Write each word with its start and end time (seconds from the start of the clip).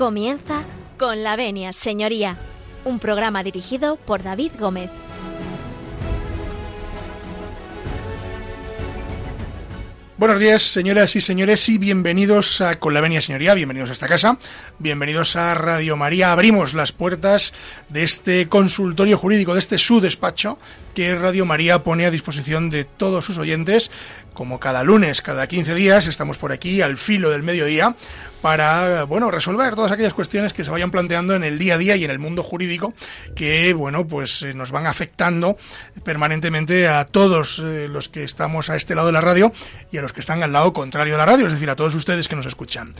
Comienza 0.00 0.62
con 0.96 1.22
la 1.22 1.36
venia, 1.36 1.74
señoría, 1.74 2.38
un 2.86 3.00
programa 3.00 3.42
dirigido 3.42 3.96
por 3.96 4.22
David 4.22 4.52
Gómez. 4.58 4.90
Buenos 10.16 10.40
días, 10.40 10.62
señoras 10.62 11.16
y 11.16 11.20
señores, 11.20 11.68
y 11.68 11.76
bienvenidos 11.76 12.62
a 12.62 12.78
Con 12.78 12.94
la 12.94 13.02
Venia 13.02 13.20
Señoría, 13.20 13.52
bienvenidos 13.52 13.90
a 13.90 13.92
esta 13.92 14.08
casa, 14.08 14.38
bienvenidos 14.78 15.36
a 15.36 15.54
Radio 15.54 15.98
María. 15.98 16.32
Abrimos 16.32 16.72
las 16.72 16.92
puertas 16.92 17.52
de 17.90 18.02
este 18.02 18.48
consultorio 18.48 19.18
jurídico, 19.18 19.52
de 19.52 19.60
este 19.60 19.76
su 19.76 20.00
despacho, 20.00 20.56
que 20.94 21.14
Radio 21.14 21.44
María 21.44 21.84
pone 21.84 22.06
a 22.06 22.10
disposición 22.10 22.70
de 22.70 22.84
todos 22.84 23.26
sus 23.26 23.36
oyentes. 23.36 23.90
Como 24.32 24.60
cada 24.60 24.84
lunes, 24.84 25.20
cada 25.20 25.46
15 25.46 25.74
días, 25.74 26.06
estamos 26.06 26.38
por 26.38 26.52
aquí 26.52 26.80
al 26.80 26.96
filo 26.96 27.30
del 27.30 27.42
mediodía 27.42 27.96
para 28.40 29.04
bueno 29.04 29.30
resolver 29.30 29.74
todas 29.74 29.92
aquellas 29.92 30.14
cuestiones 30.14 30.52
que 30.52 30.64
se 30.64 30.70
vayan 30.70 30.90
planteando 30.90 31.34
en 31.34 31.44
el 31.44 31.58
día 31.58 31.74
a 31.74 31.78
día 31.78 31.96
y 31.96 32.04
en 32.04 32.10
el 32.10 32.18
mundo 32.18 32.42
jurídico 32.42 32.94
que 33.34 33.72
bueno 33.74 34.06
pues 34.06 34.42
eh, 34.42 34.54
nos 34.54 34.70
van 34.70 34.86
afectando 34.86 35.56
permanentemente 36.04 36.88
a 36.88 37.04
todos 37.04 37.58
eh, 37.58 37.88
los 37.88 38.08
que 38.08 38.24
estamos 38.24 38.70
a 38.70 38.76
este 38.76 38.94
lado 38.94 39.08
de 39.08 39.12
la 39.12 39.20
radio 39.20 39.52
y 39.92 39.98
a 39.98 40.02
los 40.02 40.12
que 40.12 40.20
están 40.20 40.42
al 40.42 40.52
lado 40.52 40.72
contrario 40.72 41.14
de 41.14 41.18
la 41.18 41.26
radio 41.26 41.46
es 41.46 41.52
decir 41.52 41.68
a 41.70 41.76
todos 41.76 41.94
ustedes 41.94 42.28
que 42.28 42.36
nos 42.36 42.46
escuchan. 42.46 42.94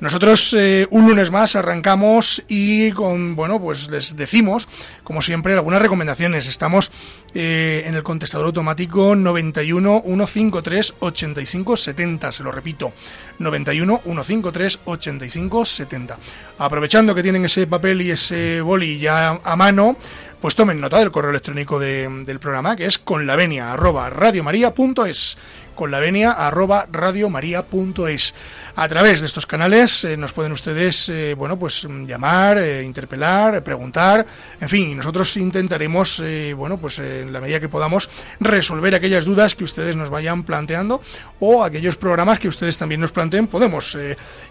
Nosotros 0.00 0.54
eh, 0.56 0.86
un 0.90 1.08
lunes 1.08 1.30
más 1.30 1.56
arrancamos 1.56 2.42
y 2.48 2.92
con 2.92 3.34
bueno 3.34 3.60
pues 3.60 3.90
les 3.90 4.16
decimos 4.16 4.68
como 5.02 5.22
siempre 5.22 5.54
algunas 5.54 5.82
recomendaciones. 5.82 6.48
Estamos 6.48 6.90
en 7.34 7.94
el 7.94 8.02
contestador 8.04 8.46
automático 8.46 9.16
91 9.16 10.02
153 10.04 10.94
85 11.00 11.76
70 11.76 12.32
se 12.32 12.42
lo 12.44 12.52
repito 12.52 12.92
91 13.38 14.02
153 14.04 14.80
85 14.84 15.64
70. 15.64 16.18
Aprovechando 16.58 17.14
que 17.14 17.22
tienen 17.22 17.44
ese 17.44 17.66
papel 17.66 18.02
y 18.02 18.10
ese 18.10 18.60
boli 18.60 18.98
ya 18.98 19.40
a 19.42 19.56
mano, 19.56 19.96
pues 20.40 20.54
tomen 20.54 20.80
nota 20.80 20.98
del 20.98 21.10
correo 21.10 21.30
electrónico 21.30 21.78
del 21.78 22.38
programa, 22.40 22.76
que 22.76 22.86
es 22.86 22.98
con 22.98 23.26
la 23.26 23.36
venia 23.36 23.72
arroba 23.72 24.10
radiomaria.es 24.10 25.36
con 25.74 25.90
la 25.90 26.00
venia 26.00 26.32
arroba 26.32 26.86
radiomaria.es. 26.90 28.34
A 28.76 28.88
través 28.88 29.20
de 29.20 29.26
estos 29.26 29.46
canales 29.46 30.02
eh, 30.02 30.16
nos 30.16 30.32
pueden 30.32 30.50
ustedes, 30.50 31.08
eh, 31.08 31.34
bueno, 31.34 31.56
pues 31.56 31.86
llamar, 32.06 32.58
eh, 32.58 32.82
interpelar, 32.82 33.62
preguntar, 33.62 34.26
en 34.60 34.68
fin, 34.68 34.90
y 34.90 34.94
nosotros 34.96 35.36
intentaremos, 35.36 36.20
bueno, 36.56 36.76
pues 36.78 36.98
en 36.98 37.32
la 37.32 37.40
medida 37.40 37.60
que 37.60 37.68
podamos 37.68 38.10
resolver 38.40 38.96
aquellas 38.96 39.24
dudas 39.24 39.54
que 39.54 39.62
ustedes 39.62 39.94
nos 39.94 40.10
vayan 40.10 40.42
planteando 40.42 41.00
o 41.38 41.62
aquellos 41.62 41.94
programas 41.94 42.40
que 42.40 42.48
ustedes 42.48 42.76
también 42.76 43.00
nos 43.00 43.12
planteen, 43.12 43.46
podemos 43.46 43.96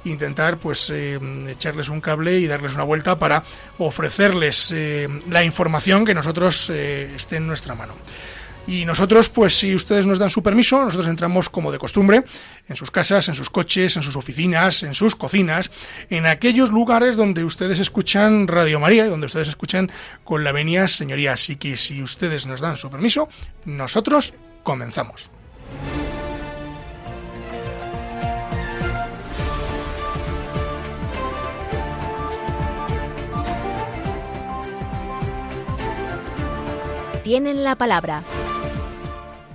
intentar, 0.05 0.57
pues, 0.57 0.89
echarles 0.89 1.89
un 1.89 1.99
cable 1.99 2.39
y 2.39 2.47
darles 2.47 2.75
una 2.75 2.83
vuelta 2.83 3.19
para 3.19 3.43
ofrecerles 3.77 4.73
la 5.29 5.43
información 5.43 6.05
que 6.05 6.13
nosotros 6.13 6.69
esté 6.69 7.37
en 7.37 7.47
nuestra 7.47 7.75
mano. 7.75 7.93
Y 8.65 8.85
nosotros, 8.85 9.29
pues 9.29 9.57
si 9.57 9.75
ustedes 9.75 10.05
nos 10.05 10.19
dan 10.19 10.29
su 10.29 10.41
permiso, 10.41 10.81
nosotros 10.81 11.09
entramos 11.09 11.49
como 11.49 11.71
de 11.71 11.77
costumbre 11.77 12.23
en 12.67 12.75
sus 12.75 12.91
casas, 12.91 13.27
en 13.27 13.35
sus 13.35 13.49
coches, 13.49 13.97
en 13.97 14.03
sus 14.03 14.15
oficinas, 14.15 14.83
en 14.83 14.93
sus 14.93 15.15
cocinas, 15.15 15.69
en 16.09 16.25
aquellos 16.25 16.71
lugares 16.71 17.17
donde 17.17 17.43
ustedes 17.43 17.79
escuchan 17.79 18.47
Radio 18.47 18.79
María 18.79 19.05
y 19.05 19.09
donde 19.09 19.25
ustedes 19.25 19.49
escuchan 19.49 19.91
con 20.23 20.43
la 20.45 20.53
venia 20.53 20.87
señoría. 20.87 21.33
Así 21.33 21.57
que 21.57 21.75
si 21.75 22.01
ustedes 22.01 22.45
nos 22.45 22.61
dan 22.61 22.77
su 22.77 22.89
permiso, 22.89 23.27
nosotros 23.65 24.33
comenzamos. 24.63 25.29
Tienen 37.23 37.63
la 37.63 37.77
palabra. 37.77 38.21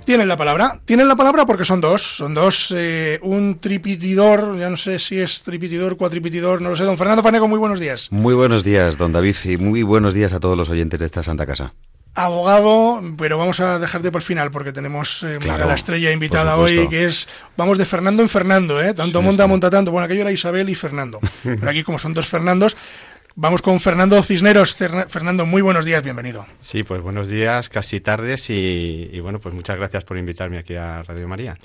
Tienen 0.03 0.27
la 0.27 0.37
palabra. 0.37 0.79
Tienen 0.85 1.07
la 1.07 1.15
palabra 1.15 1.45
porque 1.45 1.65
son 1.65 1.81
dos. 1.81 2.01
Son 2.01 2.33
dos. 2.33 2.73
Eh, 2.75 3.19
un 3.21 3.59
tripitidor, 3.59 4.57
ya 4.57 4.71
no 4.71 4.77
sé 4.77 4.97
si 4.97 5.19
es 5.19 5.43
tripitidor, 5.43 5.95
cuatripitidor, 5.95 6.63
no 6.63 6.69
lo 6.69 6.75
sé. 6.75 6.83
Don 6.83 6.97
Fernando 6.97 7.21
Fanego, 7.21 7.47
muy 7.47 7.59
buenos 7.59 7.79
días. 7.79 8.07
Muy 8.11 8.33
buenos 8.33 8.63
días, 8.63 8.97
don 8.97 9.11
David, 9.11 9.35
y 9.43 9.57
muy 9.57 9.83
buenos 9.83 10.15
días 10.15 10.33
a 10.33 10.39
todos 10.39 10.57
los 10.57 10.67
oyentes 10.69 10.99
de 10.99 11.05
esta 11.05 11.21
Santa 11.21 11.45
Casa. 11.45 11.75
Abogado, 12.15 13.03
pero 13.19 13.37
vamos 13.37 13.59
a 13.59 13.77
dejarte 13.77 14.11
por 14.11 14.23
final 14.23 14.49
porque 14.49 14.73
tenemos 14.73 15.21
eh, 15.21 15.37
la 15.45 15.75
estrella 15.75 16.11
invitada 16.11 16.57
hoy, 16.57 16.87
que 16.89 17.05
es, 17.05 17.29
vamos 17.55 17.77
de 17.77 17.85
Fernando 17.85 18.23
en 18.23 18.29
Fernando, 18.29 18.81
¿eh? 18.81 18.95
Tanto 18.95 19.21
monta, 19.21 19.45
monta 19.45 19.69
tanto. 19.69 19.91
Bueno, 19.91 20.05
aquello 20.05 20.21
era 20.21 20.31
Isabel 20.31 20.69
y 20.69 20.75
Fernando. 20.75 21.19
Pero 21.43 21.69
aquí, 21.69 21.83
como 21.83 21.99
son 21.99 22.15
dos 22.15 22.25
Fernandos, 22.25 22.75
Vamos 23.41 23.61
con 23.61 23.79
Fernando 23.79 24.21
Cisneros. 24.21 24.75
Fernando, 24.75 25.45
muy 25.45 25.61
buenos 25.61 25.85
días, 25.85 26.03
bienvenido. 26.03 26.45
Sí, 26.57 26.83
pues 26.83 27.01
buenos 27.01 27.29
días, 27.29 27.69
casi 27.69 28.01
tardes 28.01 28.49
y, 28.49 29.17
bueno, 29.21 29.39
pues 29.39 29.55
muchas 29.55 29.77
gracias 29.77 30.03
por 30.03 30.17
invitarme 30.17 30.57
aquí 30.57 30.75
a 30.75 31.03
Radio 31.03 31.25
María. 31.25 31.57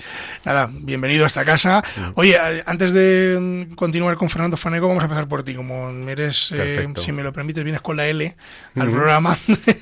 Nada, 0.45 0.69
bienvenido 0.71 1.25
a 1.25 1.27
esta 1.27 1.43
casa. 1.43 1.83
Mm. 1.97 2.11
Oye, 2.15 2.37
antes 2.65 2.93
de 2.93 3.67
continuar 3.75 4.15
con 4.15 4.29
Fernando 4.29 4.55
Fanego, 4.55 4.87
vamos 4.87 5.03
a 5.03 5.07
empezar 5.07 5.27
por 5.27 5.43
ti. 5.43 5.53
Como 5.53 5.89
eres, 6.07 6.49
eh, 6.53 6.87
si 6.95 7.11
me 7.11 7.23
lo 7.23 7.33
permites, 7.33 7.65
vienes 7.65 7.81
con 7.81 7.97
la 7.97 8.07
L 8.07 8.37
al 8.75 8.89
programa, 8.89 9.37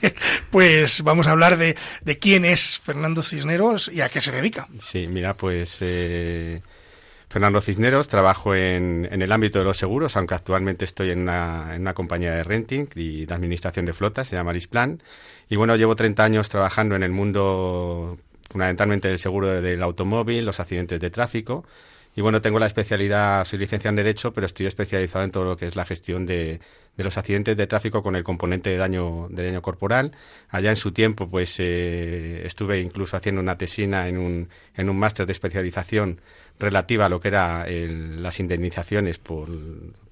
pues 0.50 1.04
vamos 1.04 1.28
a 1.28 1.32
hablar 1.32 1.58
de, 1.58 1.78
de, 2.02 2.18
quién 2.18 2.44
es 2.44 2.80
Fernando 2.84 3.22
Cisneros 3.22 3.92
y 3.94 4.02
a 4.02 4.10
qué 4.10 4.20
se 4.20 4.32
dedica. 4.32 4.68
Sí, 4.80 5.06
mira, 5.08 5.36
pues... 5.36 5.78
Eh 5.82 6.64
Fernando 7.34 7.62
Cisneros, 7.62 8.10
trabajo 8.10 8.54
en, 8.54 9.10
el 9.12 9.32
ámbito 9.32 9.58
de 9.58 9.66
los 9.66 9.76
seguros, 9.76 10.16
aunque 10.18 10.36
actualmente 10.36 10.86
estoy 10.86 11.10
en 11.10 11.22
una, 11.22 11.94
compañía 11.96 12.32
de 12.32 12.44
renting 12.44 12.86
y 12.94 13.26
de 13.26 13.34
administración 13.34 13.88
de 13.88 13.94
flotas, 13.94 14.28
se 14.28 14.36
llama 14.36 14.54
Lisplan. 14.54 15.02
Y 15.50 15.56
bueno, 15.56 15.76
llevo 15.76 15.96
30 15.96 16.24
años 16.24 16.50
trabajando 16.50 16.96
en 16.96 17.02
el 17.02 17.10
mundo 17.10 18.20
fundamentalmente 18.52 19.08
del 19.08 19.18
seguro 19.18 19.48
del 19.48 19.82
automóvil, 19.82 20.46
los 20.46 20.60
accidentes 20.60 21.00
de 21.00 21.10
tráfico. 21.10 21.66
Y 22.16 22.22
bueno, 22.22 22.40
tengo 22.40 22.60
la 22.60 22.68
especialidad, 22.68 23.44
soy 23.46 23.58
licenciado 23.58 23.94
en 23.94 23.96
Derecho, 23.96 24.32
pero 24.32 24.46
estoy 24.46 24.68
especializado 24.68 25.26
en 25.26 25.32
todo 25.32 25.44
lo 25.44 25.58
que 25.58 25.66
es 25.66 25.76
la 25.76 25.86
gestión 25.86 26.28
de, 26.28 26.60
los 26.98 27.18
accidentes 27.18 27.58
de 27.58 27.66
tráfico 27.66 28.04
con 28.04 28.16
el 28.16 28.24
componente 28.24 28.70
de 28.70 28.78
daño, 28.78 29.28
de 29.30 29.46
daño 29.46 29.62
corporal. 29.62 30.12
Allá 30.50 30.70
en 30.70 30.76
su 30.76 30.92
tiempo, 30.92 31.28
pues 31.28 31.56
eh, 31.60 32.44
estuve 32.46 32.80
incluso 32.80 33.18
haciendo 33.18 33.42
una 33.42 33.58
tesina 33.58 34.08
en 34.08 34.18
un, 34.18 34.50
en 34.76 34.90
un 34.90 35.00
máster 35.00 35.26
de 35.26 35.32
especialización 35.32 36.22
relativa 36.60 37.08
a 37.08 37.10
lo 37.10 37.20
que 37.20 37.30
era 37.30 37.66
las 37.68 38.40
indemnizaciones 38.40 39.18
por, 39.18 39.50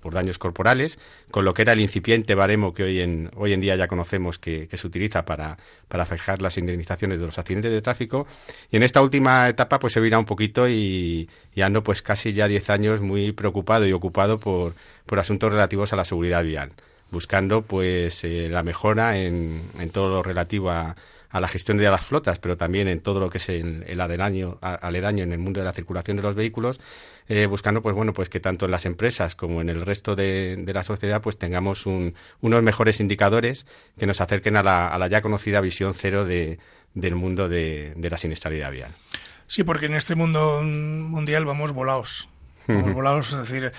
por, 0.02 0.14
daños 0.14 0.40
corporales, 0.40 1.00
con 1.30 1.46
lo 1.46 1.54
que 1.54 1.62
era 1.62 1.74
el 1.74 1.80
incipiente 1.80 2.36
baremo 2.36 2.74
que 2.74 2.84
hoy 2.84 3.00
en, 3.00 3.30
hoy 3.36 3.54
en 3.54 3.62
día 3.62 3.76
ya 3.76 3.88
conocemos 3.88 4.40
que, 4.40 4.68
se 4.72 4.88
utiliza 4.88 5.24
para, 5.24 5.58
para 5.88 6.06
fijar 6.06 6.42
las 6.42 6.58
indemnizaciones 6.58 7.20
de 7.20 7.28
los 7.28 7.38
accidentes 7.38 7.72
de 7.72 7.82
tráfico. 7.82 8.28
Y 8.72 8.78
en 8.78 8.84
esta 8.84 9.02
última 9.02 9.48
etapa 9.48 9.80
pues 9.80 9.96
he 9.96 10.02
virado 10.02 10.20
un 10.20 10.26
poquito 10.26 10.68
y, 10.68 11.30
y, 11.54 11.62
ando 11.62 11.84
pues 11.84 12.02
casi 12.02 12.34
ya 12.34 12.48
10 12.48 12.70
años 12.72 13.02
muy 13.02 13.32
preocupado 13.32 13.86
y 13.88 13.94
ocupado 13.94 14.40
por, 14.40 14.74
por 15.12 15.20
asuntos 15.20 15.52
relativos 15.52 15.92
a 15.92 15.98
la 15.98 16.06
seguridad 16.06 16.42
vial, 16.42 16.70
buscando 17.12 17.64
pues 17.64 18.24
eh, 18.24 18.48
la 18.50 18.64
mejora 18.64 19.18
en, 19.18 19.62
en 19.78 19.90
todo 19.90 20.16
lo 20.16 20.24
relativo 20.24 20.70
a 20.70 20.96
a 21.32 21.40
la 21.40 21.48
gestión 21.48 21.78
de 21.78 21.90
las 21.90 22.06
flotas, 22.06 22.40
pero 22.40 22.58
también 22.58 22.88
en 22.88 23.00
todo 23.00 23.20
lo 23.20 23.30
que 23.30 23.38
es 23.38 23.50
el, 23.50 23.84
el 23.88 24.02
aledaño, 24.02 24.58
aledaño 24.62 25.24
en 25.24 25.32
el 25.32 25.40
mundo 25.40 25.62
de 25.62 25.66
la 25.66 25.74
circulación 25.74 26.18
de 26.18 26.24
los 26.24 26.36
vehículos, 26.36 26.82
eh, 27.30 27.46
buscando 27.46 27.82
pues 27.82 27.96
bueno 27.96 28.14
pues 28.14 28.30
que 28.30 28.40
tanto 28.40 28.66
en 28.66 28.72
las 28.72 28.86
empresas 28.86 29.36
como 29.36 29.62
en 29.62 29.70
el 29.70 29.86
resto 29.86 30.16
de, 30.16 30.58
de 30.58 30.74
la 30.74 30.84
sociedad 30.84 31.22
pues 31.22 31.38
tengamos 31.38 31.86
un, 31.86 32.14
unos 32.42 32.64
mejores 32.64 33.00
indicadores 33.00 33.66
que 33.98 34.06
nos 34.06 34.20
acerquen 34.20 34.58
a 34.58 34.64
la, 34.64 34.88
a 34.90 34.98
la 34.98 35.08
ya 35.08 35.22
conocida 35.22 35.62
visión 35.62 35.94
cero 35.94 36.26
de, 36.26 36.60
del 36.94 37.16
mundo 37.16 37.48
de, 37.48 37.94
de 37.96 38.10
la 38.10 38.18
siniestralidad 38.18 38.72
vial. 38.72 38.92
Sí, 39.48 39.64
porque 39.64 39.86
en 39.86 39.96
este 39.96 40.16
mundo 40.16 40.62
mundial 40.64 41.46
vamos 41.46 41.72
volados. 41.72 42.28
Vamos 42.68 42.94
volados, 42.94 43.34
es 43.34 43.40
decir, 43.40 43.72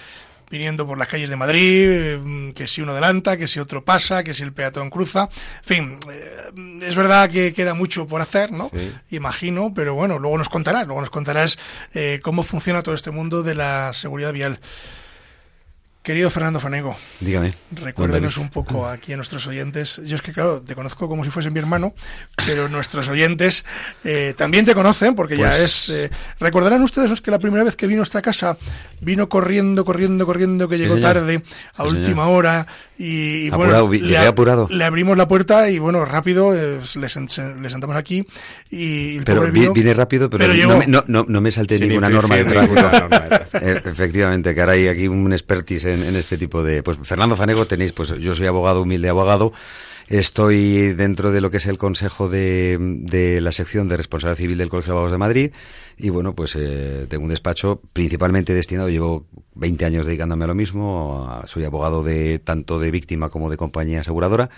viniendo 0.53 0.87
por 0.87 0.99
las 0.99 1.09
calles 1.09 1.31
de 1.31 1.37
Madrid, 1.37 2.19
mm, 2.23 2.51
que 2.51 2.69
si 2.69 2.83
uno 2.83 2.93
adelanta, 2.93 3.39
que 3.39 3.47
si 3.47 3.59
otro 3.59 3.85
pasa, 3.85 4.23
que 4.23 4.35
si 4.35 4.43
el 4.43 4.53
peatón 4.53 4.91
cruza. 4.91 5.31
En 5.61 5.65
fin, 5.65 5.99
eh, 6.13 6.83
es 6.83 6.95
verdad 6.95 7.31
que 7.31 7.55
queda 7.55 7.73
mucho 7.73 8.07
por 8.07 8.21
hacer, 8.21 8.53
¿no? 8.53 8.71
Imagino, 9.11 9.73
pero 9.75 9.95
bueno, 9.95 10.19
luego 10.19 10.37
nos 10.37 10.51
contarás, 10.51 10.87
luego 10.87 11.01
nos 11.01 11.09
contarás 11.09 11.59
eh, 11.95 12.21
cómo 12.23 12.43
funciona 12.43 12.83
todo 12.83 12.95
este 12.95 13.11
mundo 13.11 13.43
de 13.43 13.55
la 13.55 13.95
seguridad 13.95 14.35
vial. 14.35 14.61
Querido 16.03 16.31
Fernando 16.31 16.59
Fanego, 16.59 16.97
dígame. 17.21 17.55
Recuérdenos 17.71 18.37
un 18.37 18.49
poco 18.49 18.89
aquí 18.89 19.13
a 19.13 19.17
nuestros 19.17 19.47
oyentes. 19.47 20.01
Yo 20.05 20.17
es 20.17 20.23
que, 20.23 20.33
claro, 20.33 20.61
te 20.61 20.75
conozco 20.75 21.07
como 21.09 21.23
si 21.23 21.31
fuese 21.31 21.49
mi 21.51 21.61
hermano, 21.61 21.95
pero 22.45 22.69
nuestros 22.69 23.09
oyentes 23.09 23.65
eh, 24.03 24.35
también 24.37 24.65
te 24.65 24.75
conocen, 24.75 25.15
porque 25.15 25.37
ya 25.37 25.51
pues 25.51 25.61
es. 25.61 25.89
Eh, 25.91 26.11
Recordarán 26.41 26.83
ustedes 26.83 27.21
que 27.21 27.31
la 27.31 27.39
primera 27.39 27.63
vez 27.63 27.77
que 27.77 27.87
vino 27.87 28.01
a 28.01 28.03
esta 28.03 28.21
casa 28.21 28.59
vino 29.01 29.29
corriendo, 29.29 29.85
corriendo, 29.85 30.27
corriendo, 30.27 30.69
que 30.69 30.77
llegó 30.77 30.99
tarde, 30.99 31.45
a 31.77 31.85
última 31.85 32.27
hora, 32.27 32.67
Y, 33.05 33.49
apurado, 33.49 33.89
bueno, 33.89 34.07
llegué 34.07 34.19
apurado. 34.19 34.69
Le 34.71 34.85
abrimos 34.85 35.17
la 35.17 35.27
puerta 35.27 35.69
y 35.69 35.81
bueno, 35.81 36.05
rápido, 36.05 36.55
eh, 36.55 36.79
le, 36.95 37.09
sentamos 37.09 37.97
aquí 37.97 38.25
y 38.71 39.17
el 39.17 39.25
Pero 39.25 39.51
vino, 39.51 39.73
vine 39.73 39.93
rápido, 39.93 40.31
pero, 40.31 40.45
pero 40.47 40.69
no, 40.69 40.79
me, 40.79 40.87
no, 40.87 41.03
no, 41.09 41.25
no, 41.27 41.41
me 41.41 41.51
salté 41.51 41.81
ninguna 41.81 42.09
norma 42.09 42.37
de 42.37 42.45
tráfico. 42.45 42.81
Eh, 43.61 43.81
efectivamente, 43.85 44.55
que 44.55 44.61
ahora 44.61 44.73
hay 44.73 44.89
aquí 44.89 45.07
un 45.09 45.33
expertise 45.33 45.85
en, 45.85 46.03
en, 46.03 46.17
este 46.17 46.39
tipo 46.39 46.63
de... 46.63 46.83
Pues 46.83 46.99
Fernando 47.03 47.37
Fanego 47.37 47.67
tenéis, 47.67 47.93
pues 47.93 48.09
yo 48.19 48.35
soy 48.35 48.47
abogado, 48.47 48.83
humilde 48.83 49.09
abogado, 49.09 49.53
Estoy 50.09 50.93
dentro 50.95 51.31
de 51.33 51.41
lo 51.41 51.51
que 51.51 51.59
es 51.59 51.67
el 51.67 51.79
Consejo 51.79 52.29
de, 52.29 52.77
de 52.81 53.41
la 53.41 53.53
sección 53.53 53.89
de 53.89 53.97
responsabilidad 53.97 54.39
civil 54.39 54.59
del 54.59 54.69
Colegio 54.69 54.93
de 54.93 54.93
Abogados 54.93 55.13
de 55.13 55.19
Madrid 55.19 55.53
y 55.97 56.11
bueno, 56.11 56.35
pues 56.35 56.57
eh, 56.57 57.07
tengo 57.09 57.25
un 57.25 57.31
despacho 57.31 57.81
principalmente 57.93 58.55
destinado, 58.55 58.89
llevo 58.89 59.27
20 59.55 59.85
años 59.85 60.07
dedicándome 60.07 60.45
a 60.45 60.49
lo 60.49 60.55
mismo, 60.55 61.43
soy 61.45 61.65
abogado 61.65 62.03
de 62.03 62.39
tanto 62.39 62.79
de 62.79 62.91
víctima 62.91 63.31
como 63.31 63.51
de 63.51 63.57
compañía 63.57 64.01
aseguradora 64.01 64.51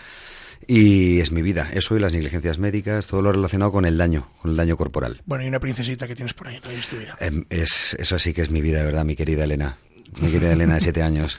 y 0.66 1.20
es 1.20 1.32
mi 1.32 1.42
vida, 1.42 1.68
eso 1.72 1.96
y 1.96 2.00
las 2.00 2.12
negligencias 2.12 2.58
médicas, 2.58 3.06
todo 3.06 3.20
lo 3.20 3.32
relacionado 3.32 3.72
con 3.72 3.84
el 3.84 3.98
daño, 3.98 4.28
con 4.40 4.52
el 4.52 4.56
daño 4.56 4.76
corporal. 4.76 5.20
Bueno, 5.26 5.44
y 5.44 5.48
una 5.48 5.60
princesita 5.60 6.06
que 6.06 6.14
tienes 6.14 6.32
por 6.32 6.48
ahí, 6.48 6.60
es 6.72 6.88
tu 6.88 6.96
vida. 6.96 7.16
Eh, 7.20 7.44
es, 7.50 7.94
eso 7.98 8.18
sí 8.18 8.32
que 8.32 8.42
es 8.42 8.50
mi 8.50 8.62
vida, 8.62 8.78
de 8.78 8.84
verdad, 8.84 9.04
mi 9.04 9.16
querida 9.16 9.44
Elena 9.44 9.76
mi 10.20 10.30
querida 10.30 10.52
Elena 10.52 10.74
de 10.74 10.80
siete 10.80 11.02
años. 11.02 11.38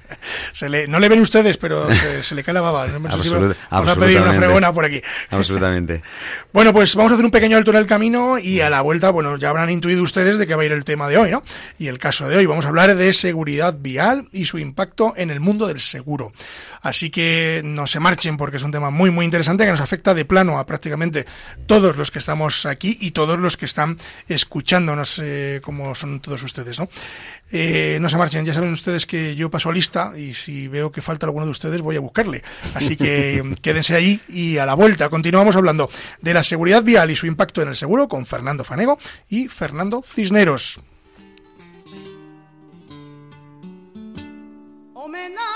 se 0.52 0.68
le, 0.68 0.86
no 0.86 1.00
le 1.00 1.08
ven 1.08 1.20
ustedes, 1.20 1.56
pero 1.56 1.88
se, 2.22 2.34
le 2.34 2.44
cae 2.44 2.54
la 2.54 2.60
baba. 2.60 2.86
No 2.86 3.08
Absolut, 3.08 3.56
vamos 3.70 3.88
a 3.90 3.96
pedir 3.96 4.20
una 4.20 4.32
fregona 4.32 4.72
por 4.72 4.84
aquí. 4.84 5.00
Absolutamente. 5.30 6.02
bueno, 6.52 6.72
pues 6.72 6.94
vamos 6.94 7.12
a 7.12 7.14
hacer 7.14 7.24
un 7.24 7.30
pequeño 7.30 7.56
alto 7.56 7.70
en 7.72 7.78
el 7.78 7.86
camino 7.86 8.38
y 8.38 8.60
a 8.60 8.70
la 8.70 8.80
vuelta, 8.80 9.10
bueno, 9.10 9.36
ya 9.36 9.50
habrán 9.50 9.70
intuido 9.70 10.02
ustedes 10.02 10.38
de 10.38 10.46
qué 10.46 10.54
va 10.54 10.62
a 10.62 10.66
ir 10.66 10.72
el 10.72 10.84
tema 10.84 11.08
de 11.08 11.18
hoy, 11.18 11.30
¿no? 11.30 11.42
Y 11.78 11.88
el 11.88 11.98
caso 11.98 12.28
de 12.28 12.36
hoy. 12.36 12.46
Vamos 12.46 12.64
a 12.64 12.68
hablar 12.68 12.94
de 12.94 13.12
seguridad 13.12 13.76
vial 13.78 14.28
y 14.32 14.44
su 14.44 14.58
impacto 14.58 15.14
en 15.16 15.30
el 15.30 15.40
mundo 15.40 15.66
del 15.66 15.80
seguro. 15.80 16.32
Así 16.80 17.10
que 17.10 17.62
no 17.64 17.86
se 17.86 18.00
marchen 18.00 18.36
porque 18.36 18.56
es 18.56 18.62
un 18.62 18.72
tema 18.72 18.90
muy, 18.90 19.10
muy 19.10 19.24
interesante 19.24 19.64
que 19.64 19.70
nos 19.70 19.80
afecta 19.80 20.14
de 20.14 20.24
plano 20.24 20.58
a 20.58 20.66
prácticamente 20.66 21.26
todos 21.66 21.96
los 21.96 22.10
que 22.10 22.18
estamos 22.18 22.66
aquí 22.66 22.98
y 23.00 23.12
todos 23.12 23.38
los 23.38 23.56
que 23.56 23.64
están 23.64 23.96
escuchándonos, 24.28 25.20
eh, 25.22 25.60
como 25.62 25.94
son 25.94 26.20
todos 26.20 26.42
ustedes, 26.42 26.78
¿no? 26.78 26.88
Eh, 27.52 27.98
no 28.00 28.08
se 28.08 28.16
marchen, 28.16 28.46
ya 28.46 28.54
saben 28.54 28.72
ustedes 28.72 29.06
que 29.06 29.36
yo 29.36 29.50
paso 29.50 29.70
lista 29.70 30.12
y 30.16 30.32
si 30.34 30.68
veo 30.68 30.90
que 30.90 31.02
falta 31.02 31.26
alguno 31.26 31.44
de 31.44 31.52
ustedes 31.52 31.80
voy 31.82 31.96
a 31.96 32.00
buscarle. 32.00 32.42
Así 32.74 32.96
que 32.96 33.54
quédense 33.62 33.94
ahí 33.94 34.20
y 34.28 34.56
a 34.56 34.66
la 34.66 34.74
vuelta 34.74 35.10
continuamos 35.10 35.54
hablando 35.54 35.90
de 36.20 36.34
la 36.34 36.42
seguridad 36.42 36.82
vial 36.82 37.10
y 37.10 37.16
su 37.16 37.26
impacto 37.26 37.60
en 37.60 37.68
el 37.68 37.76
seguro 37.76 38.08
con 38.08 38.24
Fernando 38.24 38.64
Fanego 38.64 38.98
y 39.28 39.48
Fernando 39.48 40.02
Cisneros. 40.02 40.80
a 45.38 45.51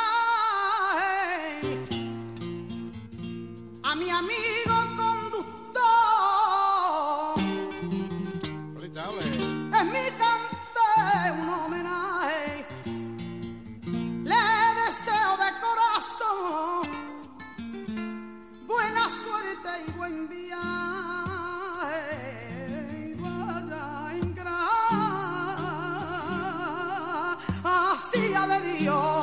gracia 28.20 28.60
de 28.60 28.72
Dios. 28.78 29.15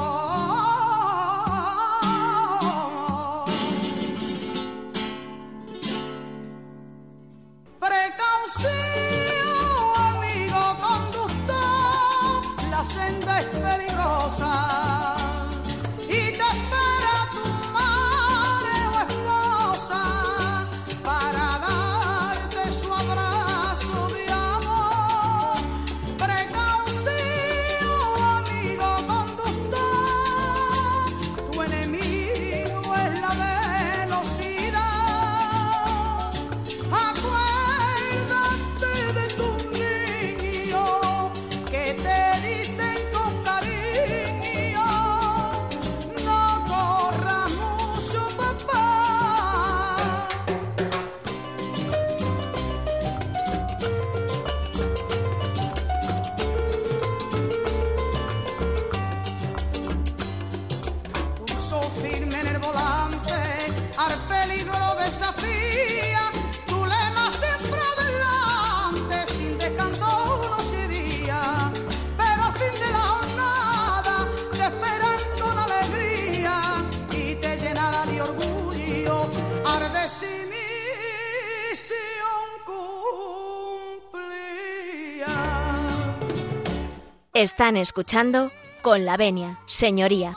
Están 87.43 87.75
escuchando 87.75 88.53
con 88.81 89.03
la 89.03 89.17
venia, 89.17 89.59
señoría. 89.65 90.33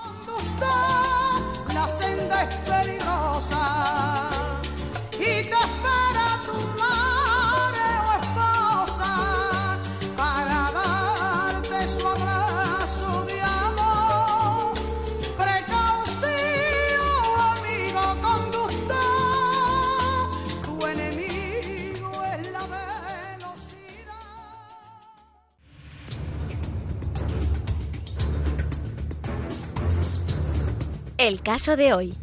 El 31.26 31.42
caso 31.42 31.74
de 31.74 31.92
hoy. 31.92 32.14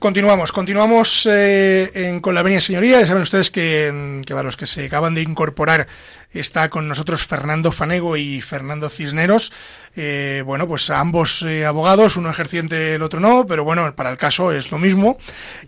Continuamos, 0.00 0.50
continuamos 0.50 1.24
eh, 1.30 1.88
en, 1.94 2.18
con 2.18 2.34
la 2.34 2.42
venia 2.42 2.60
señoría. 2.60 2.98
Ya 2.98 3.06
saben 3.06 3.22
ustedes 3.22 3.52
que, 3.52 4.24
que, 4.26 4.34
para 4.34 4.42
los 4.42 4.56
que 4.56 4.66
se 4.66 4.86
acaban 4.86 5.14
de 5.14 5.22
incorporar 5.22 5.86
está 6.32 6.68
con 6.68 6.88
nosotros 6.88 7.24
Fernando 7.24 7.70
Fanego 7.70 8.16
y 8.16 8.40
Fernando 8.40 8.90
Cisneros. 8.90 9.52
Eh, 9.94 10.42
bueno, 10.44 10.66
pues 10.66 10.90
ambos 10.90 11.42
eh, 11.42 11.64
abogados, 11.64 12.16
uno 12.16 12.28
ejerciente, 12.28 12.96
el 12.96 13.02
otro 13.02 13.20
no, 13.20 13.46
pero 13.46 13.62
bueno, 13.62 13.94
para 13.94 14.10
el 14.10 14.16
caso 14.16 14.50
es 14.50 14.72
lo 14.72 14.78
mismo. 14.78 15.16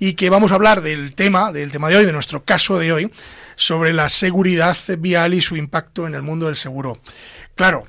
Y 0.00 0.14
que 0.14 0.30
vamos 0.30 0.50
a 0.50 0.56
hablar 0.56 0.80
del 0.80 1.14
tema, 1.14 1.52
del 1.52 1.70
tema 1.70 1.88
de 1.88 1.98
hoy, 1.98 2.04
de 2.04 2.12
nuestro 2.12 2.44
caso 2.44 2.80
de 2.80 2.92
hoy, 2.92 3.12
sobre 3.54 3.92
la 3.92 4.08
seguridad 4.08 4.76
vial 4.98 5.34
y 5.34 5.40
su 5.40 5.54
impacto 5.54 6.04
en 6.08 6.16
el 6.16 6.22
mundo 6.22 6.46
del 6.46 6.56
seguro. 6.56 6.98
Claro, 7.54 7.86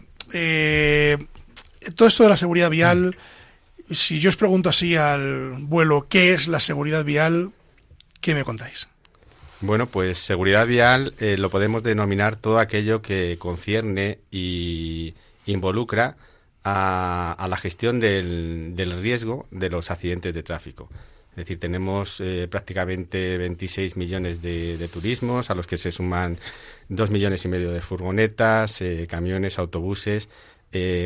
todo 1.96 2.08
esto 2.08 2.24
de 2.24 2.30
la 2.30 2.38
seguridad 2.38 2.70
vial 2.70 3.16
si 3.92 4.20
yo 4.20 4.30
os 4.30 4.38
pregunto 4.38 4.70
así 4.70 4.96
al 4.96 5.52
vuelo, 5.60 6.08
¿qué 6.08 6.34
es 6.34 6.48
la 6.48 6.60
seguridad 6.60 7.04
vial? 7.04 7.52
¿Qué 8.22 8.36
me 8.36 8.44
contáis? 8.44 8.88
Bueno, 9.62 9.88
pues 9.88 10.18
seguridad 10.18 10.66
vial 10.68 11.14
eh, 11.20 11.38
lo 11.38 11.50
podemos 11.50 11.84
denominar 11.84 12.36
todo 12.38 12.60
aquello 12.60 13.02
que 13.02 13.38
concierne 13.38 14.20
y 14.32 15.14
involucra 15.46 16.16
a, 16.64 17.48
la 17.50 17.58
gestión 17.58 18.00
del, 18.00 19.00
riesgo 19.02 19.48
de 19.52 19.70
los 19.70 19.92
accidentes 19.92 20.34
de 20.34 20.44
tráfico. 20.44 20.88
Es 21.32 21.38
decir, 21.38 21.60
tenemos 21.60 22.22
eh, 22.22 22.48
prácticamente 22.50 23.38
26 23.38 23.98
millones 23.98 24.42
de, 24.42 24.90
turismos, 24.92 25.50
a 25.50 25.56
los 25.56 25.68
que 25.68 25.78
se 25.78 25.92
suman 25.92 26.38
2 26.90 27.10
millones 27.10 27.44
y 27.46 27.48
medio 27.48 27.72
de 27.72 27.82
furgonetas, 27.82 28.82
eh, 28.82 29.08
camiones, 29.10 29.58
autobuses, 29.58 30.30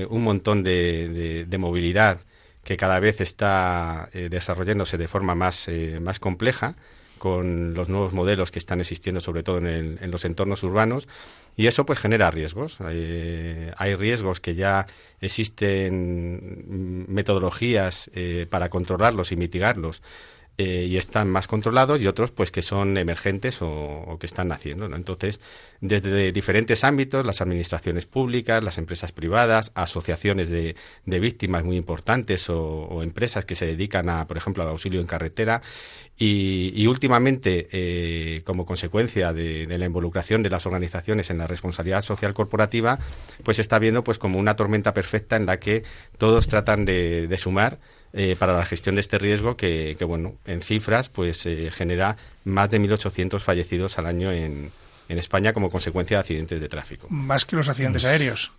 un 0.09 0.23
montón 0.23 0.63
de 0.63 1.55
movilidad 1.57 2.19
que 2.63 2.77
cada 2.77 3.00
vez 3.00 3.22
está 3.22 4.10
eh, 4.13 4.29
desarrollándose 4.29 4.98
de 4.98 5.08
forma 5.08 5.36
más, 5.36 5.67
eh, 5.67 6.00
más 6.01 6.20
compleja 6.20 6.75
con 7.17 7.74
los 7.74 7.88
nuevos 7.89 8.13
modelos 8.13 8.51
que 8.51 8.60
están 8.60 8.82
existiendo, 8.82 9.22
sobre 9.22 9.43
todo 9.43 9.58
en, 9.60 9.67
el- 9.67 9.98
en 10.01 10.12
los 10.12 10.25
entornos 10.25 10.62
urbanos, 10.63 11.08
y 11.55 11.67
eso 11.67 11.86
pues 11.86 12.00
genera 12.00 12.32
riesgos. 12.32 12.82
Hay, 12.82 13.70
hay 13.77 13.96
riesgos 13.96 14.39
que 14.41 14.55
ya 14.55 14.88
existen 15.22 17.05
mm, 17.08 17.12
metodologías 17.13 18.10
eh, 18.13 18.48
para 18.50 18.70
controlarlos 18.70 19.32
y 19.32 19.36
mitigarlos. 19.38 20.01
Eh, 20.57 20.88
y 20.89 20.98
están 20.98 21.29
más 21.29 21.48
controlados 21.48 22.01
y 22.01 22.07
otros 22.07 22.31
pues 22.31 22.51
que 22.51 22.62
son 22.62 22.98
emergentes 22.98 23.60
o, 23.62 24.17
que 24.19 24.25
están 24.25 24.50
naciendo 24.50 24.88
¿no? 24.88 24.95
entonces 24.95 25.41
desde 25.81 26.31
diferentes 26.31 26.83
ámbitos 26.83 27.25
las 27.25 27.41
administraciones 27.41 28.05
públicas 28.05 28.63
las 28.63 28.77
empresas 28.77 29.12
privadas 29.12 29.72
asociaciones 29.75 30.50
de, 30.50 30.75
de 31.05 31.19
víctimas 31.19 31.63
muy 31.63 31.75
importantes 31.75 32.50
o, 32.50 32.60
o 32.62 33.03
empresas 33.03 33.45
que 33.45 33.55
se 33.55 33.65
dedican 33.65 34.10
a 34.10 34.27
por 34.27 34.38
ejemplo 34.38 34.63
al 34.63 34.69
auxilio 34.69 35.01
en 35.01 35.07
carretera 35.07 35.62
y, 36.17 36.72
y 36.75 36.88
últimamente, 36.88 37.67
eh, 37.72 38.43
como 38.45 38.65
consecuencia 38.65 39.33
de, 39.33 39.65
de 39.65 39.77
la 39.77 39.86
involucración 39.86 40.43
de 40.43 40.50
las 40.50 40.65
organizaciones 40.65 41.29
en 41.31 41.39
la 41.39 41.48
responsabilidad 41.48 42.01
social 42.01 42.33
corporativa, 42.33 43.00
pues 43.43 43.57
está 43.60 43.79
viendo 43.79 44.03
pues 44.03 44.19
como 44.19 44.38
una 44.39 44.55
tormenta 44.55 44.93
perfecta 44.93 45.36
en 45.36 45.48
la 45.48 45.60
que 45.60 45.83
todos 46.17 46.48
tratan 46.48 46.86
de, 46.86 47.27
de 47.27 47.38
sumar 47.38 47.79
eh, 48.13 48.36
para 48.38 48.55
la 48.55 48.65
gestión 48.65 48.96
de 48.96 49.01
este 49.01 49.17
riesgo 49.17 49.58
que, 49.58 49.96
que, 49.98 50.05
bueno, 50.05 50.36
en 50.46 50.62
cifras, 50.62 51.10
pues 51.10 51.46
eh, 51.46 51.70
genera 51.72 52.15
más 52.46 52.70
de 52.70 52.79
1.800 52.79 53.39
fallecidos 53.39 53.98
al 53.98 54.05
año 54.05 54.32
en, 54.32 54.72
en 55.10 55.17
España 55.17 55.51
como 55.51 55.70
consecuencia 55.70 56.17
de 56.17 56.22
accidentes 56.22 56.62
de 56.62 56.70
tráfico. 56.70 57.08
Más 57.10 57.46
que 57.46 57.55
los 57.55 57.70
accidentes 57.70 58.05
aéreos. 58.05 58.51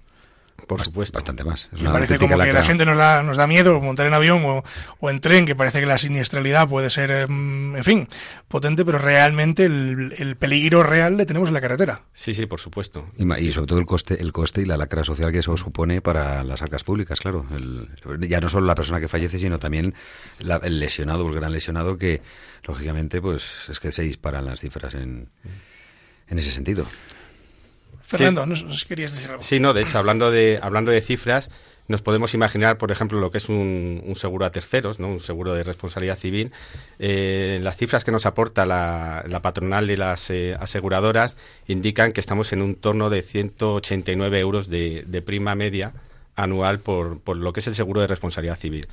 Por 0.67 0.79
Bast- 0.81 0.85
supuesto. 0.87 1.19
Bastante 1.19 1.45
más. 1.45 1.69
Es 1.73 1.81
Me 1.81 1.89
una 1.89 1.93
parece 1.93 2.19
como 2.19 2.39
que 2.39 2.53
la 2.53 2.65
gente 2.65 2.87
nos 2.87 2.97
da, 2.97 3.23
nos 3.23 3.37
da 3.37 3.47
miedo 3.47 3.79
montar 3.81 4.07
en 4.07 4.15
avión 4.15 4.43
o, 4.47 4.65
o 5.01 5.11
en 5.11 5.21
tren, 5.21 5.45
que 5.45 5.55
parece 5.55 5.81
que 5.81 5.87
la 5.87 5.99
siniestralidad 5.99 6.69
puede 6.69 6.89
ser, 6.89 7.11
em, 7.11 7.77
en 7.77 7.85
fin, 7.85 8.09
potente, 8.49 8.83
pero 8.85 8.99
realmente 8.99 9.67
el, 9.67 10.15
el 10.17 10.37
peligro 10.37 10.83
real 10.83 11.19
le 11.19 11.27
tenemos 11.27 11.49
en 11.49 11.55
la 11.55 11.61
carretera. 11.61 12.03
Sí, 12.15 12.33
sí, 12.33 12.47
por 12.47 12.61
supuesto. 12.61 13.05
Y 13.19 13.53
sobre 13.53 13.67
todo 13.67 13.79
el 13.79 13.85
coste, 13.85 14.21
el 14.23 14.33
coste 14.33 14.63
y 14.63 14.65
la 14.65 14.79
lacra 14.79 15.05
social 15.05 15.31
que 15.33 15.41
eso 15.41 15.55
supone 15.59 16.01
para 16.01 16.43
las 16.45 16.63
arcas 16.63 16.83
públicas, 16.83 17.21
claro. 17.21 17.45
El- 17.55 17.89
ya 18.29 18.41
no 18.41 18.49
solo 18.49 18.67
la 18.67 18.75
persona 18.75 19.01
que 19.01 19.09
fallece, 19.09 19.39
sino 19.39 19.59
también 19.59 19.95
la- 20.39 20.61
el 20.63 20.81
lesionado, 20.81 21.29
el 21.29 21.35
gran 21.35 21.53
lesionado, 21.53 21.99
que 21.99 22.23
lógicamente, 22.63 23.21
pues 23.21 23.69
es 23.69 23.81
que 23.81 23.93
se 23.93 24.01
disparan 24.03 24.47
las 24.47 24.61
cifras 24.61 24.95
en, 24.95 25.29
en 26.29 26.39
ese 26.39 26.51
sentido. 26.51 26.87
Fernando, 28.07 28.47
no, 28.47 28.55
sé- 28.57 28.65
no 28.65 28.73
sé 28.73 28.81
si 28.81 28.87
querías 28.87 29.13
decir 29.13 29.31
algo. 29.31 29.43
Sí, 29.43 29.61
no, 29.61 29.73
de 29.73 29.83
hecho, 29.83 29.99
hablando 29.99 30.31
de, 30.31 30.59
hablando 30.63 30.91
de 30.91 31.01
cifras, 31.01 31.51
nos 31.89 32.01
podemos 32.01 32.33
imaginar, 32.33 32.79
por 32.79 32.91
ejemplo, 32.91 33.21
lo 33.21 33.31
que 33.31 33.39
es 33.39 33.49
un, 33.51 34.03
un 34.07 34.15
seguro 34.17 34.47
a 34.47 34.51
terceros, 34.51 35.01
¿no? 35.01 35.09
un 35.09 35.21
seguro 35.21 35.53
de 35.53 35.63
responsabilidad 35.65 36.17
civil. 36.19 36.51
Eh, 36.99 37.59
las 37.63 37.77
cifras 37.77 38.05
que 38.05 38.13
nos 38.13 38.25
aporta 38.25 38.65
la, 38.65 39.23
la 39.29 39.43
patronal 39.43 39.91
y 39.91 39.97
las 39.97 40.31
eh, 40.31 40.57
aseguradoras 40.59 41.37
indican 41.67 42.13
que 42.13 42.21
estamos 42.21 42.53
en 42.55 42.63
un 42.63 42.75
torno 42.77 43.11
de 43.11 43.21
189 43.21 44.39
euros 44.41 44.69
de, 44.71 45.05
de 45.07 45.23
prima 45.23 45.55
media 45.55 45.93
anual 46.37 46.79
por, 46.81 47.21
por 47.21 47.37
lo 47.37 47.53
que 47.53 47.61
es 47.61 47.67
el 47.67 47.75
seguro 47.75 48.01
de 48.01 48.07
responsabilidad 48.07 48.59
civil. 48.59 48.87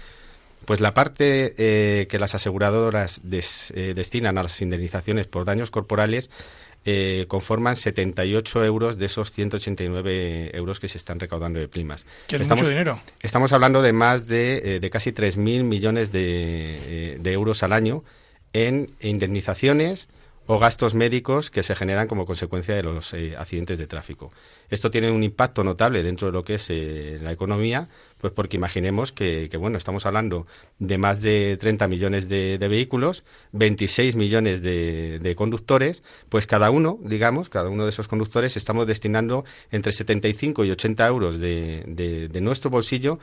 Pues 0.65 0.79
la 0.79 0.93
parte 0.93 1.55
eh, 1.57 2.07
que 2.07 2.19
las 2.19 2.35
aseguradoras 2.35 3.21
des- 3.23 3.73
destinan 3.73 4.37
a 4.37 4.43
las 4.43 4.61
indemnizaciones 4.61 5.25
por 5.27 5.43
daños 5.45 5.71
corporales 5.71 6.29
eh, 6.83 7.25
conforman 7.27 7.75
78 7.75 8.65
euros 8.65 8.97
de 8.97 9.05
esos 9.05 9.31
189 9.31 10.55
euros 10.55 10.79
que 10.79 10.87
se 10.87 10.97
están 10.97 11.19
recaudando 11.19 11.59
de 11.59 11.67
primas. 11.67 12.05
Que 12.27 12.37
es 12.37 12.49
mucho 12.49 12.67
dinero. 12.67 12.99
Estamos 13.21 13.53
hablando 13.53 13.81
de 13.81 13.93
más 13.93 14.27
de, 14.27 14.75
eh, 14.75 14.79
de 14.79 14.89
casi 14.89 15.11
3.000 15.11 15.63
millones 15.63 16.11
de, 16.11 16.23
eh, 16.23 17.17
de 17.19 17.31
euros 17.33 17.61
al 17.63 17.73
año 17.73 18.03
en 18.53 18.91
indemnizaciones 18.99 20.09
o 20.53 20.59
gastos 20.59 20.95
médicos 20.95 21.49
que 21.49 21.63
se 21.63 21.75
generan 21.75 22.09
como 22.09 22.25
consecuencia 22.25 22.75
de 22.75 22.83
los 22.83 23.13
eh, 23.13 23.37
accidentes 23.37 23.77
de 23.77 23.87
tráfico. 23.87 24.33
Esto 24.69 24.91
tiene 24.91 25.09
un 25.09 25.23
impacto 25.23 25.63
notable 25.63 26.03
dentro 26.03 26.27
de 26.27 26.33
lo 26.33 26.43
que 26.43 26.55
es 26.55 26.69
eh, 26.69 27.19
la 27.21 27.31
economía, 27.31 27.87
pues 28.17 28.33
porque 28.33 28.57
imaginemos 28.57 29.13
que, 29.13 29.47
bueno, 29.57 29.77
estamos 29.77 30.05
hablando 30.05 30.45
de 30.77 30.97
más 30.97 31.21
de 31.21 31.55
30 31.57 31.87
millones 31.87 32.27
de, 32.27 32.57
vehículos, 32.57 33.23
26 33.53 34.17
millones 34.17 34.61
de, 34.61 35.19
de 35.19 35.35
conductores, 35.35 36.03
pues 36.27 36.47
cada 36.47 36.69
uno, 36.69 36.99
digamos, 37.01 37.47
cada 37.47 37.69
uno 37.69 37.85
de 37.85 37.91
esos 37.91 38.09
conductores 38.09 38.57
estamos 38.57 38.87
destinando 38.87 39.45
entre 39.71 39.93
75 39.93 40.65
y 40.65 40.71
80 40.71 41.07
euros 41.07 41.39
de- 41.39 42.27
de 42.29 42.41
nuestro 42.41 42.69
bolsillo 42.69 43.19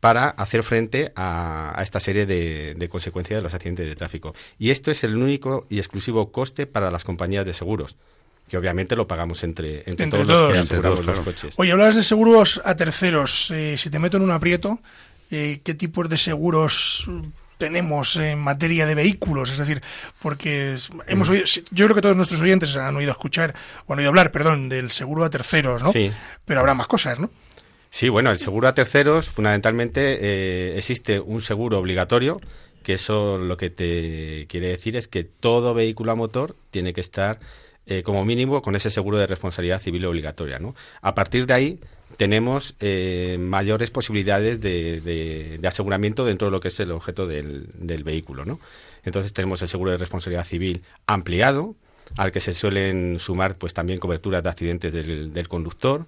para 0.00 0.28
hacer 0.28 0.62
frente 0.62 1.12
a, 1.16 1.72
a 1.78 1.82
esta 1.82 1.98
serie 2.00 2.24
de, 2.26 2.74
de 2.76 2.88
consecuencias 2.88 3.38
de 3.38 3.42
los 3.42 3.54
accidentes 3.54 3.86
de 3.86 3.96
tráfico. 3.96 4.34
Y 4.58 4.70
esto 4.70 4.90
es 4.90 5.02
el 5.04 5.16
único 5.16 5.66
y 5.68 5.78
exclusivo 5.78 6.30
coste 6.30 6.66
para 6.66 6.90
las 6.90 7.04
compañías 7.04 7.44
de 7.44 7.52
seguros, 7.52 7.96
que 8.48 8.56
obviamente 8.56 8.94
lo 8.96 9.06
pagamos 9.08 9.42
entre, 9.44 9.78
entre, 9.86 10.04
Entre 10.04 10.10
todos, 10.10 10.26
todos. 10.26 10.48
los 10.48 10.52
que 10.52 10.58
Entre 10.60 10.76
aseguramos 10.78 11.00
todos, 11.00 11.16
los 11.18 11.24
coches. 11.26 11.54
Oye, 11.58 11.72
hablabas 11.72 11.96
de 11.96 12.02
seguros 12.04 12.60
a 12.64 12.76
terceros. 12.76 13.50
Eh, 13.50 13.76
si 13.76 13.90
te 13.90 13.98
meto 13.98 14.16
en 14.18 14.22
un 14.22 14.30
aprieto, 14.30 14.78
eh, 15.30 15.60
¿qué 15.64 15.74
tipos 15.74 16.08
de 16.08 16.16
seguros 16.16 17.04
mm, 17.08 17.20
tenemos 17.58 18.16
en 18.16 18.38
materia 18.38 18.86
de 18.86 18.94
vehículos? 18.94 19.50
Es 19.50 19.58
decir, 19.58 19.82
porque 20.22 20.76
hemos 21.08 21.28
oído, 21.28 21.44
sí, 21.46 21.64
yo 21.72 21.86
creo 21.86 21.96
que 21.96 22.02
todos 22.02 22.16
nuestros 22.16 22.40
oyentes 22.40 22.76
han 22.76 22.94
oído 22.96 23.10
escuchar, 23.10 23.54
o 23.86 23.92
han 23.92 23.98
oído 23.98 24.10
hablar, 24.10 24.30
perdón, 24.30 24.68
del 24.68 24.90
seguro 24.92 25.24
a 25.24 25.30
terceros, 25.30 25.82
¿no? 25.82 25.90
Sí. 25.92 26.12
Pero 26.44 26.60
habrá 26.60 26.74
más 26.74 26.86
cosas, 26.86 27.18
¿no? 27.18 27.30
Sí, 27.90 28.08
bueno, 28.08 28.30
el 28.30 28.38
seguro 28.38 28.68
a 28.68 28.74
terceros, 28.74 29.30
fundamentalmente, 29.30 30.18
eh, 30.20 30.76
existe 30.78 31.20
un 31.20 31.40
seguro 31.40 31.78
obligatorio, 31.78 32.40
que 32.82 32.94
eso 32.94 33.38
lo 33.38 33.56
que 33.56 33.70
te 33.70 34.46
quiere 34.48 34.68
decir 34.68 34.96
es 34.96 35.08
que 35.08 35.24
todo 35.24 35.74
vehículo 35.74 36.12
a 36.12 36.14
motor 36.14 36.54
tiene 36.70 36.92
que 36.92 37.00
estar 37.00 37.38
eh, 37.86 38.02
como 38.02 38.24
mínimo 38.24 38.60
con 38.62 38.76
ese 38.76 38.90
seguro 38.90 39.18
de 39.18 39.26
responsabilidad 39.26 39.80
civil 39.80 40.04
obligatoria. 40.04 40.58
¿no? 40.58 40.74
A 41.00 41.14
partir 41.14 41.46
de 41.46 41.54
ahí 41.54 41.80
tenemos 42.18 42.76
eh, 42.80 43.36
mayores 43.40 43.90
posibilidades 43.90 44.60
de, 44.60 45.00
de- 45.00 45.66
aseguramiento 45.66 46.24
dentro 46.24 46.46
de 46.48 46.50
lo 46.52 46.60
que 46.60 46.68
es 46.68 46.80
el 46.80 46.92
objeto 46.92 47.26
del, 47.26 47.68
vehículo. 48.04 48.44
¿no? 48.44 48.60
Entonces 49.04 49.32
tenemos 49.32 49.62
el 49.62 49.68
seguro 49.68 49.90
de 49.90 49.96
responsabilidad 49.96 50.44
civil 50.44 50.82
ampliado, 51.06 51.74
al 52.16 52.32
que 52.32 52.40
se 52.40 52.52
suelen 52.52 53.18
sumar 53.18 53.56
pues 53.56 53.74
también 53.74 53.98
coberturas 53.98 54.42
de 54.42 54.48
accidentes 54.48 54.92
del 54.92 55.48
conductor, 55.48 56.06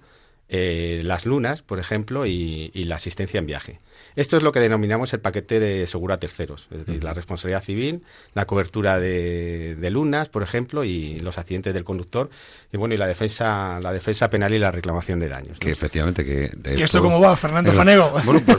eh, 0.53 0.99
las 1.05 1.25
lunas, 1.25 1.61
por 1.61 1.79
ejemplo, 1.79 2.25
y, 2.25 2.71
y 2.73 2.83
la 2.83 2.95
asistencia 2.97 3.37
en 3.39 3.45
viaje. 3.45 3.77
Esto 4.17 4.35
es 4.35 4.43
lo 4.43 4.51
que 4.51 4.59
denominamos 4.59 5.13
el 5.13 5.21
paquete 5.21 5.61
de 5.61 5.87
seguro 5.87 6.13
a 6.13 6.17
terceros, 6.17 6.67
es 6.71 6.85
decir, 6.85 7.01
la 7.01 7.13
responsabilidad 7.13 7.63
civil, 7.63 8.03
la 8.33 8.45
cobertura 8.45 8.99
de, 8.99 9.75
de 9.77 9.89
lunas, 9.89 10.27
por 10.27 10.43
ejemplo, 10.43 10.83
y 10.83 11.19
los 11.19 11.37
accidentes 11.37 11.73
del 11.73 11.85
conductor, 11.85 12.29
y 12.73 12.77
bueno, 12.77 12.93
y 12.93 12.97
la 12.97 13.07
defensa, 13.07 13.79
la 13.81 13.93
defensa 13.93 14.29
penal 14.29 14.53
y 14.53 14.59
la 14.59 14.71
reclamación 14.71 15.21
de 15.21 15.29
daños. 15.29 15.51
¿no? 15.53 15.59
Que 15.59 15.71
efectivamente 15.71 16.25
que... 16.25 16.51
de 16.57 16.77
¿Y 16.77 16.81
esto 16.81 17.01
cómo 17.01 17.21
va, 17.21 17.37
Fernando 17.37 17.71
Fanego? 17.71 18.11
Bueno, 18.25 18.41
pues, 18.45 18.57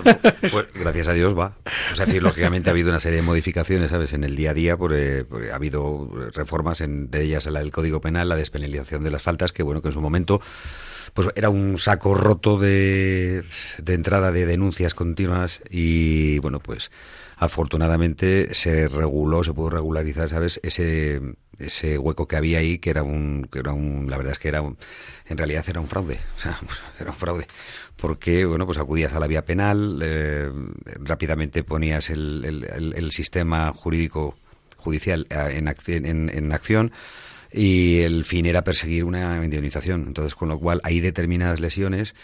pues, 0.51 0.67
gracias 0.75 1.09
a 1.09 1.13
Dios 1.13 1.39
va. 1.39 1.57
O 1.93 1.95
sea, 1.95 2.05
es 2.05 2.07
decir, 2.07 2.23
lógicamente 2.23 2.71
ha 2.71 2.73
habido 2.73 2.89
una 2.89 3.01
serie 3.01 3.17
de 3.17 3.23
modificaciones, 3.23 3.91
¿sabes? 3.91 4.15
En 4.15 4.25
el 4.25 4.35
día 4.35 4.53
a 4.53 4.55
día, 4.55 4.79
por, 4.79 4.95
eh, 4.95 5.25
por- 5.25 5.45
ha 5.51 5.57
habido 5.57 6.09
reformas, 6.35 6.81
en, 6.81 7.11
de 7.11 7.23
ellas 7.25 7.45
la 7.47 7.61
del 7.61 7.71
Código 7.71 8.01
Penal, 8.01 8.31
la 8.31 8.37
despenalización 8.37 9.05
de 9.05 9.11
las 9.11 9.21
faltas, 9.21 9.53
que 9.53 9.63
bueno, 9.63 9.83
que 9.83 9.89
en 9.89 9.95
su 9.95 10.01
momento 10.01 10.41
pues 11.15 11.29
era 11.37 11.49
un 11.51 11.79
saco 11.79 12.15
roto 12.15 12.59
de, 12.59 13.45
de 13.83 13.95
entrada 13.95 14.33
de 14.33 14.47
denuncias 14.47 14.95
continuas 14.95 15.61
y 15.71 16.39
bueno, 16.41 16.61
pues 16.61 16.91
afortunadamente 17.37 18.55
se 18.55 18.89
reguló, 18.89 19.43
se 19.45 19.53
pudo 19.53 19.71
regularizar, 19.71 20.29
¿sabes? 20.29 20.61
Ese, 20.63 21.21
ese 21.59 21.99
hueco 21.99 22.29
que 22.29 22.37
había 22.37 22.59
ahí, 22.59 22.79
que 22.79 22.91
era 22.91 23.03
un, 23.03 23.49
que 23.51 23.59
era 23.59 23.73
un, 23.73 24.09
la 24.09 24.17
verdad 24.17 24.33
es 24.33 24.39
que 24.39 24.49
era 24.49 24.63
un, 24.63 24.79
en 25.27 25.39
realidad 25.39 25.65
era 25.69 25.81
un 25.81 25.89
fraude, 25.89 26.21
o 26.37 26.41
sea, 26.41 26.59
era 27.01 27.11
un 27.11 27.17
fraude, 27.17 27.47
porque, 27.97 28.45
bueno, 28.45 28.65
pues 28.67 28.79
acudías 28.79 29.13
a 29.13 29.21
la 29.21 29.27
vía 29.27 29.45
penal, 29.45 29.99
eh, 30.03 30.51
rápidamente 31.01 31.65
ponías 31.65 32.11
el, 32.11 32.45
el, 32.45 32.65
el- 32.65 32.95
el 32.97 33.13
sistema 33.13 33.73
jurídico 33.73 34.37
judicial 34.77 35.27
eh, 35.31 35.63
en, 35.89 36.31
en 36.31 36.53
acción 36.53 36.93
y 37.53 38.01
el 38.01 38.25
fin 38.25 38.47
era 38.47 38.65
perseguir 38.65 39.05
una 39.05 39.43
indemnización. 39.45 40.05
Entonces, 40.07 40.35
con 40.35 40.49
lo 40.49 40.59
cual 40.59 40.81
hay 40.85 41.01
determinadas 41.01 41.61
lesiones 41.61 42.15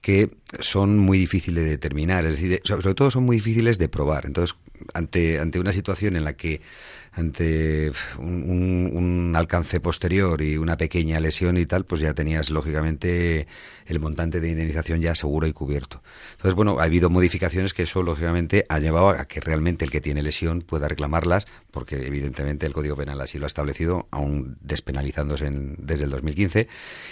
que 0.00 0.30
son 0.60 0.98
muy 0.98 1.18
difíciles 1.18 1.62
de 1.64 1.70
determinar, 1.70 2.24
es 2.24 2.36
decir, 2.36 2.50
de- 2.50 2.60
sobre 2.64 2.82
sobre 2.82 2.94
todo 2.94 3.10
son 3.10 3.24
muy 3.24 3.36
difíciles 3.36 3.78
de 3.78 3.88
probar. 3.88 4.24
Entonces, 4.26 4.56
ante, 4.94 5.38
ante 5.38 5.60
una 5.60 5.72
situación 5.72 6.16
en 6.16 6.24
la 6.24 6.32
que 6.34 6.62
ante 7.12 7.92
un, 8.18 8.90
un- 8.92 9.36
alcance 9.36 9.80
posterior 9.80 10.42
y 10.42 10.56
una 10.56 10.76
pequeña 10.76 11.20
lesión 11.20 11.56
y 11.56 11.66
tal, 11.66 11.84
pues 11.84 12.00
ya 12.00 12.14
tenías 12.14 12.50
lógicamente 12.50 13.46
el 13.86 14.00
montante 14.00 14.40
de 14.40 14.50
indemnización 14.50 15.00
ya 15.00 15.14
seguro 15.14 15.46
y 15.46 15.52
cubierto. 15.52 16.02
Entonces, 16.32 16.54
bueno, 16.54 16.78
ha 16.78 16.84
habido 16.84 17.10
modificaciones 17.10 17.74
que 17.74 17.82
eso 17.84 18.02
lógicamente 18.02 18.64
ha 18.68 18.78
llevado 18.78 19.10
a 19.10 19.24
que 19.26 19.40
realmente 19.40 19.84
el 19.84 19.90
que 19.90 20.00
tiene 20.00 20.22
lesión 20.22 20.62
pueda 20.62 20.88
reclamarlas, 20.88 21.46
porque 21.72 22.06
evidentemente 22.06 22.66
el 22.66 22.72
Código 22.72 22.96
Penal 22.96 23.20
así 23.20 23.38
lo 23.38 23.46
ha 23.46 23.48
establecido, 23.48 24.06
aún 24.10 24.56
despenalizándose 24.60 25.46
en- 25.46 25.76
desde 25.78 26.04
el 26.04 26.10
2015, 26.10 26.68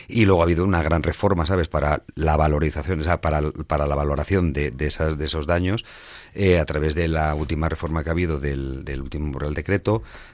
y 0.09 0.25
luego 0.25 0.41
ha 0.43 0.45
habido 0.45 0.65
una 0.65 0.83
gran 0.83 1.03
reforma, 1.03 1.47
¿sabes?, 1.47 1.69
para 1.69 2.05
la 2.15 2.37
valorización, 2.37 3.01
o 3.01 3.05
sea, 3.05 3.21
para 3.21 3.41
la 3.41 3.95
valoración 3.95 4.53
de, 4.53 4.71
de, 4.71 4.87
esas, 4.87 5.19
de 5.19 5.25
esos 5.25 5.47
daños 5.47 5.85
eh, 6.35 6.59
a 6.59 6.65
través 6.67 6.95
de 6.95 7.09
la 7.09 7.35
última 7.35 7.69
reforma 7.69 8.03
que 8.03 8.11
ha 8.11 8.13
habido 8.13 8.39
del, 8.39 8.85
del 8.85 9.01
último 9.03 9.39
Real 9.39 9.55
Decreto 9.55 9.88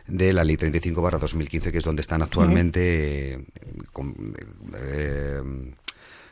de 0.07 0.33
la 0.33 0.45
Ley 0.45 0.57
35 0.57 1.01
barra 1.03 1.19
2015, 1.19 1.73
que 1.73 1.79
es 1.79 1.85
donde 1.85 2.03
están 2.03 2.23
actualmente 2.23 3.35
eh, 3.35 3.45
con, 3.93 4.35
eh, 4.77 5.41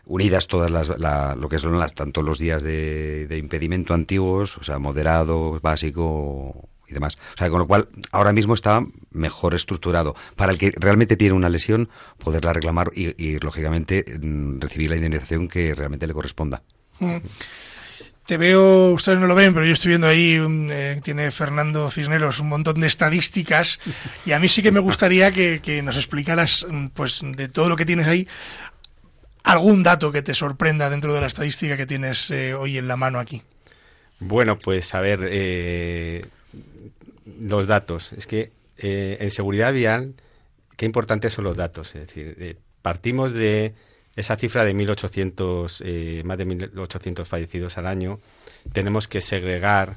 unidas 0.07 0.47
todas 0.47 0.71
las, 0.71 0.88
la, 0.99 1.35
lo 1.37 1.49
que 1.49 1.59
son 1.59 1.79
las, 1.79 1.95
tanto 1.95 2.23
los 2.23 2.38
días 2.38 2.62
de, 2.62 3.26
de 3.26 3.38
impedimento 3.38 3.95
antiguos, 3.95 4.57
o 4.59 4.64
sea, 4.64 4.79
moderado, 4.79 5.59
básico 5.61 6.69
y 6.88 6.93
demás. 6.93 7.17
O 7.35 7.38
sea, 7.38 7.49
con 7.50 7.61
lo 7.61 7.67
cual 7.67 7.88
ahora 8.11 8.33
mismo 8.33 8.55
está 8.55 8.85
mejor 9.11 9.55
estructurado 9.55 10.14
para 10.37 10.52
el 10.52 10.59
que 10.59 10.73
realmente 10.76 11.17
tiene 11.17 11.35
una 11.35 11.49
lesión 11.49 11.88
poderla 12.19 12.52
reclamar 12.52 12.91
y, 12.95 13.14
y 13.23 13.38
lógicamente 13.38 14.05
mm, 14.21 14.61
recibir 14.61 14.91
la 14.91 14.97
indemnización 14.97 15.49
que 15.49 15.75
realmente 15.75 16.07
le 16.07 16.14
corresponda. 16.14 16.62
Mm. 16.99 17.17
Te 18.26 18.37
veo, 18.37 18.93
ustedes 18.93 19.19
no 19.19 19.26
lo 19.26 19.35
ven, 19.35 19.52
pero 19.52 19.67
yo 19.67 19.73
estoy 19.73 19.91
viendo 19.91 20.07
ahí, 20.07 20.38
un, 20.38 20.69
eh, 20.71 21.00
tiene 21.02 21.33
Fernando 21.33 21.91
Cisneros 21.91 22.38
un 22.38 22.49
montón 22.49 22.81
de 22.81 22.87
estadísticas 22.87 23.81
y 24.25 24.31
a 24.31 24.38
mí 24.38 24.49
sí 24.49 24.62
que 24.62 24.71
me 24.71 24.79
gustaría 24.79 25.33
que, 25.33 25.83
nos 25.83 25.97
explicaras, 25.97 26.64
mm, 26.69 26.88
pues, 26.88 27.23
de 27.25 27.49
todo 27.49 27.69
lo 27.69 27.75
que 27.75 27.85
tienes 27.85 28.07
ahí, 28.07 28.29
algún 29.43 29.83
dato 29.83 30.12
que 30.12 30.23
te 30.23 30.35
sorprenda 30.35 30.88
dentro 30.88 31.12
de 31.12 31.21
la 31.21 31.26
estadística 31.26 31.76
que 31.76 31.87
tienes 31.87 32.31
eh, 32.31 32.55
hoy 32.55 32.79
en 32.79 32.87
la 32.87 32.97
mano 32.97 33.19
aquí. 33.19 33.43
Bueno, 34.21 34.57
pues 34.57 34.95
a 34.95 35.00
ver, 35.00 35.21
eh, 35.25 36.25
los 37.41 37.67
datos. 37.67 38.12
Es 38.12 38.29
que 38.29 38.52
en 38.79 39.31
seguridad 39.31 39.73
vial, 39.73 40.14
qué 40.76 40.87
importantes 40.87 41.33
son 41.33 41.45
los 41.45 41.57
datos. 41.57 41.95
Es 41.95 42.07
decir, 42.07 42.57
partimos 42.83 43.33
de 43.33 43.75
esa 44.16 44.37
cifra 44.37 44.64
de 44.64 44.75
1.800, 44.75 45.83
eh, 45.85 46.23
más 46.25 46.38
de 46.38 46.47
1.800 46.47 47.25
fallecidos 47.25 47.78
al 47.78 47.87
año. 47.87 48.21
Tenemos 48.73 49.09
que 49.09 49.21
segregar 49.21 49.97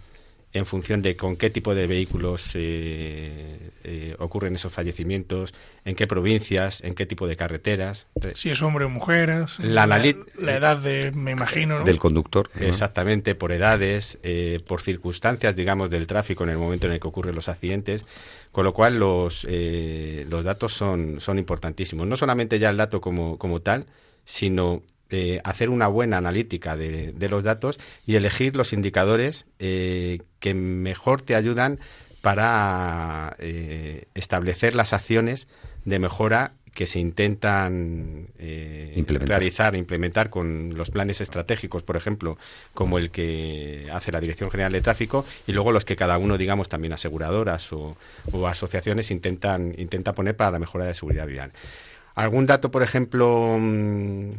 en 0.53 0.65
función 0.65 1.01
de 1.01 1.17
con 1.17 1.35
qué 1.35 1.49
tipo 1.49 1.75
de 1.75 1.85
vehículos 1.85 2.51
eh, 2.55 3.71
eh, 3.83 4.15
ocurren 4.19 4.55
esos 4.55 4.71
fallecimientos, 4.71 5.53
en 5.83 5.95
qué 5.95 6.07
provincias, 6.07 6.81
en 6.81 6.95
qué 6.95 7.05
tipo 7.05 7.27
de 7.27 7.35
carreteras. 7.35 8.07
Si 8.35 8.49
es 8.49 8.61
hombre 8.61 8.85
o 8.85 8.89
mujer, 8.89 9.27
La 9.59 9.85
la, 9.85 9.97
analit- 9.99 10.25
la 10.39 10.55
edad 10.55 10.77
de, 10.77 11.11
me 11.11 11.31
imagino, 11.31 11.79
¿no? 11.79 11.83
Del 11.85 11.99
conductor. 11.99 12.49
¿no? 12.57 12.67
Exactamente, 12.67 13.35
por 13.35 13.51
edades, 13.51 14.17
eh, 14.23 14.61
por 14.65 14.79
circunstancias, 14.81 15.57
digamos, 15.57 15.89
del 15.89 16.07
tráfico 16.07 16.45
en 16.45 16.51
el 16.51 16.57
momento 16.57 16.87
en 16.87 16.93
el 16.93 16.99
que 17.01 17.07
ocurren 17.09 17.35
los 17.35 17.49
accidentes, 17.49 18.05
con 18.53 18.63
lo 18.63 18.73
cual 18.73 18.97
los, 18.97 19.45
eh, 19.49 20.25
los 20.29 20.45
datos 20.45 20.71
son, 20.71 21.19
son 21.19 21.37
importantísimos. 21.37 22.07
No 22.07 22.15
solamente 22.15 22.59
ya 22.59 22.69
el 22.69 22.77
dato 22.77 23.01
como, 23.01 23.37
como 23.37 23.59
tal, 23.61 23.85
sino 24.25 24.83
eh, 25.09 25.39
hacer 25.43 25.69
una 25.69 25.87
buena 25.87 26.17
analítica 26.17 26.75
de, 26.75 27.13
de 27.13 27.29
los 27.29 27.43
datos 27.43 27.77
y 28.05 28.15
elegir 28.15 28.55
los 28.55 28.73
indicadores 28.73 29.45
eh, 29.59 30.19
que 30.39 30.53
mejor 30.53 31.21
te 31.21 31.35
ayudan 31.35 31.79
para 32.21 33.35
eh, 33.37 34.05
establecer 34.15 34.73
las 34.73 34.93
acciones 34.93 35.47
de 35.85 35.99
mejora 35.99 36.53
que 36.73 36.87
se 36.87 36.99
intentan 36.99 38.27
eh, 38.37 38.93
Implementar. 38.95 39.39
realizar, 39.39 39.75
implementar 39.75 40.29
con 40.29 40.75
los 40.75 40.89
planes 40.89 41.21
estratégicos, 41.21 41.83
por 41.83 41.95
ejemplo, 41.95 42.35
como 42.73 42.97
el 42.97 43.11
que 43.11 43.87
hace 43.93 44.11
la 44.11 44.19
Dirección 44.19 44.51
General 44.51 44.73
de 44.73 44.81
Tráfico, 44.81 45.23
y 45.47 45.53
luego 45.53 45.71
los 45.71 45.85
que 45.85 45.95
cada 45.95 46.17
uno, 46.17 46.37
digamos, 46.37 46.67
también 46.67 46.91
aseguradoras 46.91 47.71
o, 47.71 47.95
o 48.31 48.47
asociaciones 48.47 49.09
intentan, 49.09 49.73
intenta 49.77 50.11
poner 50.11 50.35
para 50.35 50.51
la 50.51 50.59
mejora 50.59 50.85
de 50.85 50.95
seguridad 50.95 51.27
vial. 51.27 51.51
¿Algún 52.15 52.45
dato, 52.45 52.71
por 52.71 52.81
ejemplo, 52.81 53.57
mm, 53.59 54.31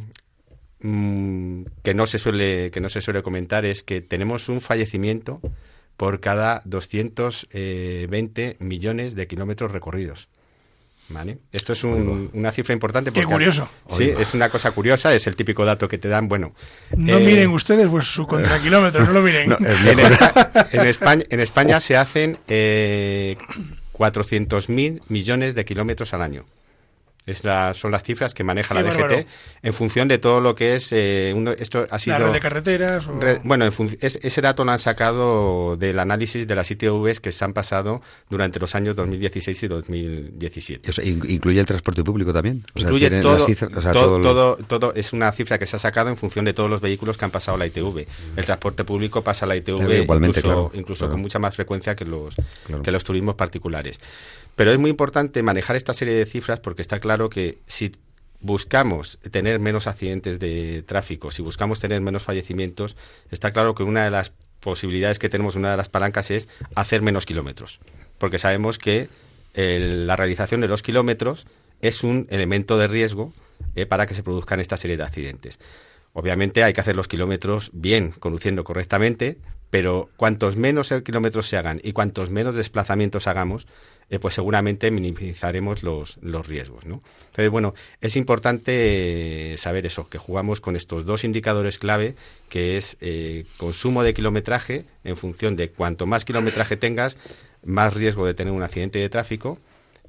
mm, 0.81 1.65
que 1.83 1.93
no 1.93 2.05
se 2.07 2.17
suele 2.17 2.69
que 2.71 2.81
no 2.81 2.89
se 2.89 3.01
suele 3.01 3.21
comentar 3.23 3.65
es 3.65 3.83
que 3.83 4.01
tenemos 4.01 4.49
un 4.49 4.61
fallecimiento 4.61 5.39
por 5.95 6.19
cada 6.19 6.61
220 6.65 8.57
millones 8.59 9.15
de 9.15 9.27
kilómetros 9.27 9.71
recorridos. 9.71 10.27
¿Vale? 11.09 11.37
Esto 11.53 11.71
es 11.71 11.85
un- 11.85 12.29
una 12.33 12.51
cifra 12.51 12.73
importante. 12.73 13.11
Qué 13.13 13.21
porque- 13.21 13.33
curioso. 13.35 13.69
Sí, 13.89 14.11
es 14.19 14.33
una 14.33 14.49
cosa 14.49 14.71
curiosa, 14.71 15.13
es 15.13 15.25
el 15.25 15.37
típico 15.37 15.63
dato 15.63 15.87
que 15.87 15.97
te 15.97 16.09
dan. 16.09 16.27
Bueno, 16.27 16.53
No 16.97 17.17
eh, 17.17 17.23
miren 17.23 17.49
ustedes 17.51 17.87
pues 17.87 18.07
su 18.07 18.27
contrakilómetro, 18.27 19.05
no 19.05 19.13
lo 19.13 19.21
miren. 19.21 19.49
No, 19.51 19.55
en, 19.65 19.85
mejor. 19.85 20.11
Espa- 20.11 20.67
en 20.73 20.85
España, 20.87 21.23
en 21.29 21.39
España 21.39 21.79
se 21.79 21.95
hacen 21.95 22.37
eh, 22.49 23.37
400.000 23.93 25.01
millones 25.07 25.55
de 25.55 25.63
kilómetros 25.63 26.13
al 26.13 26.21
año. 26.23 26.43
Es 27.27 27.43
la- 27.43 27.73
son 27.75 27.91
las 27.91 28.01
cifras 28.03 28.33
que 28.33 28.43
maneja 28.43 28.73
Qué 28.73 28.81
la 28.81 28.89
DGT 28.89 29.01
bárbaro. 29.01 29.25
en 29.61 29.73
función 29.73 30.07
de 30.07 30.17
todo 30.17 30.41
lo 30.41 30.55
que 30.55 30.75
es. 30.75 30.91
eh, 30.91 31.33
uno- 31.35 31.51
esto 31.51 31.85
ha 31.91 31.99
sido. 31.99 32.17
la 32.17 32.25
red 32.25 32.33
de 32.33 32.39
carreteras. 32.39 33.07
o- 33.07 33.19
Bueno, 33.43 33.65
en 33.65 33.71
es- 34.01 34.17
ese 34.23 34.41
dato 34.41 34.63
lo 34.63 34.71
han 34.71 34.79
sacado 34.79 35.75
del 35.77 35.99
análisis 35.99 36.47
de 36.47 36.55
las 36.55 36.71
ITVs 36.71 37.19
que 37.19 37.31
se 37.31 37.45
han 37.45 37.53
pasado 37.53 38.01
durante 38.29 38.59
los 38.59 38.73
años 38.73 38.95
2016 38.95 39.61
y 39.63 39.67
2017. 39.67 40.89
O 40.89 40.93
sea, 40.93 41.03
in- 41.05 41.21
¿Incluye 41.27 41.59
el 41.59 41.65
transporte 41.65 42.03
público 42.03 42.31
también? 42.33 42.63
O 42.73 42.79
sea, 42.79 42.83
Incluye 42.89 43.09
todo, 43.21 43.33
las 43.33 43.45
cifras- 43.45 43.71
o 43.75 43.81
sea, 43.81 43.91
todo, 43.91 44.57
todo 44.57 44.93
es 44.93 45.13
una 45.13 45.31
cifra 45.31 45.57
que 45.59 45.65
se 45.65 45.75
ha 45.75 45.79
sacado 45.79 46.09
en 46.09 46.17
función 46.17 46.45
de 46.45 46.53
todos 46.53 46.69
los 46.69 46.81
vehículos 46.81 47.17
que 47.17 47.25
han 47.25 47.31
pasado 47.31 47.57
la 47.57 47.65
ITV. 47.65 48.07
El 48.35 48.45
transporte 48.45 48.83
público 48.83 49.23
pasa 49.23 49.45
la 49.45 49.55
ITV 49.55 49.77
Claro, 49.77 49.93
igualmente, 49.95 50.39
incluso, 50.39 50.55
claro, 50.55 50.71
incluso 50.73 50.99
claro. 50.99 51.11
con 51.13 51.21
mucha 51.21 51.39
más 51.39 51.55
frecuencia 51.55 51.95
que 51.95 52.05
los, 52.05 52.35
Claro. 52.65 52.83
que 52.83 52.91
los 52.91 53.03
turismos 53.03 53.35
particulares. 53.35 53.99
Pero 54.55 54.71
es 54.71 54.79
muy 54.79 54.89
importante 54.89 55.43
manejar 55.43 55.75
esta 55.75 55.93
serie 55.93 56.15
de 56.15 56.25
cifras 56.25 56.59
porque 56.59 56.81
está 56.81 56.99
claro 56.99 57.16
que 57.29 57.57
si 57.67 57.91
buscamos 58.39 59.19
tener 59.31 59.59
menos 59.59 59.87
accidentes 59.87 60.39
de 60.39 60.83
tráfico, 60.83 61.31
si 61.31 61.41
buscamos 61.41 61.79
tener 61.79 62.01
menos 62.01 62.23
fallecimientos, 62.23 62.95
está 63.31 63.51
claro 63.51 63.75
que 63.75 63.83
una 63.83 64.03
de 64.03 64.11
las 64.11 64.31
posibilidades 64.59 65.19
que 65.19 65.29
tenemos, 65.29 65.55
una 65.55 65.71
de 65.71 65.77
las 65.77 65.89
palancas 65.89 66.31
es 66.31 66.47
hacer 66.75 67.01
menos 67.01 67.25
kilómetros. 67.25 67.79
Porque 68.17 68.39
sabemos 68.39 68.77
que 68.77 69.07
la 69.55 70.15
realización 70.15 70.61
de 70.61 70.67
los 70.67 70.83
kilómetros 70.83 71.47
es 71.81 72.03
un 72.03 72.27
elemento 72.29 72.77
de 72.77 72.87
riesgo 72.87 73.33
eh, 73.75 73.85
para 73.85 74.05
que 74.05 74.13
se 74.13 74.23
produzcan 74.23 74.59
esta 74.59 74.77
serie 74.77 74.97
de 74.97 75.03
accidentes. 75.03 75.59
Obviamente 76.13 76.63
hay 76.63 76.73
que 76.73 76.81
hacer 76.81 76.95
los 76.95 77.07
kilómetros 77.07 77.71
bien, 77.73 78.11
conduciendo 78.11 78.63
correctamente, 78.63 79.37
pero 79.69 80.09
cuantos 80.15 80.55
menos 80.55 80.93
kilómetros 81.03 81.47
se 81.47 81.57
hagan 81.57 81.79
y 81.83 81.91
cuantos 81.91 82.29
menos 82.29 82.55
desplazamientos 82.55 83.27
hagamos, 83.27 83.67
eh, 84.09 84.19
pues 84.19 84.35
seguramente 84.35 84.89
minimizaremos 84.91 85.83
los, 85.83 86.17
riesgos. 86.47 86.85
¿no? 86.85 87.01
Entonces, 87.27 87.49
bueno, 87.49 87.73
es 87.99 88.15
importante 88.15 89.53
eh, 89.53 89.57
saber 89.57 89.85
eso, 89.85 90.07
que 90.07 90.17
jugamos 90.17 90.61
con 90.61 90.75
estos 90.75 91.05
dos 91.05 91.23
indicadores 91.23 91.77
clave, 91.77 92.15
que 92.47 92.77
es 92.77 92.97
eh, 93.01 93.45
consumo 93.57 94.03
de 94.03 94.13
kilometraje, 94.13 94.85
en 95.03 95.17
función 95.17 95.55
de 95.55 95.69
cuanto 95.69 96.05
más 96.05 96.23
kilometraje 96.23 96.77
tengas, 96.77 97.17
más 97.65 97.93
riesgo 97.93 98.25
de 98.25 98.33
tener 98.33 98.53
un 98.53 98.63
accidente 98.63 98.99
de 98.99 99.09
tráfico, 99.09 99.57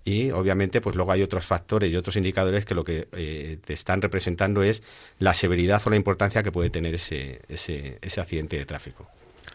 y 0.04 0.30
obviamente 0.30 0.80
pues 0.80 0.96
luego 0.96 1.12
hay 1.12 1.22
otros 1.22 1.44
factores 1.44 1.92
y 1.92 1.96
otros 1.96 2.16
indicadores 2.16 2.64
que 2.64 2.74
lo 2.74 2.82
que 2.82 3.08
eh, 3.12 3.58
te 3.64 3.74
están 3.74 4.00
representando 4.00 4.62
es 4.62 4.82
la 5.18 5.34
severidad 5.34 5.82
o 5.84 5.90
la 5.90 5.96
importancia 5.96 6.42
que 6.42 6.52
puede 6.52 6.70
tener 6.70 6.94
ese, 6.94 7.42
ese, 7.48 7.98
ese 8.00 8.20
accidente 8.20 8.56
de 8.56 8.64
tráfico. 8.64 9.06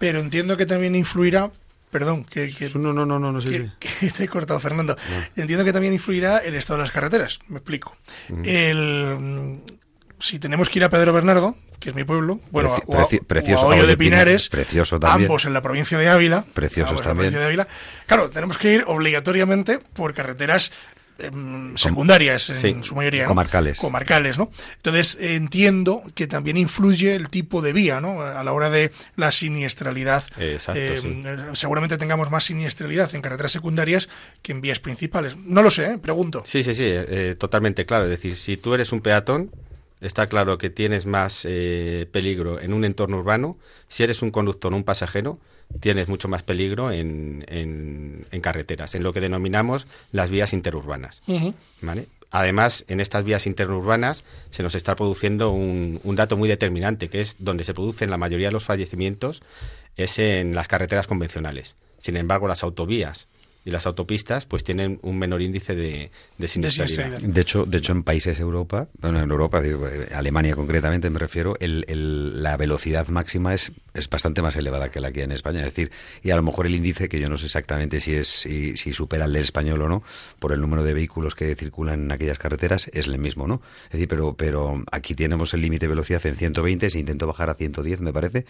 Pero 0.03 0.19
entiendo 0.19 0.57
que 0.57 0.65
también 0.65 0.95
influirá, 0.97 1.49
perdón, 1.89 2.25
que, 2.25 2.49
que, 2.49 2.67
No, 2.75 2.91
no, 2.91 3.05
no, 3.05 3.17
no, 3.19 3.39
sí, 3.39 3.49
que- 3.49 3.59
sí. 3.59 3.71
que 4.01 4.11
te 4.11 4.23
he 4.25 4.27
cortado, 4.27 4.59
Fernando. 4.59 4.97
Entiendo 5.37 5.63
que 5.63 5.71
también 5.71 5.93
influirá 5.93 6.39
el 6.39 6.55
estado 6.55 6.79
de 6.79 6.83
las 6.83 6.91
carreteras, 6.91 7.39
me 7.47 7.59
explico. 7.59 7.95
El, 8.43 9.15
mm, 9.17 9.59
si 10.19 10.39
tenemos 10.39 10.69
que 10.69 10.79
ir 10.79 10.83
a 10.83 10.89
Pedro 10.89 11.13
Bernardo, 11.13 11.55
que 11.79 11.89
es 11.91 11.95
mi 11.95 12.03
pueblo, 12.03 12.41
bueno, 12.51 12.69
Preci- 12.75 12.83
o 12.87 12.93
a, 12.99 13.07
preci- 13.07 13.19
o 13.19 13.23
a 13.23 13.27
precioso, 13.27 13.67
Hoyo 13.67 13.87
de 13.87 13.95
Pinares, 13.97 14.49
precioso 14.49 14.99
también. 14.99 15.27
ambos 15.29 15.45
en 15.45 15.53
la 15.53 15.61
provincia 15.61 15.97
de 15.97 16.09
Ávila, 16.09 16.43
Preciosos 16.53 16.91
en 16.91 16.97
la 16.97 17.03
también. 17.03 17.15
provincia 17.31 17.39
de 17.39 17.45
Ávila. 17.45 17.67
Claro, 18.07 18.29
tenemos 18.29 18.57
que 18.57 18.73
ir 18.73 18.83
obligatoriamente 18.87 19.79
por 19.79 20.13
carreteras 20.13 20.71
em, 21.19 21.75
secundarias 21.77 22.49
en 22.49 22.55
Sí. 22.55 22.75
su 22.83 22.95
mayoría, 22.95 23.23
¿no? 23.23 23.29
Comarcales. 23.29 23.77
comarcales, 23.77 24.37
¿no? 24.37 24.51
Entonces 24.77 25.17
entiendo 25.21 26.03
que 26.15 26.27
también 26.27 26.57
influye 26.57 27.15
el 27.15 27.29
tipo 27.29 27.61
de 27.61 27.73
vía, 27.73 28.01
¿no? 28.01 28.21
A 28.21 28.43
la 28.43 28.53
hora 28.53 28.69
de 28.69 28.91
la 29.15 29.31
siniestralidad. 29.31 30.23
Exacto, 30.37 30.79
Eh, 30.81 30.97
sí. 31.01 31.21
eh, 31.25 31.37
Seguramente 31.53 31.97
tengamos 31.97 32.29
más 32.31 32.43
siniestralidad 32.45 33.13
en 33.15 33.21
carreteras 33.21 33.51
secundarias 33.51 34.09
que 34.41 34.51
en 34.51 34.61
vías 34.61 34.79
principales. 34.79 35.35
No 35.37 35.61
lo 35.61 35.71
sé, 35.71 35.85
¿eh? 35.93 35.97
pregunto. 35.97 36.43
Sí, 36.45 36.63
sí, 36.63 36.73
sí, 36.73 36.83
eh, 36.85 37.35
totalmente 37.37 37.85
claro. 37.85 38.05
Es 38.05 38.09
decir, 38.09 38.35
si 38.35 38.57
tú 38.57 38.73
eres 38.73 38.91
un 38.91 39.01
peatón, 39.01 39.51
está 40.03 40.27
claro 40.27 40.57
que 40.57 40.69
tienes 40.69 41.05
más 41.05 41.45
eh, 41.45 42.07
peligro 42.11 42.59
en 42.59 42.73
un 42.73 42.85
entorno 42.85 43.17
urbano. 43.17 43.57
Si 43.87 44.03
eres 44.03 44.21
un 44.21 44.31
conductor 44.31 44.71
o 44.71 44.75
un 44.75 44.83
pasajero, 44.83 45.39
tienes 45.79 46.07
mucho 46.07 46.27
más 46.27 46.43
peligro 46.43 46.91
en, 46.91 47.43
en- 47.47 48.25
en 48.31 48.41
carreteras, 48.41 48.93
en 48.95 49.03
lo 49.03 49.13
que 49.13 49.21
denominamos 49.21 49.87
las 50.11 50.29
vías 50.29 50.53
interurbanas. 50.53 51.21
Además, 52.35 52.83
en 52.87 52.99
estas 52.99 53.23
vías 53.23 53.45
interurbanas 53.45 54.23
se 54.49 54.63
nos 54.63 54.73
está 54.73 54.95
produciendo 54.95 55.51
un, 55.51 55.99
un 56.03 56.15
dato 56.15 56.35
muy 56.35 56.49
determinante, 56.49 57.07
que 57.07 57.21
es 57.21 57.35
donde 57.39 57.63
se 57.63 57.73
producen 57.75 58.09
la 58.09 58.17
mayoría 58.17 58.47
de 58.47 58.53
los 58.53 58.63
fallecimientos, 58.65 59.41
es 59.97 60.17
en 60.17 60.55
las 60.55 60.67
carreteras 60.67 61.05
convencionales. 61.07 61.75
Sin 61.99 62.17
embargo, 62.17 62.47
las 62.47 62.63
autovías 62.63 63.27
y 63.65 63.71
las 63.71 63.85
autopistas 63.87 64.45
pues 64.45 64.63
tienen 64.63 64.99
un 65.03 65.17
menor 65.17 65.41
índice 65.41 65.73
de, 65.75 66.11
de 66.37 66.47
siniestralidad. 66.47 67.19
De 67.21 67.41
hecho, 67.41 67.65
de 67.65 67.77
hecho, 67.77 67.91
en 67.93 68.03
países 68.03 68.39
Europa, 68.39 68.87
bueno, 69.01 69.21
en 69.21 69.29
Europa, 69.31 69.61
digo, 69.61 69.87
eh, 69.87 70.09
Alemania 70.13 70.55
concretamente 70.55 71.09
me 71.09 71.19
refiero, 71.19 71.55
el, 71.59 71.85
el- 71.87 72.43
la 72.43 72.57
velocidad 72.57 73.07
máxima 73.07 73.53
es, 73.53 73.71
es 73.93 74.09
bastante 74.09 74.41
más 74.41 74.55
elevada 74.57 74.89
que 74.89 74.99
la 74.99 75.11
que 75.11 75.21
hay 75.21 75.25
en 75.25 75.31
España. 75.31 75.59
Es 75.59 75.65
decir, 75.67 75.91
y 76.23 76.31
a 76.31 76.35
lo 76.35 76.43
mejor 76.43 76.65
el 76.65 76.75
índice, 76.75 77.07
que 77.07 77.19
yo 77.19 77.29
no 77.29 77.37
sé 77.37 77.45
exactamente 77.45 78.01
si 78.01 78.13
es 78.15 78.27
si, 78.27 78.75
si 78.75 78.91
supera 78.93 79.25
el 79.25 79.33
del 79.33 79.43
español 79.43 79.81
o 79.81 79.87
no, 79.89 80.03
por 80.39 80.51
el 80.51 80.59
número 80.59 80.83
de 80.83 80.93
vehículos 80.93 81.33
que 81.35 81.55
circulan 81.55 82.01
en 82.01 82.11
aquellas 82.11 82.37
carreteras, 82.39 82.89
es 82.93 83.07
el 83.07 83.17
mismo, 83.17 83.47
¿no? 83.47 83.61
Es 83.85 83.91
decir, 83.93 84.07
pero, 84.07 84.33
pero 84.35 84.83
aquí 84.91 85.13
tenemos 85.15 85.53
el 85.53 85.61
límite 85.61 85.85
de 85.85 85.89
velocidad 85.89 86.25
en 86.25 86.35
120, 86.35 86.89
se 86.89 86.99
intentó 86.99 87.27
bajar 87.27 87.49
a 87.49 87.53
110, 87.55 88.01
me 88.01 88.11
parece. 88.11 88.45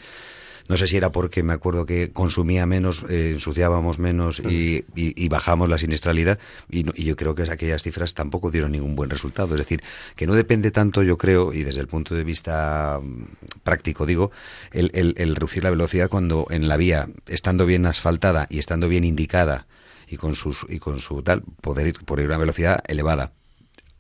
No 0.69 0.78
sé 0.78 0.88
si 0.88 0.95
era 0.97 1.12
porque 1.12 1.43
me 1.43 1.54
acuerdo 1.54 1.86
que 1.86 2.12
consumía 2.12 2.65
menos, 2.65 3.04
eh, 3.10 3.32
ensuciábamos 3.34 3.99
menos 3.99 4.39
y, 4.39 4.86
y- 4.95 5.13
y 5.23 5.28
bajamos 5.30 5.67
la 5.69 5.78
siniestralidad 5.78 6.39
y, 6.69 6.84
no- 6.84 6.93
y 6.95 7.04
yo 7.04 7.15
creo 7.15 7.36
que 7.36 7.43
aquellas 7.43 7.84
cifras 7.84 8.13
tampoco 8.13 8.49
dieron 8.49 8.71
ningún 8.71 8.95
buen 8.95 9.10
resultado. 9.10 9.56
Es 9.56 9.60
decir, 9.60 9.82
que 10.15 10.26
no 10.26 10.34
depende 10.36 10.71
tanto, 10.71 11.04
yo 11.04 11.17
creo, 11.17 11.54
y 11.54 11.63
desde 11.63 11.82
el 11.82 11.88
punto 11.88 12.15
de 12.15 12.23
vista 12.23 12.99
mm, 13.04 13.23
práctico 13.63 14.06
digo, 14.06 14.32
el, 14.71 14.89
el- 14.93 15.13
el 15.17 15.36
reducir 15.36 15.63
la 15.63 15.69
velocidad 15.69 16.10
cuando 16.10 16.47
en 16.49 16.67
la 16.67 16.78
vía, 16.78 17.08
estando 17.28 17.65
bien 17.65 17.86
asfaltada 17.86 18.47
y 18.49 18.60
estando 18.60 18.88
bien 18.88 19.04
indicada 19.04 19.67
y 20.08 20.17
con, 20.17 20.36
sus, 20.36 20.65
y 20.69 20.80
con 20.80 20.99
su 20.99 21.23
tal, 21.23 21.43
poder 21.62 21.88
ir 21.88 21.99
por 22.06 22.19
ir 22.19 22.26
a 22.26 22.30
una 22.30 22.38
velocidad 22.38 22.80
elevada. 22.88 23.34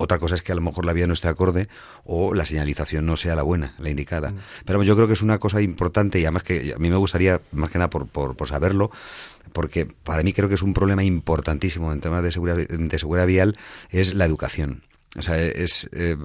Otra 0.03 0.19
cosa 0.19 0.35
es 0.35 0.41
que 0.41 0.51
a 0.51 0.55
lo 0.55 0.59
mejor 0.59 0.83
la 0.83 0.91
vía 0.91 1.07
no 1.07 1.13
esté 1.13 1.29
acorde 1.29 1.69
o 2.03 2.33
la 2.33 2.45
señalización 2.45 3.05
no 3.05 3.15
sea 3.15 3.35
la 3.35 3.41
buena, 3.41 3.73
la 3.79 3.89
indicada. 3.89 4.33
Pero 4.65 4.83
yo 4.83 4.95
creo 4.95 5.07
que 5.07 5.13
es 5.13 5.21
una 5.21 5.39
cosa 5.39 5.61
importante 5.61 6.19
y 6.19 6.25
además 6.25 6.43
que 6.43 6.73
a 6.75 6.77
mí 6.77 6.89
me 6.89 6.97
gustaría, 6.97 7.39
más 7.53 7.71
que 7.71 7.77
nada 7.77 7.89
por, 7.89 8.07
por, 8.07 8.35
por 8.35 8.49
saberlo, 8.49 8.91
porque 9.53 9.85
para 9.85 10.21
mí 10.21 10.33
creo 10.33 10.49
que 10.49 10.55
es 10.55 10.61
un 10.61 10.73
problema 10.73 11.05
importantísimo 11.05 11.93
en 11.93 12.01
temas 12.01 12.21
de 12.21 12.33
seguridad, 12.33 12.57
de 12.67 12.99
seguridad 12.99 13.25
vial, 13.27 13.53
es 13.91 14.13
la 14.13 14.25
educación. 14.25 14.83
O 15.15 15.21
sea, 15.21 15.39
es, 15.39 15.89
eh, 15.93 16.17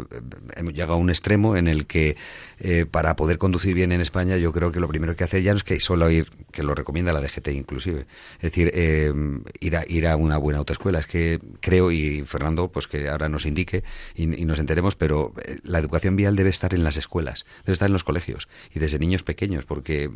hemos 0.56 0.72
llegado 0.72 0.94
a 0.94 0.96
un 0.96 1.10
extremo 1.10 1.56
en 1.56 1.68
el 1.68 1.86
que 1.86 2.16
eh, 2.58 2.86
para 2.90 3.16
poder 3.16 3.36
conducir 3.36 3.74
bien 3.74 3.92
en 3.92 4.00
España 4.00 4.36
yo 4.38 4.50
creo 4.50 4.72
que 4.72 4.80
lo 4.80 4.88
primero 4.88 5.14
que 5.14 5.24
hacer 5.24 5.42
ya 5.42 5.52
no 5.52 5.58
es 5.58 5.64
que 5.64 5.78
solo 5.78 6.10
ir, 6.10 6.30
que 6.52 6.62
lo 6.62 6.74
recomienda 6.74 7.12
la 7.12 7.20
DGT 7.20 7.48
inclusive, 7.48 8.06
es 8.36 8.42
decir, 8.42 8.70
eh, 8.72 9.12
ir, 9.60 10.06
a, 10.06 10.16
una 10.16 10.38
buena 10.38 10.58
autoescuela. 10.58 11.00
Es 11.00 11.06
que 11.06 11.38
creo, 11.60 11.92
y 11.92 12.24
Fernando, 12.24 12.68
pues 12.72 12.88
que 12.88 13.10
ahora 13.10 13.28
nos 13.28 13.44
indique 13.44 13.84
y, 14.14 14.22
y 14.22 14.44
nos 14.46 14.58
enteremos, 14.58 14.96
pero 14.96 15.34
eh, 15.44 15.58
la 15.62 15.78
educación 15.78 16.16
vial 16.16 16.34
debe 16.34 16.48
estar 16.48 16.72
en 16.72 16.82
las 16.82 16.96
escuelas, 16.96 17.44
debe 17.64 17.74
estar 17.74 17.88
en 17.88 17.92
los 17.92 18.04
colegios 18.04 18.48
y 18.74 18.78
desde 18.78 18.98
niños 18.98 19.22
pequeños, 19.22 19.66
porque 19.66 20.10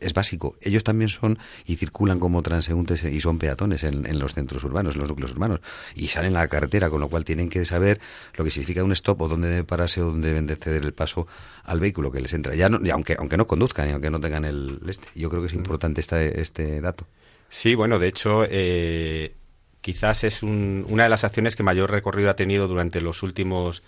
es 0.00 0.12
básico. 0.12 0.54
Ellos 0.60 0.84
también 0.84 1.08
son 1.08 1.38
y 1.64 1.76
circulan 1.76 2.20
como 2.20 2.42
transeúntes 2.42 3.04
y 3.04 3.20
son 3.20 3.38
peatones 3.38 3.84
en, 3.84 4.04
en 4.04 4.18
los 4.18 4.34
centros 4.34 4.62
urbanos, 4.64 4.96
en 4.96 5.00
los 5.00 5.08
núcleos 5.08 5.32
urbanos, 5.32 5.60
y 5.94 6.08
salen 6.08 6.36
a 6.36 6.40
la 6.40 6.48
carretera, 6.48 6.90
con 6.90 7.00
lo 7.00 7.08
cual 7.08 7.24
tienen 7.24 7.48
que 7.48 7.64
saber 7.64 8.00
lo 8.36 8.44
que 8.44 8.50
significa 8.50 8.84
un 8.84 8.92
stop 8.92 9.20
o 9.22 9.28
dónde 9.28 9.48
debe 9.48 9.64
pararse 9.64 10.00
o 10.02 10.06
dónde 10.06 10.28
deben 10.28 10.46
de 10.46 10.56
ceder 10.56 10.84
el 10.84 10.92
paso 10.92 11.26
al 11.64 11.80
vehículo 11.80 12.10
que 12.10 12.20
les 12.20 12.32
entra. 12.32 12.54
Ya 12.54 12.68
no, 12.68 12.78
y 12.84 12.90
aunque, 12.90 13.16
aunque 13.18 13.36
no 13.36 13.46
conduzcan 13.46 13.88
y 13.88 13.92
aunque 13.92 14.10
no 14.10 14.20
tengan 14.20 14.44
el 14.44 14.80
este. 14.88 15.08
Yo 15.14 15.28
creo 15.30 15.42
que 15.42 15.48
es 15.48 15.54
importante 15.54 16.00
este, 16.00 16.40
este 16.40 16.80
dato. 16.80 17.06
Sí, 17.48 17.74
bueno, 17.74 17.98
de 17.98 18.08
hecho, 18.08 18.44
eh, 18.48 19.34
quizás 19.80 20.24
es 20.24 20.42
un- 20.42 20.84
una 20.88 21.04
de 21.04 21.08
las 21.08 21.24
acciones 21.24 21.56
que 21.56 21.62
mayor 21.62 21.90
recorrido 21.90 22.30
ha 22.30 22.36
tenido 22.36 22.68
durante 22.68 23.00
los 23.00 23.22
últimos 23.22 23.82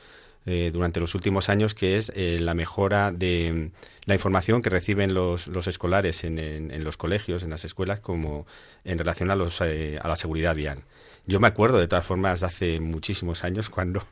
eh, 0.47 0.71
durante 0.73 1.01
los 1.01 1.15
últimos 1.15 1.51
años, 1.51 1.75
que 1.75 1.99
es 1.99 2.11
eh, 2.17 2.39
la 2.41 2.55
mejora 2.55 3.13
de 3.13 3.53
mm, 3.53 3.71
la 4.07 4.15
información 4.15 4.63
que 4.63 4.71
reciben 4.71 5.13
los, 5.13 5.49
los 5.49 5.67
escolares 5.67 6.25
en, 6.25 6.39
en- 6.39 6.71
en 6.71 6.83
los 6.83 6.97
colegios, 6.97 7.43
en 7.43 7.51
las 7.51 7.67
escuelas, 7.67 8.01
como 8.01 8.47
en 8.85 8.97
relación 8.97 9.31
a, 9.31 9.37
los, 9.37 9.61
eh, 9.61 9.99
a 10.01 10.09
la 10.09 10.17
seguridad 10.17 10.55
vial. 10.57 10.83
Yo 11.27 11.39
me 11.39 11.47
acuerdo, 11.49 11.79
de 11.79 11.87
todas 11.87 12.05
formas, 12.05 12.41
de 12.41 12.47
hace 12.47 12.81
muchísimos 12.81 13.45
años, 13.45 13.71
cuando, 13.71 14.03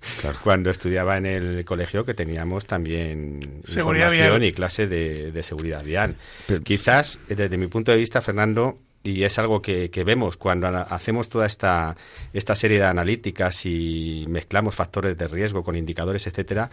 cuando 0.44 0.70
estudiaba 0.70 1.16
en 1.16 1.26
el 1.26 1.64
colegio, 1.64 2.04
que 2.04 2.14
teníamos 2.14 2.66
también 2.66 3.60
Seguridad 3.64 4.12
información 4.12 4.40
vial. 4.40 4.48
y 4.50 4.52
clase 4.52 4.86
de, 4.86 5.32
de 5.32 5.42
seguridad 5.42 5.82
vial. 5.82 6.16
Pero- 6.46 6.60
Quizás, 6.62 7.18
desde 7.28 7.56
mi 7.56 7.66
punto 7.66 7.90
de 7.92 7.98
vista, 7.98 8.20
Fernando, 8.20 8.78
y 9.02 9.22
es 9.24 9.38
algo 9.38 9.62
que, 9.62 9.90
que 9.90 10.04
vemos 10.04 10.36
cuando 10.36 10.66
hacemos 10.68 11.28
toda 11.28 11.46
esta, 11.46 11.94
esta 12.32 12.54
serie 12.54 12.78
de 12.78 12.84
analíticas 12.86 13.64
y 13.64 14.26
mezclamos 14.28 14.74
factores 14.74 15.16
de 15.16 15.28
riesgo 15.28 15.62
con 15.64 15.76
indicadores, 15.76 16.26
etcétera, 16.26 16.70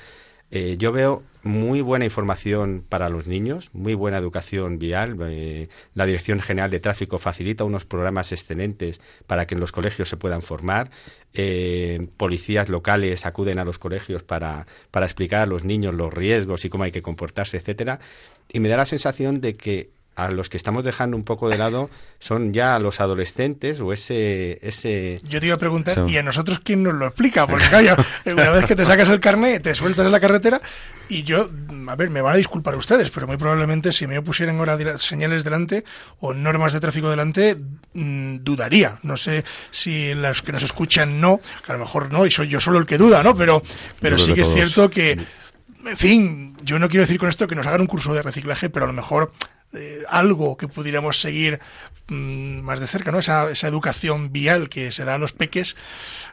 eh, 0.52 0.76
yo 0.78 0.92
veo 0.92 1.24
muy 1.44 1.82
buena 1.82 2.06
información 2.06 2.84
para 2.88 3.10
los 3.10 3.28
niños, 3.28 3.70
muy 3.74 3.94
buena 3.94 4.18
educación 4.18 4.80
vial. 4.80 5.16
eh, 5.30 5.70
la 5.94 6.06
Dirección 6.06 6.40
General 6.42 6.72
de 6.72 6.80
Tráfico 6.80 7.20
facilita 7.20 7.64
unos 7.64 7.86
programas 7.86 8.32
excelentes 8.32 9.00
para 9.28 9.46
que 9.46 9.56
en 9.56 9.62
los 9.62 9.72
colegios 9.72 10.10
se 10.10 10.18
puedan 10.18 10.42
formar. 10.42 10.90
Eh, 11.34 12.08
policías 12.18 12.70
locales 12.70 13.26
acuden 13.26 13.60
a 13.60 13.66
los 13.66 13.78
colegios 13.78 14.24
para, 14.24 14.66
para 14.92 15.06
explicar 15.06 15.42
a 15.42 15.46
los 15.46 15.66
niños 15.66 15.94
los 15.94 16.14
riesgos 16.14 16.66
y 16.66 16.70
cómo 16.70 16.84
hay 16.84 16.92
que 16.92 17.02
comportarse, 17.02 17.58
etcétera. 17.58 18.00
Y 18.52 18.60
me 18.60 18.70
da 18.70 18.78
la 18.78 18.86
sensación 18.86 19.42
de 19.42 19.54
que 19.56 19.90
a 20.16 20.30
los 20.30 20.50
que 20.50 20.58
estamos 20.58 20.84
dejando 20.84 21.18
un 21.18 21.24
poco 21.24 21.50
de 21.50 21.58
lado 21.58 21.90
son 22.20 22.54
ya 22.54 22.80
los 22.80 23.02
adolescentes 23.02 23.82
o 23.82 23.92
ese 23.92 24.60
ese 24.62 25.20
Yo 25.28 25.40
te 25.40 25.48
iba 25.48 25.56
a 25.56 25.60
preguntar. 25.60 26.08
¿y 26.08 26.18
a 26.18 26.24
nosotros 26.24 26.60
quién 26.60 26.84
nos 26.84 26.94
lo 26.94 27.08
explica? 27.08 27.46
Porque 27.48 27.68
claro, 27.68 28.04
una 28.26 28.52
vez 28.52 28.66
que 28.66 28.76
te 28.76 28.86
sacas 28.86 29.10
el 29.10 29.20
carnet, 29.20 29.64
te 29.64 29.76
sueltas 29.76 30.06
en 30.06 30.12
la 30.12 30.20
carretera 30.20 30.62
y 31.08 31.24
yo, 31.24 31.50
a 31.88 31.96
ver, 31.96 32.10
me 32.10 32.22
van 32.22 32.34
a 32.34 32.38
disculpar 32.38 32.76
ustedes, 32.76 33.12
pero 33.12 33.28
muy 33.28 33.38
probablemente 33.38 33.92
si 33.92 34.08
me 34.08 34.22
pusieran 34.22 34.58
ahora 34.58 34.98
señales 34.98 35.44
delante 35.44 35.84
o 36.20 36.34
normas 36.34 36.74
de 36.74 36.80
tráfico 36.80 37.10
delante, 37.10 37.58
mm, 37.94 38.38
dudaría. 38.38 38.98
No 39.04 39.18
sé 39.18 39.44
si 39.70 40.14
los 40.16 40.42
que 40.42 40.52
nos 40.52 40.64
escuchan 40.64 41.22
no, 41.22 41.40
que 41.66 41.72
a 41.72 41.76
lo 41.76 41.80
mejor 41.80 42.12
no, 42.12 42.26
y 42.26 42.32
soy 42.32 42.48
yo 42.48 42.60
solo 42.60 42.80
el 42.80 42.86
que 42.86 42.98
duda, 42.98 43.22
¿no? 43.22 43.36
Pero, 43.36 43.62
pero 44.00 44.18
sí 44.18 44.30
que 44.30 44.36
que 44.36 44.42
es 44.42 44.54
cierto 44.54 44.90
que, 44.90 45.12
en 45.86 45.98
fin, 45.98 46.58
yo 46.64 46.80
no 46.80 46.90
quiero 46.90 47.04
decir 47.04 47.20
con 47.20 47.30
esto 47.30 47.48
que 47.48 47.56
nos 47.56 47.68
hagan 47.68 47.82
un 47.82 47.88
curso 47.88 48.14
de 48.14 48.22
reciclaje, 48.22 48.70
pero 48.70 48.86
a 48.86 48.88
lo 48.88 48.94
mejor 48.94 49.32
eh, 49.74 50.04
algo 50.08 50.58
que 50.58 50.68
pudiéramos 50.68 51.20
seguir 51.20 51.60
mm, 52.08 52.62
más 52.62 52.80
de 52.80 52.88
cerca, 52.88 53.12
¿no? 53.12 53.20
Esa, 53.20 53.50
esa 53.52 53.68
educación 53.68 54.32
vial 54.32 54.70
que 54.70 54.92
se 54.92 55.06
da 55.06 55.16
a 55.16 55.18
los 55.18 55.34
peques, 55.34 55.76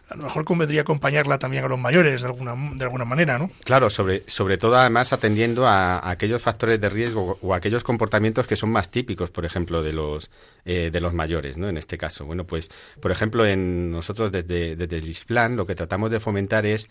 a 0.08 0.16
lo 0.16 0.24
mejor 0.24 0.44
convendría 0.44 0.82
acompañarla 0.82 1.38
también 1.38 1.64
a 1.64 1.68
los 1.68 1.78
mayores 1.78 2.20
de 2.20 2.26
alguna, 2.26 2.54
de 2.74 2.84
alguna 2.84 3.04
manera, 3.04 3.38
¿no? 3.38 3.50
Claro, 3.64 3.88
sobre, 3.88 4.20
sobre 4.28 4.58
todo 4.58 4.76
además 4.76 5.12
atendiendo 5.12 5.66
a, 5.66 6.10
aquellos 6.10 6.42
factores 6.42 6.80
de 6.80 6.90
riesgo 6.90 7.38
o 7.40 7.54
aquellos 7.54 7.82
comportamientos 7.82 8.46
que 8.46 8.56
son 8.56 8.70
más 8.70 8.90
típicos, 8.90 9.30
por 9.30 9.44
ejemplo, 9.44 9.82
de 9.82 9.92
los 9.92 10.30
eh, 10.64 10.90
de 10.92 11.00
los 11.00 11.14
mayores, 11.14 11.56
¿no? 11.56 11.68
En 11.68 11.76
este 11.76 11.96
caso, 11.98 12.26
bueno, 12.26 12.44
pues, 12.44 12.70
por 13.00 13.10
ejemplo, 13.10 13.46
en 13.46 13.90
nosotros 13.90 14.30
desde, 14.30 14.76
desde 14.76 14.98
el 14.98 15.08
ISPLAN 15.08 15.56
lo 15.56 15.66
que 15.66 15.74
tratamos 15.74 16.10
de 16.10 16.20
fomentar 16.20 16.66
es 16.66 16.88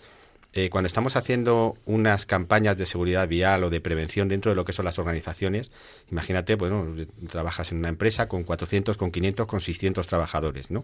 eh, 0.54 0.70
cuando 0.70 0.88
estamos 0.88 1.16
haciendo 1.16 1.78
unas 1.86 2.26
campañas 2.26 2.78
de 2.78 2.86
seguridad 2.86 3.28
vial 3.28 3.64
o 3.64 3.70
de 3.70 3.80
prevención 3.80 4.28
dentro 4.28 4.52
de 4.52 4.56
lo 4.56 4.66
que 4.66 4.74
son 4.74 4.86
las 4.86 5.00
organizaciones, 5.00 5.72
imagínate, 6.12 6.56
bueno, 6.56 6.94
trabajas 7.30 7.72
en 7.72 7.78
una 7.78 7.90
empresa 7.90 8.28
con 8.28 8.44
400, 8.44 8.98
con 8.98 9.12
500, 9.12 9.48
con 9.48 9.62
600 9.62 10.08
trabajadores, 10.08 10.72
¿no? 10.72 10.84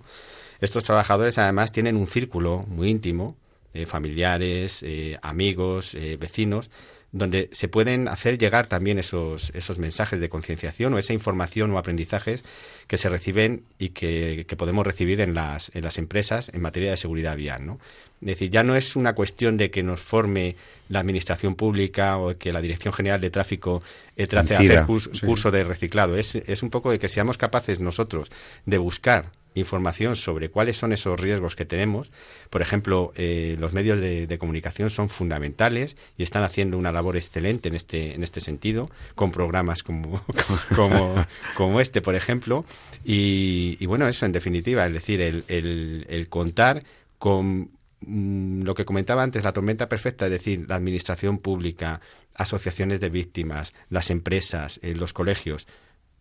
Estos 0.62 0.84
trabajadores 0.84 1.38
además 1.38 1.72
tienen 1.72 1.98
un 1.98 2.08
círculo 2.08 2.64
muy 2.68 2.90
íntimo, 2.90 3.36
eh, 3.78 3.86
familiares, 3.86 4.82
eh, 4.82 5.20
amigos, 5.22 5.94
eh, 5.94 6.18
vecinos, 6.20 6.72
donde 7.14 7.50
se 7.54 7.68
pueden 7.70 8.08
hacer 8.10 8.38
llegar 8.38 8.68
también 8.68 9.00
esos, 9.00 9.52
esos 9.56 9.80
mensajes 9.80 10.20
de 10.20 10.30
concienciación 10.30 10.94
o 10.94 10.98
esa 10.98 11.14
información 11.14 11.72
o 11.72 11.78
aprendizajes 11.78 12.44
que 12.88 12.98
se 12.98 13.08
reciben 13.10 13.64
y 13.80 13.90
que, 13.90 14.46
que 14.48 14.56
podemos 14.58 14.86
recibir 14.86 15.22
en 15.22 15.34
las, 15.34 15.72
en 15.74 15.84
las 15.84 15.98
empresas 15.98 16.52
en 16.54 16.62
materia 16.62 16.92
de 16.92 16.98
seguridad 16.98 17.38
vial. 17.38 17.66
¿no? 17.66 17.80
Es 18.22 18.28
decir, 18.28 18.52
ya 18.52 18.64
no 18.64 18.76
es 18.76 18.96
una 18.96 19.14
cuestión 19.14 19.56
de 19.58 19.72
que 19.72 19.84
nos 19.84 20.02
forme 20.02 20.56
la 20.90 21.00
Administración 21.00 21.56
Pública 21.56 22.18
o 22.18 22.38
que 22.38 22.52
la 22.52 22.62
Dirección 22.62 22.94
General 22.94 23.22
de 23.22 23.30
Tráfico 23.30 23.82
eh, 24.18 24.28
trate 24.28 24.50
de 24.50 24.56
hacer 24.56 24.84
curs- 24.86 25.10
sí. 25.14 25.26
curso 25.26 25.50
de 25.50 25.64
reciclado. 25.64 26.18
Es, 26.18 26.36
es 26.36 26.62
un 26.62 26.70
poco 26.70 26.92
de 26.92 27.00
que 27.00 27.08
seamos 27.08 27.38
capaces 27.38 27.80
nosotros 27.80 28.30
de 28.66 28.78
buscar 28.78 29.32
información 29.60 30.16
sobre 30.16 30.50
cuáles 30.50 30.78
son 30.78 30.94
esos 30.94 31.20
riesgos 31.20 31.56
que 31.56 31.66
tenemos. 31.66 32.12
Por 32.50 32.62
ejemplo, 32.62 33.12
eh, 33.16 33.56
los 33.60 33.74
medios 33.74 34.00
de, 34.00 34.38
comunicación 34.38 34.90
son 34.90 35.10
fundamentales 35.10 35.98
y 36.18 36.24
están 36.24 36.44
haciendo 36.44 36.78
una 36.78 36.92
labor 36.92 37.18
excelente 37.18 37.70
en 37.70 37.76
este, 37.76 38.14
en 38.16 38.24
este 38.24 38.40
sentido, 38.42 38.90
con 39.16 39.32
programas 39.32 39.84
como, 39.84 40.24
como, 40.76 41.16
como 41.56 41.80
este, 41.82 42.02
por 42.02 42.16
ejemplo. 42.16 42.66
Y, 43.04 43.78
y 43.80 43.86
bueno, 43.86 44.08
eso 44.08 44.26
en 44.26 44.32
definitiva, 44.32 44.86
es 44.86 44.94
decir, 44.94 45.22
el, 45.22 45.44
el- 45.48 46.06
el 46.10 46.30
contar 46.30 46.84
con 47.18 47.72
mm, 48.02 48.62
lo 48.64 48.74
que 48.76 48.86
comentaba 48.86 49.24
antes, 49.24 49.44
la 49.44 49.54
tormenta 49.54 49.90
perfecta, 49.90 50.26
es 50.26 50.32
decir, 50.32 50.66
la 50.68 50.76
administración 50.76 51.40
pública, 51.40 52.00
asociaciones 52.36 53.00
de 53.00 53.10
víctimas, 53.10 53.74
las 53.90 54.10
empresas, 54.12 54.80
eh, 54.84 54.94
los 54.94 55.14
colegios, 55.14 55.68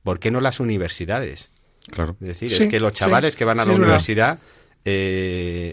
¿por 0.02 0.18
qué 0.18 0.30
no 0.30 0.40
las 0.40 0.60
universidades? 0.60 1.50
Claro. 1.90 2.16
Es 2.20 2.26
decir, 2.28 2.50
Sí, 2.50 2.62
es 2.64 2.68
que 2.68 2.80
los 2.80 2.92
sí, 2.92 2.98
chavales 2.98 3.36
que 3.36 3.44
van 3.44 3.60
a 3.60 3.62
sí, 3.62 3.68
la 3.68 3.72
es 3.74 3.78
verdad. 3.78 3.92
universidad 3.92 4.38
eh, 4.88 5.72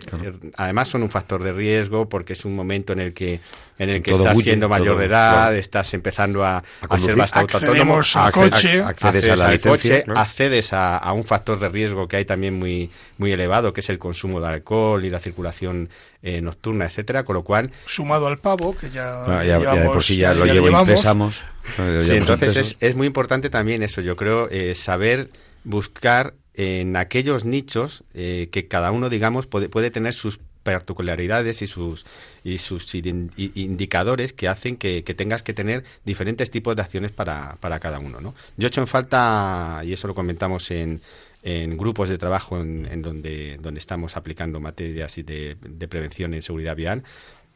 además 0.55 0.87
son 0.87 1.03
un 1.03 1.09
factor 1.11 1.43
de 1.43 1.53
riesgo 1.53 2.09
porque 2.09 2.33
es 2.33 2.45
un 2.45 2.55
momento 2.55 2.93
en 2.93 2.99
el 2.99 3.13
que 3.13 3.39
en 3.77 3.89
el 3.91 4.01
que 4.01 4.11
Todo 4.11 4.21
estás 4.23 4.37
huye, 4.37 4.43
siendo 4.45 4.69
mayor 4.69 4.87
todo, 4.89 4.97
de 4.99 5.05
edad, 5.05 5.33
claro. 5.33 5.55
estás 5.55 5.93
empezando 5.93 6.43
a, 6.43 6.57
a 6.57 6.87
conducir. 6.87 7.11
ser 7.11 7.19
bastante 7.19 7.53
autónomo, 7.55 7.97
Accedemos 7.99 8.15
al 8.15 8.31
accedes- 8.31 8.49
coche. 8.51 8.81
accedes 8.81 9.29
a 9.29 9.35
la 9.35 9.45
al 9.45 9.51
licencia, 9.53 9.71
coche, 9.91 10.03
claro. 10.05 10.19
accedes 10.19 10.73
a, 10.73 10.97
a 10.97 11.13
un 11.13 11.23
factor 11.23 11.59
de 11.59 11.69
riesgo 11.69 12.07
que 12.07 12.17
hay 12.17 12.25
también 12.25 12.55
muy 12.55 12.89
muy 13.19 13.31
elevado, 13.31 13.71
que 13.73 13.81
es 13.81 13.89
el 13.91 13.99
consumo 13.99 14.39
de 14.41 14.47
alcohol 14.47 15.03
y 15.05 15.09
la 15.11 15.19
circulación 15.19 15.89
eh, 16.23 16.41
nocturna, 16.41 16.85
etcétera, 16.85 17.23
con 17.23 17.35
lo 17.35 17.43
cual 17.43 17.69
Sumado 17.85 18.25
al 18.27 18.37
pavo, 18.39 18.75
que 18.75 18.89
ya, 18.89 19.25
Ah, 19.25 19.43
ya, 19.43 19.45
ya 19.45 19.57
de 19.59 19.65
por 19.65 19.75
llevamos- 19.75 20.05
sí 20.05 20.17
ya 20.17 20.33
lo 20.33 20.45
ya 20.47 20.53
llevo 20.53 20.67
llevamos. 20.67 20.87
impresamos. 20.89 21.43
Eh, 21.77 21.91
lo 21.95 22.01
Sí, 22.01 22.07
llevamos 22.13 22.29
entonces 22.29 22.57
es, 22.57 22.77
es 22.79 22.95
muy 22.95 23.05
importante 23.07 23.49
también 23.51 23.83
eso, 23.83 24.01
yo 24.01 24.15
creo, 24.15 24.49
eh, 24.49 24.73
saber 24.75 25.29
buscar 25.63 26.35
en 26.53 26.95
aquellos 26.95 27.45
nichos 27.45 28.03
eh, 28.13 28.49
que 28.51 28.67
cada 28.67 28.91
uno, 28.91 29.09
digamos, 29.09 29.47
puede, 29.47 29.69
puede 29.69 29.91
tener 29.91 30.13
sus 30.13 30.39
particularidades 30.63 31.61
y 31.61 31.67
sus 31.67 32.05
y 32.43 32.57
sus 32.57 32.95
indicadores 32.95 34.33
que 34.33 34.47
hacen 34.47 34.77
que, 34.77 35.03
que 35.03 35.13
tengas 35.13 35.43
que 35.43 35.53
tener 35.53 35.83
diferentes 36.05 36.51
tipos 36.51 36.75
de 36.75 36.81
acciones 36.81 37.11
para, 37.11 37.57
para 37.59 37.79
cada 37.79 37.99
uno. 37.99 38.21
¿no? 38.21 38.33
Yo 38.57 38.67
he 38.67 38.69
hecho 38.69 38.81
en 38.81 38.87
falta, 38.87 39.81
y 39.83 39.93
eso 39.93 40.07
lo 40.07 40.15
comentamos 40.15 40.71
en, 40.71 41.01
en 41.43 41.77
grupos 41.77 42.09
de 42.09 42.17
trabajo 42.17 42.59
en, 42.59 42.85
en 42.85 43.01
donde, 43.01 43.57
donde 43.61 43.79
estamos 43.79 44.15
aplicando 44.15 44.59
materias 44.59 45.17
y 45.17 45.23
de, 45.23 45.57
de 45.59 45.87
prevención 45.87 46.33
en 46.33 46.41
seguridad 46.41 46.75
vial, 46.75 47.03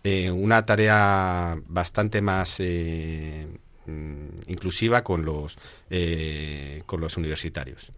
eh, 0.04 0.30
una 0.30 0.63
tarea 0.63 1.58
bastante 1.67 2.22
más 2.22 2.58
eh, 2.60 3.48
inclusiva 3.88 5.04
con 5.04 5.26
los 5.26 5.58
eh, 5.89 6.84
con 6.86 7.02
los 7.02 7.17
universitarios. 7.17 7.91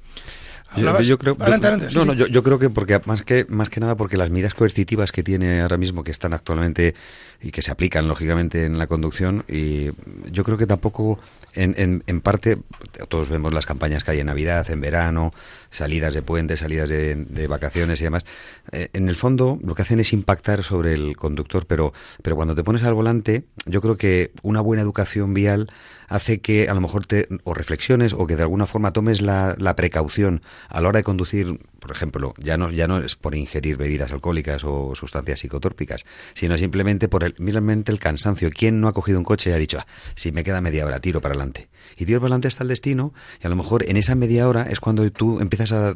Yo, 0.76 1.18
creo, 1.18 1.36
Adelante, 1.40 1.68
adelante, 1.68 1.90
sí, 1.90 1.96
no, 1.96 2.02
sí. 2.02 2.08
no, 2.08 2.14
yo, 2.14 2.28
yo 2.28 2.44
creo 2.44 2.60
que 2.60 2.70
porque 2.70 3.00
más 3.06 3.24
que 3.24 3.46
más 3.50 3.70
que 3.70 3.80
nada 3.80 3.96
porque 3.96 4.18
las 4.18 4.30
medidas 4.30 4.54
coercitivas 4.54 5.12
que 5.12 5.24
tiene 5.24 5.62
ahora 5.62 5.78
mismo 5.78 6.04
que 6.04 6.12
están 6.12 6.34
actualmente 6.34 6.94
y 7.42 7.52
que 7.52 7.62
se 7.62 7.72
aplican 7.72 8.08
lógicamente 8.08 8.66
en 8.66 8.78
la 8.78 8.86
conducción 8.86 9.44
y 9.48 9.90
yo 10.32 10.44
creo 10.44 10.58
que 10.58 10.68
tampoco 10.68 11.20
en, 11.54 11.74
en, 11.78 12.04
en 12.06 12.22
parte 12.22 12.60
todos 13.08 13.30
vemos 13.30 13.54
las 13.54 13.66
campañas 13.66 14.04
que 14.04 14.12
hay 14.12 14.20
en 14.20 14.28
Navidad, 14.28 14.70
en 14.70 14.80
verano, 14.82 15.34
salidas 15.72 16.14
de 16.14 16.22
puentes, 16.22 16.60
salidas 16.60 16.90
de, 16.90 17.16
de 17.16 17.48
vacaciones 17.48 18.00
y 18.02 18.04
demás. 18.04 18.26
Eh, 18.72 18.90
en 18.94 19.10
el 19.10 19.16
fondo 19.16 19.58
lo 19.64 19.74
que 19.74 19.82
hacen 19.82 20.00
es 20.00 20.14
impactar 20.14 20.64
sobre 20.64 20.94
el 20.94 21.18
conductor, 21.18 21.66
pero 21.66 21.94
pero 22.22 22.36
cuando 22.36 22.54
te 22.54 22.64
pones 22.64 22.84
al 22.84 22.94
volante, 22.94 23.46
yo 23.66 23.82
creo 23.82 23.98
que 23.98 24.32
una 24.44 24.62
buena 24.62 24.84
educación 24.84 25.34
vial 25.34 25.72
hace 26.10 26.42
que 26.42 26.68
a 26.68 26.74
lo 26.74 26.82
mejor 26.82 27.06
te 27.06 27.28
o 27.44 27.54
reflexiones 27.54 28.14
o 28.14 28.28
que 28.28 28.36
de 28.36 28.42
alguna 28.42 28.68
forma 28.68 28.92
tomes 28.92 29.22
la, 29.22 29.56
la 29.58 29.76
precaución 29.76 30.42
a 30.68 30.82
la 30.82 30.90
hora 30.90 31.00
de 31.00 31.04
conducir, 31.04 31.60
por 31.80 31.92
ejemplo, 31.92 32.34
ya 32.38 32.58
no 32.58 32.72
ya 32.72 32.88
no 32.88 33.00
es 33.00 33.16
por 33.16 33.36
ingerir 33.36 33.78
bebidas 33.78 34.12
alcohólicas 34.12 34.64
o 34.66 34.94
sustancias 34.96 35.40
psicotrópicas, 35.40 36.06
sino 36.34 36.58
simplemente 36.58 37.08
por 37.08 37.24
el 37.24 37.36
meramente 37.38 37.92
el 37.92 38.00
cansancio. 38.00 38.50
¿Quién 38.50 38.82
no 38.82 38.88
ha 38.88 38.94
cogido 38.94 39.20
un 39.20 39.24
coche 39.24 39.52
y 39.52 39.54
ha 39.54 39.58
dicho, 39.58 39.80
ah, 39.80 39.88
si 40.16 40.32
me 40.32 40.44
queda 40.44 40.60
media 40.62 40.86
hora, 40.86 41.00
tiro 41.00 41.22
para 41.22 41.36
adelante? 41.36 41.70
Y 41.96 42.06
tiro 42.06 42.20
para 42.20 42.28
adelante 42.28 42.48
hasta 42.48 42.64
el 42.64 42.70
destino 42.70 43.14
y 43.42 43.46
a 43.46 43.50
lo 43.50 43.56
mejor 43.56 43.88
en 43.88 43.98
esa 43.98 44.16
media 44.16 44.48
hora 44.48 44.64
es 44.70 44.80
cuando 44.80 45.10
tú 45.12 45.40
empiezas 45.40 45.72
a, 45.72 45.96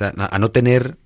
a 0.00 0.38
no 0.38 0.50
tener 0.50 0.96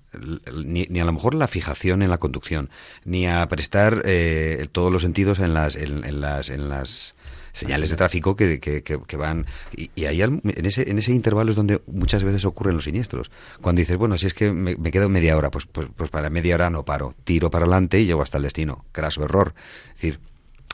ni, 0.63 0.85
ni 0.89 0.99
a 0.99 1.05
lo 1.05 1.13
mejor 1.13 1.33
la 1.33 1.47
fijación 1.47 2.01
en 2.01 2.09
la 2.09 2.17
conducción, 2.17 2.69
ni 3.03 3.27
a 3.27 3.47
prestar 3.49 4.03
eh, 4.05 4.67
todos 4.71 4.91
los 4.91 5.01
sentidos 5.01 5.39
en 5.39 5.53
las, 5.53 5.75
en 5.75 6.21
las, 6.21 6.49
en 6.49 6.69
las 6.69 7.15
señales 7.53 7.89
de 7.89 7.95
tráfico 7.95 8.35
que, 8.35 8.59
que, 8.59 8.83
que- 8.83 8.99
que 9.07 9.17
van 9.17 9.45
y, 9.75 9.89
y 9.95 10.05
ahí 10.05 10.21
al- 10.21 10.41
en 10.43 10.65
ese 10.65 10.89
en 10.89 10.97
ese 10.97 11.13
intervalo 11.13 11.51
es 11.51 11.55
donde 11.55 11.81
muchas 11.87 12.23
veces 12.23 12.43
ocurren 12.45 12.75
los 12.75 12.83
siniestros. 12.83 13.31
Cuando 13.61 13.79
dices 13.79 13.95
bueno 13.97 14.17
si 14.17 14.27
es 14.27 14.33
que 14.33 14.51
me, 14.51 14.75
me 14.75 14.91
quedo 14.91 15.07
media 15.07 15.37
hora 15.37 15.49
pues, 15.51 15.65
pues 15.65 15.87
pues 15.95 16.09
para 16.09 16.29
media 16.29 16.55
hora 16.55 16.69
no 16.69 16.83
paro. 16.83 17.15
Tiro 17.23 17.49
para 17.49 17.63
adelante 17.65 17.99
y 18.01 18.05
llego 18.05 18.21
hasta 18.21 18.37
el 18.37 18.43
destino. 18.43 18.83
Craso 18.91 19.23
error. 19.23 19.53
Es 19.89 19.93
decir 20.01 20.19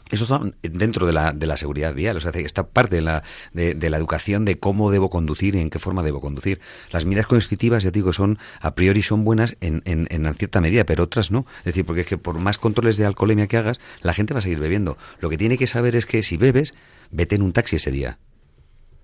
eso 0.10 0.24
está 0.24 0.42
dentro 0.64 1.06
de 1.06 1.14
la, 1.14 1.34
de 1.34 1.46
la 1.46 1.56
seguridad 1.58 1.94
vial, 1.94 2.18
o 2.18 2.20
sea, 2.20 2.32
esta 2.32 2.68
parte 2.68 2.98
de 2.98 3.02
la, 3.02 3.24
de, 3.54 3.76
de 3.76 3.90
la 3.90 3.98
educación 3.98 4.46
de 4.46 4.60
cómo 4.60 4.92
debo 4.92 5.10
conducir 5.10 5.56
y 5.56 5.60
en 5.60 5.70
qué 5.70 5.80
forma 5.80 6.04
debo 6.04 6.20
conducir. 6.20 6.60
Las 6.92 7.06
medidas 7.06 7.28
coercitivas, 7.28 7.84
ya 7.84 7.92
digo, 7.92 8.12
son 8.14 8.40
a 8.62 8.74
priori 8.76 9.04
son 9.04 9.24
buenas 9.24 9.56
en, 9.62 9.82
en, 9.86 10.08
en 10.10 10.34
cierta 10.36 10.62
medida, 10.62 10.84
pero 10.84 11.04
otras 11.04 11.32
no. 11.32 11.46
Es 11.60 11.66
decir, 11.66 11.86
porque 11.86 12.02
es 12.02 12.08
que 12.08 12.18
por 12.18 12.40
más 12.40 12.58
controles 12.58 12.98
de 12.98 13.06
alcoholemia 13.06 13.48
que 13.48 13.58
hagas, 13.58 13.80
la 14.02 14.14
gente 14.14 14.34
va 14.34 14.40
a 14.40 14.44
seguir 14.44 14.60
bebiendo. 14.60 14.98
Lo 15.20 15.30
que 15.30 15.38
tiene 15.38 15.58
que 15.58 15.68
saber 15.68 15.96
es 15.96 16.06
que 16.06 16.24
si 16.24 16.38
bebes, 16.38 16.74
vete 17.12 17.36
en 17.36 17.42
un 17.44 17.54
taxi 17.54 17.76
ese 17.76 17.92
día. 17.92 18.18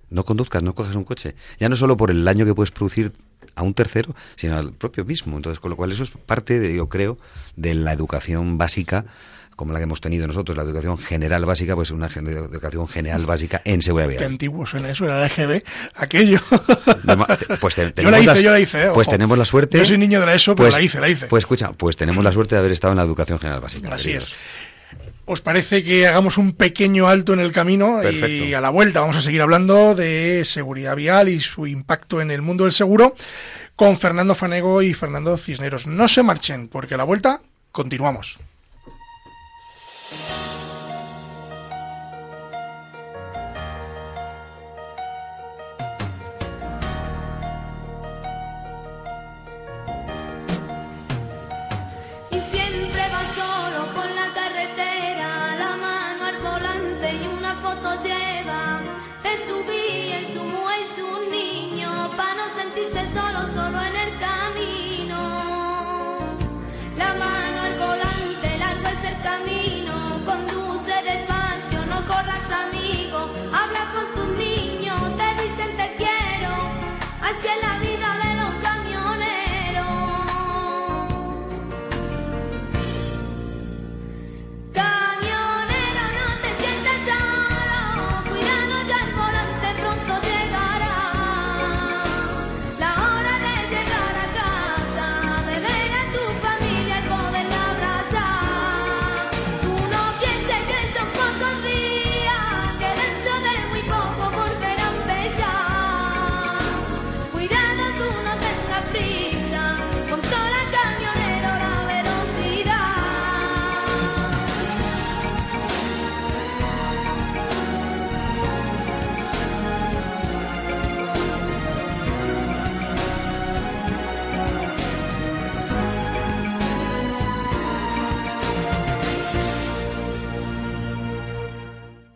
No 0.09 0.23
conduzcas, 0.23 0.63
no 0.63 0.73
cojas 0.75 0.95
un 0.95 1.03
coche. 1.03 1.35
Ya 1.59 1.69
no 1.69 1.75
solo 1.75 1.97
por 1.97 2.11
el 2.11 2.23
daño 2.23 2.45
que 2.45 2.53
puedes 2.53 2.71
producir 2.71 3.13
a 3.55 3.63
un 3.63 3.73
tercero, 3.73 4.15
sino 4.35 4.57
al 4.57 4.73
propio 4.73 5.05
mismo. 5.05 5.35
Entonces, 5.35 5.59
con 5.59 5.69
lo 5.71 5.77
cual 5.77 5.91
eso 5.91 6.03
es 6.03 6.11
parte, 6.11 6.59
de, 6.59 6.75
yo 6.75 6.89
creo, 6.89 7.17
de 7.55 7.73
la 7.73 7.93
educación 7.93 8.57
básica 8.57 9.05
como 9.55 9.71
la 9.73 9.79
que 9.79 9.83
hemos 9.83 10.01
tenido 10.01 10.27
nosotros, 10.27 10.57
la 10.57 10.63
educación 10.63 10.97
general 10.97 11.45
básica, 11.45 11.75
pues 11.75 11.91
una 11.91 12.07
educación 12.07 12.87
general 12.87 13.25
básica 13.25 13.61
en 13.63 13.81
seguridad 13.81 14.09
Qué 14.09 14.17
vial. 14.17 14.31
antiguo 14.31 14.65
suena 14.65 14.89
eso, 14.89 15.05
era 15.05 15.19
la 15.21 15.27
EGB, 15.27 15.63
aquello. 15.95 16.39
Pues 17.61 17.75
te- 17.75 17.93
yo 18.01 18.11
la 18.11 18.19
hice, 18.19 18.43
yo 18.43 18.51
la 18.51 18.59
hice. 18.59 18.83
eh, 18.85 18.89
Pues 18.93 19.07
tenemos 19.07 19.37
la 19.37 19.45
suerte. 19.45 19.77
Yo 19.77 19.85
soy 19.85 19.97
niño 19.97 20.19
de 20.19 20.25
la 20.25 20.33
ESO, 20.35 20.55
pero 20.55 20.67
pues- 20.67 20.75
la 20.75 20.81
hice, 20.81 20.99
la 20.99 21.09
hice. 21.09 21.27
Pues 21.27 21.41
escucha, 21.43 21.71
pues 21.73 21.95
tenemos 21.97 22.23
la 22.23 22.31
suerte 22.31 22.55
de 22.55 22.59
haber 22.59 22.71
estado 22.71 22.91
en 22.93 22.97
la 22.97 23.03
educación 23.03 23.39
general 23.39 23.61
básica. 23.61 23.93
Así 23.93 24.09
queridos. 24.09 24.27
es. 24.29 24.35
¿Os 25.27 25.41
parece 25.41 25.83
que 25.83 26.05
hagamos 26.07 26.37
un 26.37 26.53
pequeño 26.53 27.07
alto 27.07 27.33
en 27.33 27.39
el 27.39 27.51
camino 27.51 27.99
y 28.01 28.03
Perfecto. 28.19 28.57
a 28.57 28.61
la 28.61 28.69
vuelta 28.69 28.99
vamos 28.99 29.15
a 29.15 29.21
seguir 29.21 29.41
hablando 29.41 29.95
de 29.95 30.43
seguridad 30.45 30.95
vial 30.95 31.29
y 31.29 31.39
su 31.41 31.65
impacto 31.65 32.21
en 32.21 32.29
el 32.29 32.43
mundo 32.43 32.65
del 32.65 32.73
seguro 32.73 33.15
con 33.75 33.97
Fernando 33.97 34.35
Fanego 34.35 34.83
y 34.83 34.93
Fernando 34.93 35.35
Cisneros? 35.37 35.87
No 35.87 36.07
se 36.07 36.21
marchen, 36.21 36.67
porque 36.67 36.93
a 36.93 36.97
la 36.97 37.05
vuelta 37.05 37.41
continuamos. 37.71 38.37
Y 40.11 40.54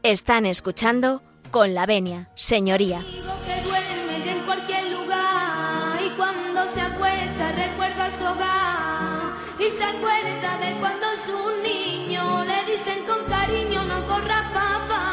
Están 0.09 0.47
escuchando 0.47 1.21
con 1.51 1.75
la 1.75 1.85
venia, 1.85 2.31
señoría. 2.33 2.99
Que 3.45 3.61
duerme 3.61 4.31
en 4.31 4.39
cualquier 4.39 4.91
lugar 4.91 6.01
y 6.03 6.09
cuando 6.17 6.65
se 6.73 6.81
acuesta 6.81 7.51
recuerda 7.51 8.09
su 8.17 8.23
hogar 8.23 9.37
y 9.59 9.69
se 9.69 9.83
acuerda 9.83 10.57
de 10.65 10.79
cuando 10.79 11.05
su 11.27 11.61
niño 11.61 12.43
le 12.43 12.71
dicen 12.71 13.05
con 13.05 13.23
cariño 13.25 13.83
no 13.83 14.07
corra 14.07 14.49
papá. 14.51 15.03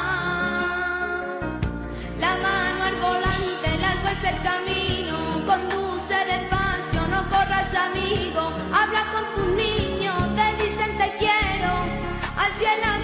La 2.18 2.34
mano 2.36 2.84
al 2.84 2.96
volante, 2.96 3.68
largo 3.78 4.08
es 4.08 4.24
el 4.32 4.40
camino, 4.40 5.44
conduce 5.44 6.16
despacio, 6.24 7.06
no 7.10 7.20
corras 7.28 7.74
amigo. 7.74 8.50
habla 8.72 9.02
con 9.12 9.24
tus 9.34 9.48
niños, 9.56 10.16
te 10.36 10.46
dicen 10.64 10.96
te 10.96 11.08
quiero, 11.18 11.84
es 12.46 12.80
la 12.80 12.95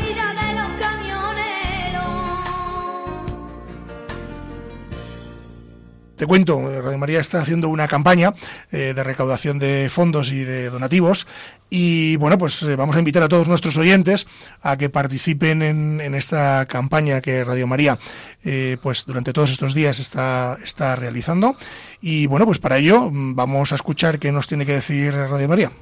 Te 6.22 6.28
cuento, 6.28 6.80
Radio 6.80 6.98
María 6.98 7.18
está 7.18 7.40
haciendo 7.40 7.68
una 7.68 7.88
campaña 7.88 8.32
eh, 8.70 8.92
de 8.94 9.02
recaudación 9.02 9.58
de 9.58 9.90
fondos 9.90 10.30
y 10.30 10.44
de 10.44 10.70
donativos 10.70 11.26
y 11.68 12.14
bueno, 12.14 12.38
pues 12.38 12.62
eh, 12.62 12.76
vamos 12.76 12.94
a 12.94 13.00
invitar 13.00 13.24
a 13.24 13.28
todos 13.28 13.48
nuestros 13.48 13.76
oyentes 13.76 14.28
a 14.60 14.76
que 14.76 14.88
participen 14.88 15.62
en, 15.62 16.14
esta 16.14 16.66
campaña 16.66 17.20
que 17.20 17.42
Radio 17.42 17.66
María 17.66 17.98
eh, 18.44 18.76
pues 18.80 19.04
durante 19.04 19.32
todos 19.32 19.50
estos 19.50 19.74
días 19.74 19.98
está, 19.98 20.58
está 20.62 20.94
realizando 20.94 21.56
y 22.00 22.28
bueno, 22.28 22.46
pues 22.46 22.60
para 22.60 22.78
ello 22.78 23.10
mm, 23.10 23.34
vamos 23.34 23.72
a 23.72 23.74
escuchar 23.74 24.20
qué 24.20 24.30
nos 24.30 24.46
tiene 24.46 24.64
que 24.64 24.74
decir 24.74 25.12
Radio 25.14 25.48
María. 25.48 25.72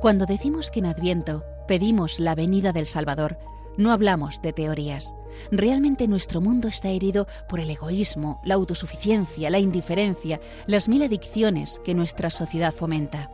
Cuando 0.00 0.24
decimos 0.24 0.70
que 0.70 0.78
en 0.78 0.86
Adviento 0.86 1.42
pedimos 1.66 2.20
la 2.20 2.36
venida 2.36 2.72
del 2.72 2.86
Salvador, 2.86 3.38
no 3.76 3.92
hablamos 3.92 4.40
de 4.42 4.52
teorías. 4.52 5.14
Realmente 5.50 6.08
nuestro 6.08 6.40
mundo 6.40 6.68
está 6.68 6.88
herido 6.88 7.26
por 7.48 7.60
el 7.60 7.70
egoísmo, 7.70 8.40
la 8.44 8.54
autosuficiencia, 8.54 9.50
la 9.50 9.58
indiferencia, 9.58 10.40
las 10.66 10.88
mil 10.88 11.02
adicciones 11.02 11.80
que 11.84 11.94
nuestra 11.94 12.30
sociedad 12.30 12.74
fomenta. 12.74 13.30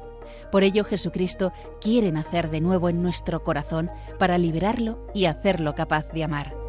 Por 0.50 0.64
ello 0.64 0.84
Jesucristo 0.84 1.52
quiere 1.80 2.12
nacer 2.12 2.50
de 2.50 2.60
nuevo 2.60 2.88
en 2.88 3.02
nuestro 3.02 3.42
corazón 3.42 3.90
para 4.18 4.38
liberarlo 4.38 5.06
y 5.14 5.26
hacerlo 5.26 5.74
capaz 5.74 6.08
de 6.12 6.24
amar. 6.24 6.62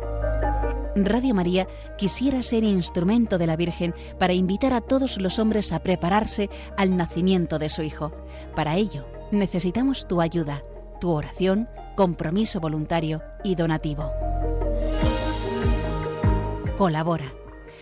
Radio 0.95 1.33
María 1.33 1.67
quisiera 1.97 2.43
ser 2.43 2.63
instrumento 2.63 3.39
de 3.39 3.47
la 3.47 3.55
Virgen 3.55 3.95
para 4.19 4.33
invitar 4.33 4.73
a 4.73 4.81
todos 4.81 5.17
los 5.17 5.39
hombres 5.39 5.71
a 5.71 5.79
prepararse 5.79 6.49
al 6.77 6.95
nacimiento 6.95 7.57
de 7.57 7.69
su 7.69 7.81
Hijo. 7.81 8.13
Para 8.55 8.75
ello, 8.75 9.05
necesitamos 9.31 10.07
tu 10.07 10.21
ayuda, 10.21 10.63
tu 10.99 11.11
oración, 11.11 11.67
compromiso 11.95 12.59
voluntario 12.59 13.21
y 13.43 13.55
donativo. 13.55 14.11
Colabora. 16.77 17.42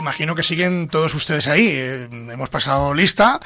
Imagino 0.00 0.34
que 0.34 0.42
siguen 0.42 0.88
todos 0.88 1.14
ustedes 1.14 1.46
ahí. 1.46 1.68
Eh, 1.68 2.08
hemos 2.10 2.48
pasado 2.48 2.94
lista. 2.94 3.38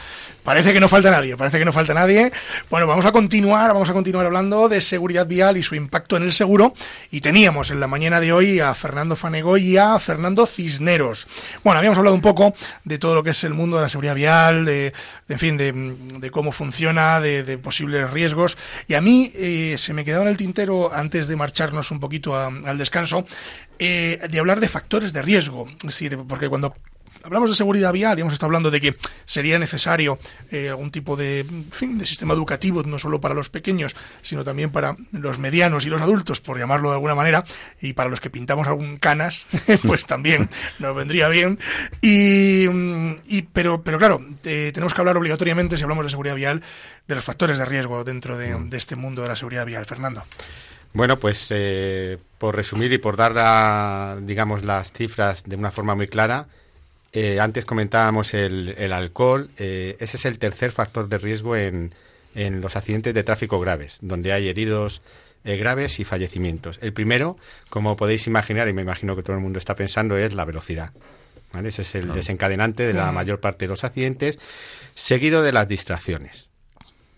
Parece 0.44 0.72
que 0.72 0.78
no 0.78 0.88
falta 0.88 1.10
nadie. 1.10 1.36
Parece 1.36 1.58
que 1.58 1.64
no 1.64 1.72
falta 1.72 1.94
nadie. 1.94 2.30
Bueno, 2.70 2.86
vamos 2.86 3.04
a 3.06 3.10
continuar. 3.10 3.72
Vamos 3.72 3.90
a 3.90 3.92
continuar 3.92 4.24
hablando 4.24 4.68
de 4.68 4.80
seguridad 4.80 5.26
vial 5.26 5.56
y 5.56 5.64
su 5.64 5.74
impacto 5.74 6.16
en 6.16 6.22
el 6.22 6.32
seguro. 6.32 6.72
Y 7.10 7.22
teníamos 7.22 7.72
en 7.72 7.80
la 7.80 7.88
mañana 7.88 8.20
de 8.20 8.32
hoy 8.32 8.60
a 8.60 8.72
Fernando 8.74 9.16
Fanego 9.16 9.56
y 9.56 9.76
a 9.78 9.98
Fernando 9.98 10.46
Cisneros. 10.46 11.26
Bueno, 11.64 11.78
habíamos 11.78 11.98
hablado 11.98 12.14
un 12.14 12.22
poco 12.22 12.54
de 12.84 12.98
todo 12.98 13.16
lo 13.16 13.24
que 13.24 13.30
es 13.30 13.42
el 13.42 13.52
mundo 13.52 13.76
de 13.76 13.82
la 13.82 13.88
seguridad 13.88 14.14
vial, 14.14 14.64
de 14.64 14.92
en 15.28 15.38
fin, 15.38 15.56
de, 15.56 16.30
cómo 16.30 16.52
funciona, 16.52 17.20
de, 17.20 17.42
de, 17.42 17.58
posibles 17.58 18.10
riesgos. 18.10 18.56
Y 18.88 18.94
a 18.94 19.00
mí 19.00 19.30
eh, 19.34 19.76
se 19.78 19.94
me 19.94 20.04
quedaba 20.04 20.24
en 20.24 20.30
el 20.30 20.36
tintero 20.36 20.92
antes 20.92 21.28
de 21.28 21.36
marcharnos 21.36 21.90
un 21.90 22.00
poquito 22.00 22.34
a, 22.34 22.46
al 22.46 22.78
descanso 22.78 23.26
eh, 23.78 24.18
de 24.30 24.38
hablar 24.38 24.60
de 24.60 24.68
factores 24.68 25.12
de 25.12 25.22
riesgo. 25.22 25.66
Sí, 25.88 26.10
porque 26.28 26.48
cuando 26.48 26.74
hablamos 27.24 27.50
de 27.50 27.56
seguridad 27.56 27.92
vial 27.92 28.18
y 28.18 28.20
hemos 28.20 28.32
estado 28.32 28.48
hablando 28.48 28.70
de 28.70 28.80
que 28.80 28.96
sería 29.24 29.58
necesario 29.58 30.18
eh, 30.50 30.68
algún 30.68 30.90
tipo 30.90 31.16
de, 31.16 31.40
en 31.40 31.70
fin, 31.72 31.96
de 31.96 32.06
sistema 32.06 32.34
educativo, 32.34 32.82
no 32.82 32.98
solo 32.98 33.20
para 33.20 33.34
los 33.34 33.48
pequeños, 33.48 33.96
sino 34.22 34.44
también 34.44 34.70
para 34.70 34.96
los 35.12 35.38
medianos 35.38 35.86
y 35.86 35.88
los 35.88 36.02
adultos, 36.02 36.40
por 36.40 36.58
llamarlo 36.58 36.90
de 36.90 36.96
alguna 36.96 37.14
manera, 37.14 37.44
y 37.80 37.94
para 37.94 38.10
los 38.10 38.20
que 38.20 38.30
pintamos 38.30 38.66
algún 38.66 38.98
canas, 38.98 39.46
pues 39.86 40.06
también 40.06 40.48
nos 40.78 40.94
vendría 40.94 41.28
bien. 41.28 41.58
Y, 42.00 42.66
y 43.26 43.42
pero, 43.52 43.82
pero 43.82 43.98
claro, 43.98 44.20
eh, 44.44 44.70
tenemos 44.72 44.94
que 44.94 45.00
hablar 45.00 45.16
obligatoriamente, 45.16 45.76
si 45.76 45.82
hablamos 45.82 46.04
de 46.04 46.10
seguridad 46.10 46.36
vial, 46.36 46.62
de 47.08 47.14
los 47.14 47.24
factores 47.24 47.58
de 47.58 47.64
riesgo 47.64 48.04
dentro 48.04 48.36
de, 48.36 48.54
de 48.54 48.76
este 48.76 48.96
mundo 48.96 49.22
de 49.22 49.28
la 49.28 49.36
seguridad 49.36 49.66
vial. 49.66 49.84
Fernando. 49.84 50.24
Bueno, 50.94 51.18
pues 51.18 51.48
eh, 51.50 52.18
por 52.38 52.54
resumir 52.54 52.92
y 52.92 52.98
por 52.98 53.16
dar, 53.16 53.32
la, 53.32 54.16
digamos, 54.22 54.64
las 54.64 54.92
cifras 54.92 55.42
de 55.44 55.56
una 55.56 55.72
forma 55.72 55.96
muy 55.96 56.06
clara, 56.06 56.46
eh, 57.14 57.40
antes 57.40 57.64
comentábamos 57.64 58.34
el, 58.34 58.74
el 58.76 58.92
alcohol, 58.92 59.48
eh, 59.56 59.96
ese 60.00 60.18
es 60.18 60.26
el 60.26 60.38
tercer 60.38 60.72
factor 60.72 61.08
de 61.08 61.16
riesgo 61.16 61.56
en, 61.56 61.94
en, 62.34 62.60
los 62.60 62.76
accidentes 62.76 63.14
de 63.14 63.24
tráfico 63.24 63.58
graves, 63.58 63.98
donde 64.02 64.32
hay 64.32 64.48
heridos 64.48 65.00
graves 65.44 66.00
y 66.00 66.04
fallecimientos. 66.04 66.78
El 66.80 66.92
primero, 66.94 67.36
como 67.68 67.96
podéis 67.96 68.26
imaginar, 68.26 68.66
y 68.66 68.72
me 68.72 68.80
imagino 68.82 69.14
que 69.14 69.22
todo 69.22 69.36
el 69.36 69.42
mundo 69.42 69.58
está 69.58 69.76
pensando, 69.76 70.16
es 70.16 70.34
la 70.34 70.46
velocidad. 70.46 70.92
¿vale? 71.52 71.68
Ese 71.68 71.82
es 71.82 71.94
el 71.94 72.12
desencadenante 72.14 72.86
de 72.86 72.94
la 72.94 73.12
mayor 73.12 73.40
parte 73.40 73.66
de 73.66 73.68
los 73.68 73.84
accidentes, 73.84 74.38
seguido 74.94 75.42
de 75.42 75.52
las 75.52 75.68
distracciones. 75.68 76.48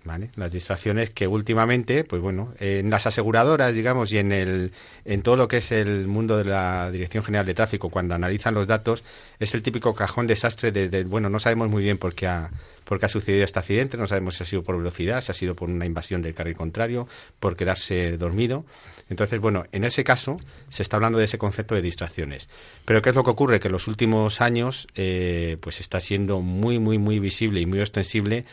¿Vale? 0.07 0.31
Las 0.37 0.53
distracciones 0.53 1.11
que 1.11 1.27
últimamente, 1.27 2.05
pues 2.05 2.23
bueno, 2.23 2.55
en 2.61 2.91
las 2.91 3.09
aseguradoras, 3.09 3.75
digamos, 3.75 4.13
y 4.13 4.19
en 4.19 4.31
el 4.31 4.73
en 5.05 5.23
todo 5.23 5.35
lo 5.35 5.49
que 5.49 5.57
es 5.57 5.73
el 5.73 6.07
mundo 6.07 6.39
de 6.39 6.45
la 6.45 6.93
Dirección 6.93 7.25
General 7.25 7.45
de 7.45 7.55
Tráfico, 7.55 7.91
cuando 7.91 8.15
analizan 8.15 8.55
los 8.55 8.69
datos, 8.69 9.03
es 9.41 9.53
el 9.55 9.63
típico 9.63 9.95
cajón 9.95 10.29
desastre 10.29 10.71
de, 10.71 10.89
de 10.89 11.03
bueno, 11.03 11.29
no 11.29 11.41
sabemos 11.41 11.69
muy 11.69 11.83
bien 11.83 11.99
por 11.99 12.15
qué 12.15 12.29
ha, 12.29 12.51
por 12.87 13.01
qué 13.01 13.07
ha 13.07 13.09
sucedido 13.09 13.45
este 13.45 13.59
accidente, 13.59 13.99
no 13.99 14.07
sabemos 14.07 14.37
si 14.37 14.45
ha 14.45 14.47
sido 14.47 14.63
por 14.63 14.79
velocidad, 14.79 15.21
si 15.21 15.33
ha 15.33 15.35
sido 15.35 15.57
por 15.57 15.69
una 15.69 15.85
invasión 15.85 16.23
del 16.23 16.35
carril 16.35 16.57
contrario, 16.57 17.09
por 17.41 17.57
quedarse 17.57 18.17
dormido. 18.17 18.65
Entonces, 19.11 19.41
bueno, 19.41 19.65
en 19.73 19.85
ese 19.85 20.05
caso 20.05 20.37
se 20.69 20.83
está 20.83 20.97
hablando 20.97 21.19
de 21.19 21.25
ese 21.25 21.37
concepto 21.37 21.75
de 21.75 21.83
distracciones. 21.83 22.49
Pero 22.85 23.03
¿qué 23.03 23.11
es 23.11 23.17
lo 23.17 23.25
que 23.25 23.31
ocurre? 23.31 23.61
Que 23.61 23.69
en 23.69 23.73
los 23.73 23.89
últimos 23.89 24.41
años, 24.41 24.87
eh, 24.95 25.59
pues 25.61 25.81
está 25.81 26.01
siendo 26.01 26.41
muy, 26.41 26.79
muy, 26.79 26.99
muy 26.99 27.19
visible 27.19 27.61
y 27.61 27.67
muy 27.67 27.81
ostensible 27.81 28.45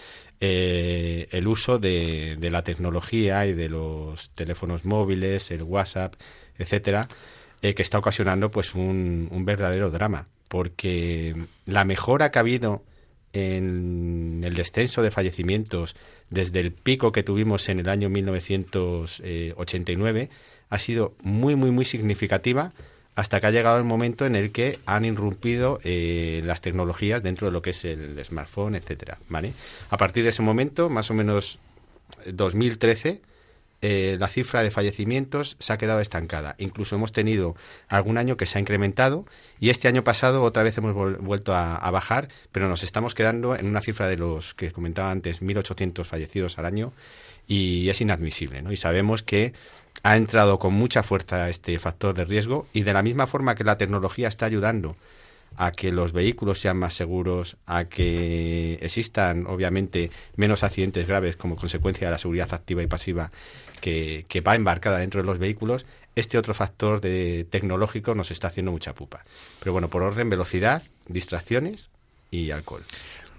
eh, 0.45 1.29
el 1.31 1.47
uso 1.47 1.79
de, 1.79 2.37
la 2.51 2.63
tecnología 2.63 3.45
y 3.45 3.53
de 3.53 3.69
los 3.69 4.29
teléfonos 4.31 4.83
móviles, 4.83 5.51
el 5.51 5.63
WhatsApp, 5.63 6.15
etcétera, 6.57 7.07
eh, 7.61 7.73
que 7.73 7.81
está 7.81 7.97
ocasionando 7.97 8.51
pues 8.51 8.75
un, 8.75 9.29
un, 9.31 9.45
verdadero 9.45 9.89
drama, 9.89 10.25
porque 10.49 11.33
la 11.65 11.85
mejora 11.85 12.29
que 12.29 12.39
ha 12.39 12.41
habido 12.41 12.83
en 13.31 14.41
el 14.43 14.55
descenso 14.55 15.01
de 15.01 15.11
fallecimientos 15.11 15.95
desde 16.29 16.59
el 16.59 16.73
pico 16.73 17.13
que 17.13 17.23
tuvimos 17.23 17.69
en 17.69 17.79
el 17.79 17.87
año 17.87 18.09
1989 18.09 20.27
ha 20.69 20.79
sido 20.79 21.15
muy 21.21 21.55
muy 21.55 21.71
muy 21.71 21.85
significativa 21.85 22.73
hasta 23.15 23.39
que 23.39 23.47
ha 23.47 23.51
llegado 23.51 23.77
el 23.77 23.83
momento 23.83 24.25
en 24.25 24.35
el 24.35 24.51
que 24.51 24.79
han 24.85 25.05
irrumpido 25.05 25.79
eh, 25.83 26.41
las 26.43 26.61
tecnologías 26.61 27.21
dentro 27.21 27.47
de 27.47 27.53
lo 27.53 27.61
que 27.61 27.71
es 27.71 27.85
el 27.85 28.23
smartphone, 28.23 28.75
etcétera, 28.75 29.19
¿vale? 29.29 29.53
A 29.89 29.97
partir 29.97 30.23
de 30.23 30.29
ese 30.29 30.41
momento, 30.41 30.89
más 30.89 31.11
o 31.11 31.13
menos 31.13 31.59
2013, 32.25 33.21
eh, 33.85 34.15
la 34.17 34.29
cifra 34.29 34.63
de 34.63 34.71
fallecimientos 34.71 35.57
se 35.59 35.73
ha 35.73 35.77
quedado 35.77 35.99
estancada. 35.99 36.55
Incluso 36.57 36.95
hemos 36.95 37.11
tenido 37.11 37.53
algún 37.89 38.17
año 38.17 38.37
que 38.37 38.45
se 38.45 38.57
ha 38.57 38.61
incrementado 38.61 39.25
y 39.59 39.71
este 39.71 39.89
año 39.89 40.05
pasado 40.05 40.41
otra 40.43 40.63
vez 40.63 40.77
hemos 40.77 40.93
vuelto 41.19 41.53
a, 41.53 41.91
bajar, 41.91 42.29
pero 42.53 42.69
nos 42.69 42.83
estamos 42.83 43.13
quedando 43.13 43.57
en 43.57 43.65
una 43.65 43.81
cifra 43.81 44.07
de 44.07 44.15
los 44.15 44.53
que 44.53 44.71
comentaba 44.71 45.11
antes, 45.11 45.41
1.800 45.41 46.05
fallecidos 46.05 46.57
al 46.57 46.65
año 46.65 46.93
y 47.45 47.89
es 47.89 47.99
inadmisible. 47.99 48.63
Y 48.71 48.77
sabemos 48.77 49.21
que 49.21 49.51
ha 50.01 50.15
entrado 50.15 50.59
con 50.59 50.73
mucha 50.73 51.03
fuerza 51.03 51.49
este 51.49 51.77
factor 51.77 52.15
de 52.15 52.23
riesgo 52.23 52.67
y 52.71 52.83
de 52.83 52.93
la 52.93 53.03
misma 53.03 53.27
forma 53.27 53.53
que 53.53 53.65
la 53.65 53.75
tecnología 53.77 54.29
está 54.29 54.45
ayudando 54.45 54.95
a 55.57 55.73
que 55.73 55.91
los 55.91 56.13
vehículos 56.13 56.57
sean 56.57 56.77
más 56.77 56.93
seguros, 56.93 57.57
a 57.65 57.83
que 57.83 58.75
existan, 58.75 59.45
obviamente, 59.45 60.09
menos 60.37 60.63
accidentes 60.63 61.05
graves 61.05 61.35
como 61.35 61.57
consecuencia 61.57 62.07
de 62.07 62.11
la 62.11 62.17
seguridad 62.17 62.53
activa 62.53 62.81
y 62.81 62.87
pasiva 62.87 63.29
que, 63.83 64.43
va 64.47 64.55
embarcada 64.55 64.99
dentro 64.99 65.21
de 65.21 65.27
los 65.27 65.39
vehículos, 65.39 65.85
este 66.15 66.37
otro 66.37 66.53
factor 66.53 67.01
de 67.01 67.45
tecnológico 67.49 68.15
nos 68.15 68.31
está 68.31 68.47
haciendo 68.47 68.71
mucha 68.71 68.93
pupa. 68.93 69.19
Pero 69.59 69.73
bueno, 69.73 69.89
por 69.89 70.03
orden, 70.03 70.29
velocidad, 70.29 70.83
distracciones 71.07 71.89
y 72.31 72.51
alcohol. 72.51 72.83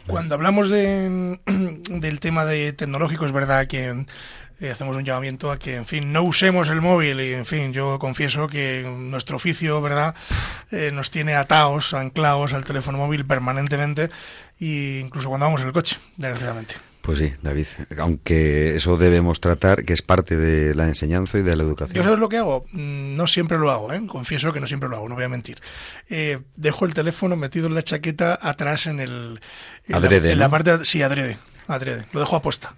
Cuando 0.07 0.35
hablamos 0.35 0.69
de, 0.69 1.41
del 1.47 2.21
tema 2.21 2.45
de 2.45 2.75
tecnológico, 2.75 3.25
es 3.25 3.33
verdad 3.33 3.67
que 3.67 4.05
eh, 4.61 4.71
hacemos 4.71 4.97
un 4.97 5.05
llamamiento 5.05 5.51
a 5.51 5.59
que, 5.59 5.77
en 5.77 5.87
fin, 5.87 6.13
no 6.13 6.23
usemos 6.23 6.69
el 6.69 6.83
móvil 6.83 7.21
y, 7.21 7.33
en 7.33 7.47
fin, 7.47 7.73
yo 7.73 7.99
confieso 7.99 8.47
que 8.47 8.85
nuestro 8.87 9.37
oficio, 9.37 9.81
¿verdad?, 9.81 10.15
eh, 10.71 10.91
nos 10.93 11.11
tiene 11.11 11.37
atados, 11.37 11.95
anclados 11.95 12.53
al 12.53 12.67
teléfono 12.67 12.99
móvil 12.99 13.25
permanentemente 13.25 14.11
e 14.61 15.01
incluso 15.03 15.31
cuando 15.31 15.47
vamos 15.47 15.63
en 15.63 15.69
el 15.69 15.73
coche, 15.73 15.97
desgraciadamente. 16.19 16.75
Pues 17.05 17.19
sí, 17.19 17.35
David, 17.43 17.67
aunque 17.99 18.77
eso 18.77 18.97
debemos 18.97 19.39
tratar, 19.39 19.85
que 19.85 19.93
es 19.93 20.01
parte 20.01 20.39
de 20.39 20.75
la 20.75 20.89
enseñanza 20.89 21.37
y 21.37 21.43
de 21.43 21.55
la 21.55 21.63
educación. 21.63 21.95
¿Yo 21.95 22.03
sabes 22.03 22.19
lo 22.19 22.31
que 22.31 22.39
hago? 22.39 22.65
Mm, 22.73 23.15
No 23.15 23.27
siempre 23.27 23.59
lo 23.59 23.71
hago, 23.71 23.93
¿eh? 23.93 24.01
confieso 24.07 24.55
que 24.55 24.61
no 24.61 24.67
siempre 24.67 24.89
lo 24.89 24.97
hago, 24.97 25.11
no 25.11 25.15
voy 25.15 25.25
a 25.25 25.29
mentir. 25.29 25.61
Eh, 26.09 26.39
dejo 26.57 26.87
el 26.87 26.95
teléfono 26.95 27.37
metido 27.37 27.67
en 27.67 27.75
la 27.75 27.83
chaqueta 27.83 28.39
atrás 28.41 28.87
en 28.87 29.01
el... 29.01 29.39
En 29.87 29.97
Adrede, 29.97 30.29
la, 30.29 30.33
en 30.33 30.39
la 30.39 30.49
parte... 30.49 30.83
Sí, 30.87 31.03
adrede, 31.03 31.37
adrede. 31.69 32.07
Lo 32.15 32.21
dejo 32.21 32.37
aposta 32.37 32.75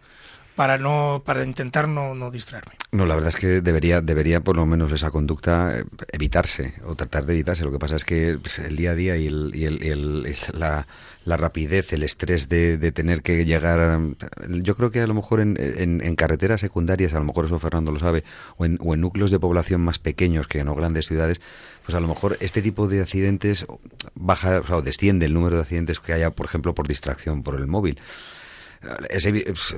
para 0.57 0.79
no 0.79 1.23
para 1.25 1.45
intentar 1.45 1.87
no, 1.87 2.15
no 2.15 2.31
distraerme. 2.31 2.73
No, 2.93 3.05
la 3.05 3.15
verdad 3.15 3.29
es 3.29 3.37
que 3.37 3.61
debería, 3.61 4.01
debería 4.01 4.41
por 4.41 4.57
lo 4.57 4.65
menos 4.65 4.91
esa 4.93 5.11
conducta 5.11 5.79
eh, 5.79 5.85
evitarse 6.13 6.75
o 6.87 6.95
tratar 6.95 7.27
de 7.27 7.35
evitarse. 7.35 7.63
Lo 7.63 7.71
que 7.73 7.79
pasa 7.79 7.97
es 7.97 8.05
que 8.05 8.39
pues, 8.43 8.59
el 8.61 8.75
día 8.77 8.93
a 8.93 8.95
día 8.95 9.17
y, 9.17 9.27
el, 9.27 9.51
y 9.55 9.65
el- 9.67 10.37
la, 10.55 10.87
la 11.25 11.37
rapidez, 11.37 11.93
el 11.93 12.03
estrés 12.03 12.49
de, 12.49 12.79
tener 12.93 13.21
que 13.23 13.45
llegar, 13.45 14.01
yo 14.49 14.75
creo 14.77 14.91
que 14.91 15.01
a 15.01 15.07
lo 15.07 15.13
mejor 15.15 15.41
en, 15.41 15.57
en- 15.61 16.03
en 16.03 16.17
carreteras 16.17 16.61
secundarias, 16.63 17.13
a 17.13 17.19
lo 17.19 17.25
mejor 17.25 17.45
eso 17.47 17.59
Fernando 17.59 17.93
lo 17.93 17.99
sabe, 17.99 18.25
o 18.57 18.65
en, 18.65 18.79
o 18.81 18.95
en 18.95 19.01
núcleos 19.03 19.31
de 19.31 19.39
población 19.39 19.83
más 19.83 19.99
pequeños 19.99 20.47
que 20.49 20.65
no 20.65 20.75
grandes 20.75 21.07
ciudades, 21.07 21.41
pues 21.85 21.95
a 21.95 22.01
lo 22.01 22.09
mejor 22.09 22.37
este 22.41 22.63
tipo 22.63 22.89
de 22.89 23.03
accidentes 23.03 23.67
baja, 24.15 24.61
o 24.61 24.65
sea, 24.67 24.81
desciende 24.81 25.27
el 25.27 25.35
número 25.35 25.57
de 25.57 25.63
accidentes 25.63 26.01
que 26.01 26.13
haya, 26.15 26.31
por 26.31 26.47
ejemplo, 26.47 26.75
por 26.75 26.89
distracción 26.89 27.43
por 27.43 27.61
el 27.61 27.67
móvil. 27.67 27.99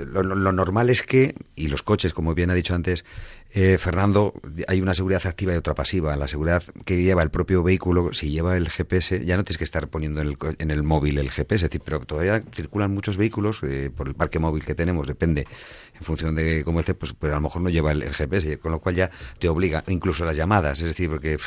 Lo, 0.05 0.23
lo- 0.23 0.51
normal 0.51 0.89
es 0.89 1.03
que, 1.03 1.35
y 1.55 1.67
los 1.67 1.83
coches, 1.83 2.13
como 2.13 2.33
bien 2.35 2.49
ha 2.49 2.53
dicho 2.53 2.75
antes 2.75 3.05
eh, 3.51 3.77
Fernando, 3.79 4.33
hay 4.67 4.81
una 4.81 4.93
seguridad 4.93 5.25
activa 5.25 5.53
y 5.53 5.57
otra 5.57 5.73
pasiva. 5.73 6.15
La 6.15 6.27
seguridad 6.27 6.63
que 6.85 7.01
lleva 7.01 7.23
el 7.23 7.31
propio 7.31 7.63
vehículo, 7.63 8.13
si 8.13 8.29
lleva 8.29 8.55
el 8.57 8.69
GPS, 8.69 9.25
ya 9.25 9.37
no 9.37 9.43
tienes 9.43 9.57
que 9.57 9.63
estar 9.63 9.87
poniendo 9.87 10.21
en 10.21 10.27
el, 10.29 10.37
en 10.59 10.71
el 10.71 10.83
móvil 10.83 11.17
el 11.17 11.31
GPS, 11.31 11.65
es 11.65 11.71
decir, 11.71 11.81
pero 11.83 11.99
todavía 12.01 12.41
circulan 12.55 12.91
muchos 12.93 13.17
vehículos 13.17 13.61
eh, 13.63 13.89
por 13.95 14.07
el 14.07 14.15
parque 14.15 14.39
móvil 14.39 14.63
que 14.65 14.75
tenemos, 14.75 15.07
depende 15.07 15.45
en 15.95 16.01
función 16.03 16.35
de 16.35 16.63
cómo 16.63 16.79
esté, 16.81 16.93
pues, 16.93 17.13
pero 17.13 17.33
a 17.33 17.37
lo 17.37 17.41
mejor 17.41 17.61
no 17.61 17.69
lleva 17.69 17.91
el, 17.91 18.03
el 18.03 18.13
GPS, 18.13 18.59
con 18.59 18.71
lo 18.71 18.79
cual 18.79 18.95
ya 18.95 19.11
te 19.39 19.49
obliga, 19.49 19.83
incluso 19.87 20.25
las 20.25 20.35
llamadas, 20.35 20.79
es 20.81 20.85
decir, 20.85 21.09
porque 21.09 21.37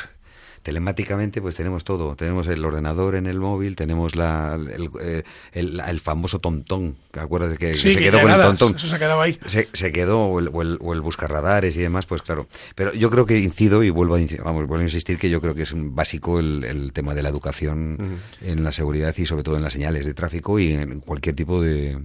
telemáticamente 0.63 1.41
pues 1.41 1.55
tenemos 1.55 1.83
todo. 1.83 2.15
Tenemos 2.15 2.47
el 2.47 2.63
ordenador 2.65 3.15
en 3.15 3.27
el 3.27 3.39
móvil 3.39 3.75
tenemos 3.75 4.15
la, 4.15 4.55
el, 4.55 4.89
eh, 5.01 5.23
el- 5.51 5.79
el 5.79 5.99
famoso 5.99 6.39
tontón. 6.39 6.95
¿te 7.11 7.19
acuerdas 7.19 7.51
de 7.51 7.57
que, 7.57 7.71
que 7.71 7.77
se 7.77 7.89
que 7.95 7.99
quedó 7.99 8.19
con 8.19 8.29
nada, 8.29 8.49
el 8.49 8.57
tontón. 8.57 8.75
eso 8.77 8.87
se 8.87 8.97
quedado 8.97 9.21
ahí. 9.21 9.37
se, 9.45 9.67
se 9.73 9.91
quedó 9.91 10.25
o 10.25 10.39
el, 10.39 10.49
o 10.51 10.61
el, 10.63 10.77
o 10.81 10.93
el 10.93 11.01
buscarradares 11.01 11.75
y 11.75 11.79
demás 11.81 12.05
pues 12.07 12.21
claro. 12.23 12.47
Pero 12.75 12.93
yo 12.93 13.09
creo 13.09 13.25
que 13.25 13.37
incido 13.37 13.83
y 13.83 13.89
vuelvo 13.89 14.15
a, 14.15 14.19
vamos, 14.43 14.65
vuelvo 14.67 14.77
a 14.81 14.83
insistir 14.83 15.17
que 15.19 15.29
yo 15.29 15.41
creo 15.41 15.53
que 15.53 15.63
es 15.63 15.71
un 15.71 15.93
básico 15.95 16.39
el, 16.39 16.63
el 16.63 16.93
tema 16.93 17.13
de 17.13 17.21
la 17.23 17.29
educación 17.29 18.19
en 18.41 18.63
la 18.63 18.71
seguridad 18.71 19.13
y 19.17 19.25
sobre 19.25 19.43
todo 19.43 19.57
en 19.57 19.63
las 19.63 19.73
señales 19.73 20.05
de 20.05 20.13
tráfico 20.13 20.57
y 20.59 20.73
en 20.73 21.01
cualquier 21.01 21.35
tipo 21.35 21.61
de, 21.61 21.99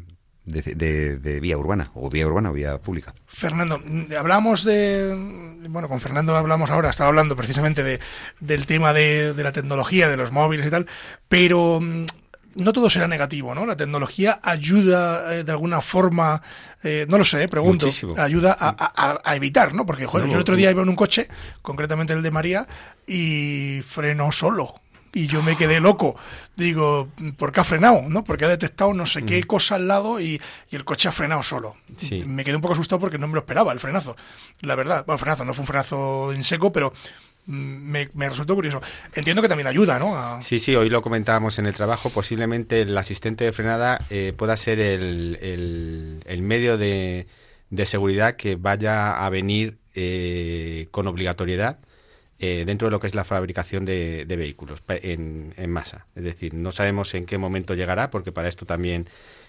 de, 0.48 0.62
de- 0.74 1.18
de 1.18 1.40
vía 1.40 1.56
urbana 1.58 1.90
o 1.94 2.08
vía 2.10 2.26
urbana 2.26 2.50
o 2.50 2.52
vía 2.52 2.78
pública 2.78 3.14
Fernando, 3.26 3.80
hablamos 4.18 4.64
de. 4.64 5.56
Bueno, 5.68 5.88
con 5.88 6.00
Fernando 6.00 6.34
hablamos 6.36 6.70
ahora, 6.70 6.90
estaba 6.90 7.08
hablando 7.08 7.36
precisamente 7.36 7.82
de, 7.82 8.00
del 8.40 8.66
tema 8.66 8.92
de, 8.92 9.34
de 9.34 9.42
la 9.42 9.52
tecnología, 9.52 10.08
de 10.08 10.16
los 10.16 10.32
móviles 10.32 10.66
y 10.66 10.70
tal, 10.70 10.86
pero 11.28 11.80
mm, 11.80 12.06
no 12.56 12.72
todo 12.72 12.90
será 12.90 13.06
negativo, 13.06 13.54
¿no? 13.54 13.66
La 13.66 13.76
tecnología 13.76 14.40
ayuda 14.42 15.34
eh, 15.34 15.44
de 15.44 15.52
alguna 15.52 15.80
forma, 15.80 16.42
eh, 16.82 17.06
no 17.08 17.18
lo 17.18 17.24
sé, 17.24 17.44
eh, 17.44 17.48
pregunto, 17.48 17.86
Muchísimo. 17.86 18.14
ayuda 18.18 18.56
a, 18.58 18.74
a- 18.96 19.20
a 19.24 19.36
evitar, 19.36 19.74
¿no? 19.74 19.86
Porque, 19.86 20.06
joder, 20.06 20.26
No, 20.26 20.32
yo 20.32 20.36
el 20.38 20.42
otro 20.42 20.56
día 20.56 20.70
iba 20.70 20.82
en 20.82 20.88
un 20.88 20.96
coche, 20.96 21.28
concretamente 21.62 22.12
el 22.14 22.22
de 22.22 22.30
María, 22.30 22.66
y 23.06 23.80
frenó 23.86 24.32
solo. 24.32 24.74
Y 25.18 25.26
yo 25.26 25.42
me 25.42 25.56
quedé 25.56 25.80
loco. 25.80 26.16
Digo, 26.56 27.08
¿por 27.36 27.50
qué 27.52 27.60
ha 27.60 27.64
frenado? 27.64 28.02
¿No? 28.08 28.22
Porque 28.24 28.44
ha 28.44 28.48
detectado 28.48 28.94
no 28.94 29.04
sé 29.06 29.24
qué 29.24 29.42
cosa 29.44 29.74
al 29.74 29.88
lado 29.88 30.20
y, 30.20 30.40
y 30.70 30.76
el 30.76 30.84
coche 30.84 31.08
ha 31.08 31.12
frenado 31.12 31.42
solo. 31.42 31.76
Sí. 31.96 32.22
Me 32.24 32.44
quedé 32.44 32.54
un 32.56 32.62
poco 32.62 32.74
asustado 32.74 33.00
porque 33.00 33.18
no 33.18 33.26
me 33.26 33.34
lo 33.34 33.40
esperaba 33.40 33.72
el 33.72 33.80
frenazo. 33.80 34.16
La 34.60 34.74
verdad, 34.76 35.04
bueno, 35.06 35.18
frenazo, 35.18 35.44
no 35.44 35.54
fue 35.54 35.62
un 35.62 35.66
frenazo 35.66 36.32
en 36.32 36.44
seco, 36.44 36.70
pero 36.72 36.92
mm, 37.46 37.52
me, 37.54 38.08
me 38.14 38.28
resultó 38.28 38.54
curioso. 38.54 38.80
Entiendo 39.14 39.42
que 39.42 39.48
también 39.48 39.66
ayuda, 39.66 39.98
¿no? 39.98 40.16
A- 40.16 40.42
Sí, 40.42 40.58
sí, 40.60 40.76
hoy 40.76 40.88
lo 40.90 41.02
comentábamos 41.02 41.58
en 41.58 41.66
el 41.66 41.74
trabajo. 41.74 42.10
Posiblemente 42.10 42.82
el 42.82 42.96
asistente 42.96 43.44
de 43.44 43.52
frenada 43.52 44.04
eh, 44.10 44.32
pueda 44.36 44.56
ser 44.56 44.78
el, 44.80 45.38
el- 45.42 46.22
el 46.26 46.42
medio 46.42 46.78
de, 46.78 47.26
de 47.70 47.86
seguridad 47.86 48.36
que 48.36 48.54
vaya 48.56 49.24
a 49.24 49.28
venir 49.30 49.78
eh, 49.94 50.86
con 50.92 51.06
obligatoriedad 51.08 51.78
eh, 52.38 52.64
dentro 52.66 52.86
de 52.88 52.92
lo 52.92 53.00
que 53.00 53.06
es 53.08 53.14
la 53.14 53.24
fabricación 53.24 53.84
de, 53.84 54.24
de 54.26 54.36
vehículos 54.36 54.80
en, 54.88 55.54
en 55.56 55.70
masa. 55.70 56.06
Es 56.14 56.22
decir, 56.24 56.54
no 56.54 56.70
sabemos 56.72 57.12
en 57.14 57.26
qué 57.26 57.36
momento 57.38 57.74
llegará, 57.74 58.10
porque 58.10 58.30
para 58.32 58.48
esto 58.48 58.64
también 58.66 59.06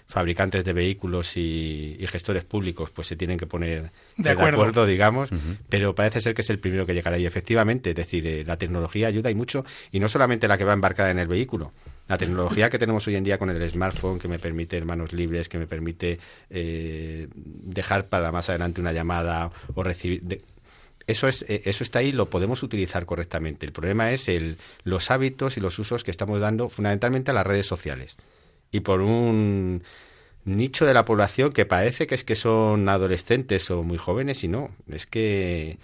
fabricantes 0.08 0.66
de 0.66 0.74
vehículos 0.74 1.38
y, 1.38 1.96
y 2.00 2.08
gestores 2.08 2.44
públicos 2.44 2.90
pues 2.90 3.08
se 3.08 3.16
tienen 3.16 3.38
que 3.38 3.46
poner 3.46 3.92
De 4.18 4.32
acuerdo. 4.32 4.88
digamos, 4.88 5.30
pero 5.70 5.94
parece 5.94 6.20
ser 6.20 6.34
que 6.34 6.42
es 6.42 6.50
el 6.50 6.58
primero 6.58 6.88
que 6.88 6.96
llegará 6.96 7.20
y 7.20 7.28
efectivamente, 7.28 7.92
es 7.92 7.96
decir, 7.96 8.26
eh, 8.26 8.44
la 8.44 8.58
tecnología 8.58 9.08
ayuda 9.08 9.30
y 9.30 9.36
mucho 9.36 9.64
y 9.92 10.00
no 10.00 10.10
solamente 10.10 10.48
la 10.48 10.58
que 10.58 10.64
va 10.64 10.74
embarcada 10.74 11.12
en 11.12 11.20
el 11.20 11.28
vehículo. 11.28 11.72
La 12.08 12.18
tecnología 12.18 12.72
que 12.72 12.80
tenemos 12.80 13.06
hoy 13.08 13.18
en 13.18 13.24
día 13.24 13.38
con 13.38 13.52
el 13.52 13.70
smartphone, 13.70 14.18
que 14.18 14.28
me 14.28 14.40
permite 14.40 14.82
manos 14.84 15.14
libres, 15.14 15.48
que 15.48 15.60
me 15.60 15.68
permite 15.68 16.18
eh, 16.50 17.28
dejar 17.36 18.08
para 18.08 18.32
más 18.32 18.50
adelante 18.50 18.82
una 18.82 18.92
llamada 18.94 19.52
o 19.76 19.84
recibir... 19.84 20.24
de- 20.24 20.42
eso, 21.10 21.28
es, 21.28 21.44
eh, 21.48 21.64
eso 21.66 21.84
está 21.84 22.00
ahí, 22.00 22.12
lo 22.12 22.30
podemos 22.30 22.62
utilizar 22.62 23.06
correctamente. 23.08 23.66
El 23.66 23.72
problema 23.72 24.12
es 24.12 24.28
el, 24.28 24.58
los 24.84 25.10
hábitos 25.10 25.58
y 25.58 25.60
los 25.60 25.80
usos 25.80 26.04
que 26.04 26.12
estamos 26.12 26.40
dando 26.40 26.70
fundamentalmente 26.70 27.32
a 27.32 27.34
las 27.34 27.48
redes 27.48 27.66
sociales. 27.66 28.16
Y 28.72 28.82
por 28.82 29.02
un 29.02 29.84
nicho 30.46 30.86
de 30.86 30.94
la 30.94 31.06
población 31.06 31.52
que 31.52 31.66
parece 31.66 32.06
que 32.06 32.14
es 32.14 32.24
que 32.24 32.36
son 32.36 32.88
adolescentes 32.90 33.72
o 33.72 33.82
muy 33.82 33.98
jóvenes 33.98 34.44
y 34.44 34.48
no. 34.48 34.70
Es 34.88 35.08
que... 35.08 35.80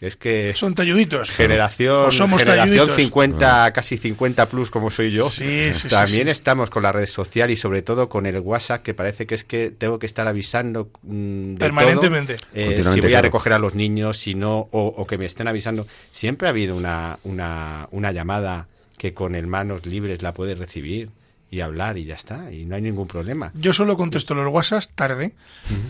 Es 0.00 0.16
que 0.16 0.52
Son 0.56 0.74
talluditos. 0.74 1.30
generación, 1.30 2.06
O 2.08 2.10
somos 2.10 2.40
generación 2.42 2.76
talluditos. 2.88 2.96
50, 2.96 3.72
casi 3.72 3.96
50 3.96 4.48
plus 4.48 4.70
como 4.70 4.90
soy 4.90 5.10
yo. 5.12 5.28
Sí, 5.30 5.70
sí, 5.72 5.80
sí, 5.82 5.88
También 5.88 6.26
sí. 6.26 6.30
estamos 6.32 6.68
con 6.68 6.82
la 6.82 6.92
red 6.92 7.06
social 7.06 7.50
y 7.50 7.56
sobre 7.56 7.82
todo 7.82 8.08
con 8.08 8.26
el 8.26 8.38
WhatsApp 8.40 8.82
que 8.82 8.92
parece 8.92 9.26
que 9.26 9.34
es 9.36 9.44
que 9.44 9.70
tengo 9.70 9.98
que 9.98 10.06
estar 10.06 10.26
avisando 10.26 10.90
mm, 11.02 11.54
de 11.54 11.58
Permanentemente. 11.58 12.36
todo. 12.36 12.46
Eh, 12.54 12.82
si 12.84 13.00
voy 13.00 13.14
a 13.14 13.22
recoger 13.22 13.52
a 13.52 13.58
los 13.58 13.74
niños, 13.74 14.18
si 14.18 14.34
no, 14.34 14.68
o, 14.72 14.86
o 14.96 15.06
que 15.06 15.16
me 15.16 15.24
estén 15.26 15.48
avisando. 15.48 15.86
Siempre 16.10 16.48
ha 16.48 16.50
habido 16.50 16.76
una, 16.76 17.18
una, 17.22 17.88
una 17.92 18.12
llamada 18.12 18.66
que 18.98 19.14
con 19.14 19.34
el 19.34 19.46
manos 19.46 19.86
libres 19.86 20.22
la 20.22 20.34
puedes 20.34 20.58
recibir 20.58 21.10
y 21.54 21.60
hablar 21.60 21.96
y 21.98 22.04
ya 22.04 22.14
está, 22.16 22.52
y 22.52 22.64
no 22.64 22.74
hay 22.74 22.82
ningún 22.82 23.06
problema. 23.06 23.52
Yo 23.54 23.72
solo 23.72 23.96
contesto 23.96 24.34
los 24.34 24.52
WhatsApp 24.52 24.82
tarde 24.96 25.34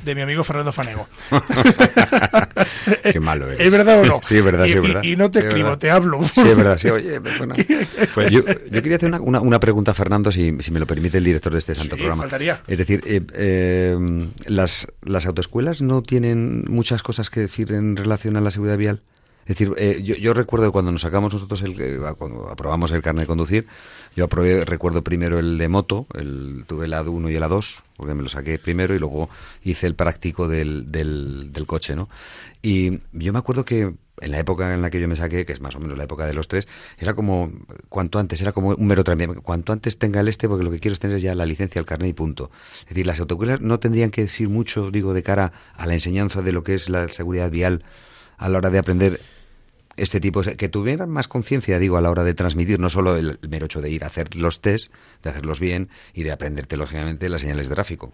de 0.04 0.14
mi 0.14 0.20
amigo 0.20 0.44
Fernando 0.44 0.72
Fanego. 0.72 1.08
Qué 3.12 3.18
malo 3.20 3.46
eres. 3.50 3.60
¿Es 3.60 3.70
verdad 3.72 4.00
o 4.00 4.04
no? 4.04 4.20
Sí, 4.22 4.36
es 4.36 4.44
verdad, 4.44 4.66
y, 4.66 4.72
sí, 4.72 4.78
es 4.78 4.84
y- 4.84 4.86
verdad. 4.88 5.02
Y, 5.02 5.16
no 5.16 5.30
te 5.30 5.40
Sí, 5.40 5.46
es 5.46 5.48
escribo, 5.48 5.68
verdad. 5.68 5.78
te 5.78 5.90
hablo. 5.90 6.20
Sí, 6.30 6.40
es 6.48 6.56
verdad, 6.56 6.78
sí. 6.78 6.88
Oye, 6.88 7.18
bueno. 7.38 7.54
Pues 8.14 8.30
yo, 8.30 8.42
yo 8.70 8.82
quería 8.82 8.96
hacer 8.96 9.08
una, 9.08 9.20
una, 9.20 9.40
una 9.40 9.60
pregunta 9.60 9.92
a 9.92 9.94
Fernando, 9.94 10.30
si, 10.32 10.54
si 10.60 10.70
me 10.70 10.80
lo 10.80 10.86
permite 10.86 11.18
el 11.18 11.24
director 11.24 11.52
de 11.52 11.58
este 11.58 11.74
santo 11.74 11.96
Sí, 11.96 12.00
programa. 12.02 12.22
faltaría. 12.24 12.60
Es 12.66 12.78
decir, 12.78 13.00
eh, 13.06 13.22
eh, 13.34 14.28
las, 14.46 14.86
¿las 15.02 15.26
autoescuelas 15.26 15.80
no 15.80 16.02
tienen 16.02 16.64
muchas 16.68 17.02
cosas 17.02 17.30
que 17.30 17.40
decir 17.40 17.72
en 17.72 17.96
relación 17.96 18.36
a 18.36 18.40
la 18.40 18.50
seguridad 18.50 18.76
vial? 18.76 19.02
Es 19.46 19.58
decir, 19.58 19.72
eh, 19.76 20.02
yo, 20.02 20.32
recuerdo 20.32 20.72
cuando 20.72 20.90
nos 20.90 21.02
sacamos 21.02 21.32
nosotros, 21.32 21.60
el, 21.62 21.78
eh, 21.80 21.98
cuando 22.16 22.48
aprobamos 22.48 22.90
el 22.92 23.02
carnet 23.02 23.22
de 23.22 23.26
conducir, 23.26 23.66
yo 24.16 24.24
aprobé, 24.24 24.64
recuerdo 24.64 25.04
primero 25.04 25.38
el 25.38 25.58
de 25.58 25.68
moto, 25.68 26.06
el, 26.14 26.64
tuve 26.66 26.86
el 26.86 26.92
A1 26.92 27.30
y 27.30 27.36
el 27.36 27.42
A2, 27.42 27.82
porque 27.96 28.14
me 28.14 28.22
lo 28.22 28.28
saqué 28.28 28.58
primero 28.58 28.94
y 28.94 28.98
luego 28.98 29.28
hice 29.62 29.86
el 29.86 29.94
práctico 29.94 30.48
del, 30.48 30.90
del, 30.90 31.52
del 31.52 31.66
coche, 31.66 31.94
¿no? 31.94 32.08
Y 32.62 33.00
yo 33.12 33.32
me 33.32 33.38
acuerdo 33.38 33.64
que 33.64 33.94
en 34.20 34.30
la 34.30 34.38
época 34.38 34.72
en 34.72 34.82
la 34.82 34.90
que 34.90 35.00
yo 35.00 35.08
me 35.08 35.16
saqué, 35.16 35.44
que 35.44 35.52
es 35.52 35.60
más 35.60 35.74
o 35.74 35.80
menos 35.80 35.98
la 35.98 36.04
época 36.04 36.26
de 36.26 36.34
los 36.34 36.48
tres, 36.48 36.68
era 36.98 37.14
como, 37.14 37.50
cuanto 37.88 38.18
antes, 38.18 38.40
era 38.40 38.52
como 38.52 38.70
un 38.70 38.86
mero 38.86 39.04
trámite, 39.04 39.40
cuanto 39.40 39.72
antes 39.72 39.98
tenga 39.98 40.20
el 40.20 40.28
este, 40.28 40.48
porque 40.48 40.64
lo 40.64 40.70
que 40.70 40.80
quiero 40.80 40.94
es 40.94 41.00
tener 41.00 41.18
ya 41.18 41.34
la 41.34 41.46
licencia, 41.46 41.78
el 41.78 41.86
carnet 41.86 42.10
y 42.10 42.12
punto. 42.12 42.50
Es 42.80 42.90
decir, 42.90 43.06
las 43.06 43.20
autoescuelas 43.20 43.60
no 43.60 43.80
tendrían 43.80 44.10
que 44.10 44.22
decir 44.22 44.48
mucho, 44.48 44.90
digo, 44.90 45.14
de 45.14 45.22
cara 45.22 45.52
a 45.74 45.86
la 45.86 45.94
enseñanza 45.94 46.42
de 46.42 46.52
lo 46.52 46.62
que 46.62 46.74
es 46.74 46.88
la 46.88 47.08
seguridad 47.08 47.50
vial 47.50 47.84
a 48.36 48.48
la 48.48 48.58
hora 48.58 48.70
de 48.70 48.78
aprender 48.78 49.20
este 49.96 50.20
tipo, 50.20 50.42
que 50.42 50.68
tuvieran 50.68 51.10
más 51.10 51.28
conciencia, 51.28 51.78
digo, 51.78 51.96
a 51.96 52.00
la 52.00 52.10
hora 52.10 52.24
de 52.24 52.34
transmitir, 52.34 52.80
no 52.80 52.90
solo 52.90 53.16
el, 53.16 53.38
el 53.42 53.48
mero 53.48 53.66
hecho 53.66 53.80
de 53.80 53.90
ir 53.90 54.04
a 54.04 54.08
hacer 54.08 54.34
los 54.36 54.60
test, 54.60 54.92
de 55.22 55.30
hacerlos 55.30 55.60
bien 55.60 55.88
y 56.12 56.22
de 56.22 56.32
aprenderte, 56.32 56.76
lógicamente, 56.76 57.28
las 57.28 57.40
señales 57.40 57.68
de 57.68 57.74
tráfico. 57.74 58.12